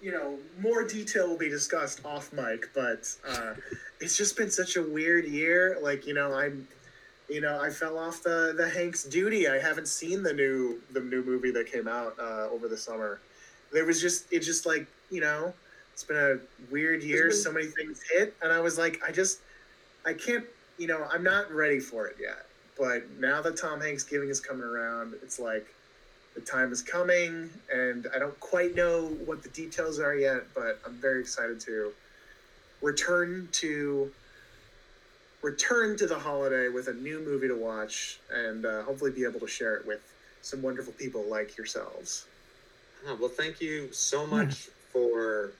[0.00, 3.54] you know more detail will be discussed off mic, but uh,
[4.00, 5.78] it's just been such a weird year.
[5.82, 6.66] Like you know, I'm
[7.28, 9.48] you know I fell off the the Hanks duty.
[9.48, 13.20] I haven't seen the new the new movie that came out uh, over the summer.
[13.72, 15.52] There was just it just like you know
[15.92, 16.38] it's been a
[16.72, 17.30] weird year.
[17.30, 19.40] So many things hit, and I was like, I just
[20.06, 20.44] I can't
[20.78, 22.46] you know I'm not ready for it yet.
[22.78, 25.66] But now that Tom Hanks giving is coming around, it's like
[26.34, 30.80] the time is coming and i don't quite know what the details are yet but
[30.86, 31.92] i'm very excited to
[32.82, 34.10] return to
[35.42, 39.40] return to the holiday with a new movie to watch and uh, hopefully be able
[39.40, 40.00] to share it with
[40.42, 42.26] some wonderful people like yourselves
[43.06, 45.52] Oh, well, thank you so much for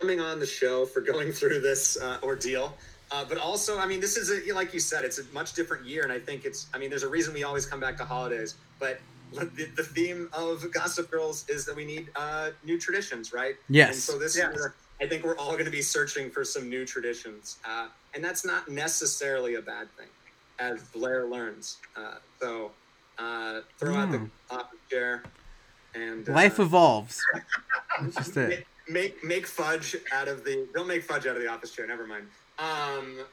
[0.00, 2.76] coming on the show, for going through this uh, ordeal.
[3.10, 5.86] Uh, but also, I mean, this is a, like you said, it's a much different
[5.86, 6.66] year, and I think it's.
[6.74, 9.00] I mean, there's a reason we always come back to holidays, but
[9.32, 13.54] the, the theme of Gossip Girls is that we need uh, new traditions, right?
[13.68, 13.90] Yes.
[13.94, 14.52] And so this Yes.
[14.54, 18.24] year, I think we're all going to be searching for some new traditions, uh, and
[18.24, 20.10] that's not necessarily a bad thing,
[20.58, 21.78] as Blair learns.
[21.96, 22.76] Uh, so
[23.18, 24.24] uh, throw out the Hmm.
[24.50, 25.24] office chair,
[25.94, 27.28] and uh, Life evolves.
[28.00, 28.66] That's just it.
[28.88, 32.06] make make fudge out of the don't make fudge out of the office chair never
[32.06, 33.26] mind um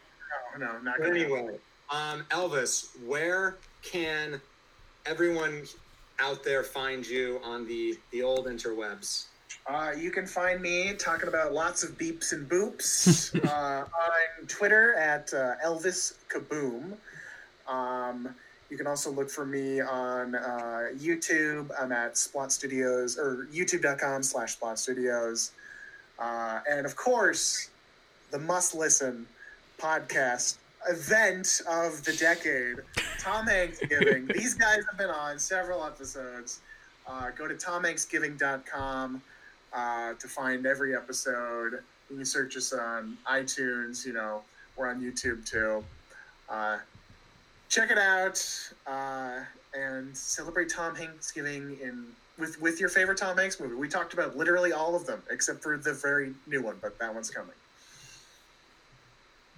[0.54, 1.42] no no not anyway
[1.94, 4.42] um elvis where can
[5.06, 5.64] everyone
[6.20, 9.26] out there find you on the the old interwebs
[9.68, 14.94] Uh, you can find me talking about lots of beeps and boops uh, on Twitter
[14.94, 16.94] at uh, Elvis Kaboom.
[17.68, 18.30] Um,
[18.70, 21.70] you can also look for me on uh, YouTube.
[21.80, 25.52] I'm at Splot Studios or youtube.com slash Splot Studios.
[26.20, 27.70] Uh, and of course,
[28.32, 29.26] the must listen
[29.80, 30.58] podcast
[30.90, 32.78] event of the decade,
[33.20, 34.28] Tom Hanks Giving.
[34.34, 36.60] These guys have been on several episodes.
[37.08, 39.22] Uh, go to tomhanksgiving.com
[39.74, 41.80] uh, to find every episode.
[42.10, 44.06] You can search us on iTunes.
[44.06, 44.42] You know,
[44.76, 45.84] we're on YouTube too.
[46.50, 46.78] Uh,
[47.70, 48.44] check it out
[48.88, 49.40] uh,
[49.74, 52.06] and celebrate Tom Hanks giving in
[52.38, 53.76] with with your favorite Tom Hanks movie.
[53.76, 57.14] We talked about literally all of them except for the very new one, but that
[57.14, 57.56] one's coming.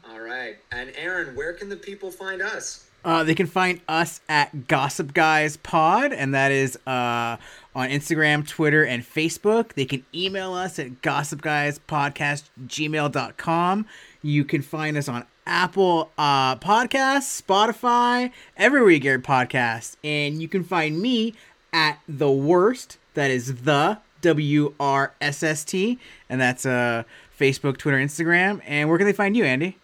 [0.10, 4.20] All right and aaron where can the people find us Uh, they can find us
[4.28, 7.38] at Gossip Guys Pod, and that is uh,
[7.74, 9.74] on Instagram, Twitter, and Facebook.
[9.76, 13.86] They can email us at gossipguyspodcast@gmail.com.
[14.22, 19.96] You can find us on Apple uh, Podcasts, Spotify, everywhere you get podcasts.
[20.04, 21.34] And you can find me
[21.72, 22.98] at The Worst.
[23.14, 25.98] That is the W R S S T,
[26.30, 27.04] and that's uh,
[27.40, 28.60] Facebook, Twitter, Instagram.
[28.66, 29.78] And where can they find you, Andy?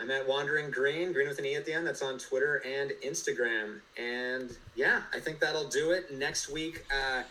[0.00, 1.86] I'm at Wandering Green, Green with an E at the end.
[1.86, 3.80] That's on Twitter and Instagram.
[3.98, 6.16] And yeah, I think that'll do it.
[6.16, 7.22] Next week, uh,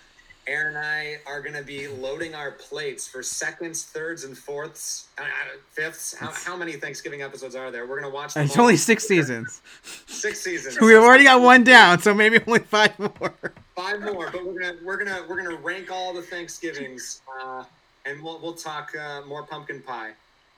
[0.47, 5.07] Aaron and I are going to be loading our plates for seconds, thirds, and fourths,
[5.17, 5.23] uh,
[5.71, 6.15] fifths.
[6.15, 7.87] How, how many Thanksgiving episodes are there?
[7.87, 8.33] We're going to watch.
[8.35, 9.61] Them It's only six seasons.
[10.07, 10.79] Six seasons.
[10.79, 13.33] We've already got one down, so maybe only five more.
[13.75, 17.63] five more, but we're gonna we're gonna we're gonna rank all the Thanksgivings, uh,
[18.05, 20.11] and we'll we'll talk uh, more pumpkin pie,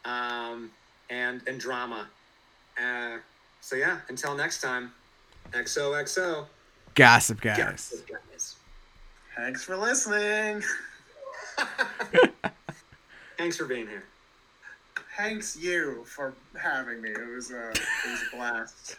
[0.06, 0.72] um,
[1.12, 2.08] and and drama.
[2.82, 3.18] Uh,
[3.60, 4.92] so yeah, until next time,
[5.52, 6.48] XOXO.
[6.96, 7.58] Gossip guys.
[7.58, 8.04] Guys.
[8.10, 8.56] guys.
[9.36, 10.64] Thanks for listening.
[13.38, 14.04] Thanks for being here.
[15.18, 17.10] Thanks you for having me.
[17.10, 18.98] It was a it was a blast.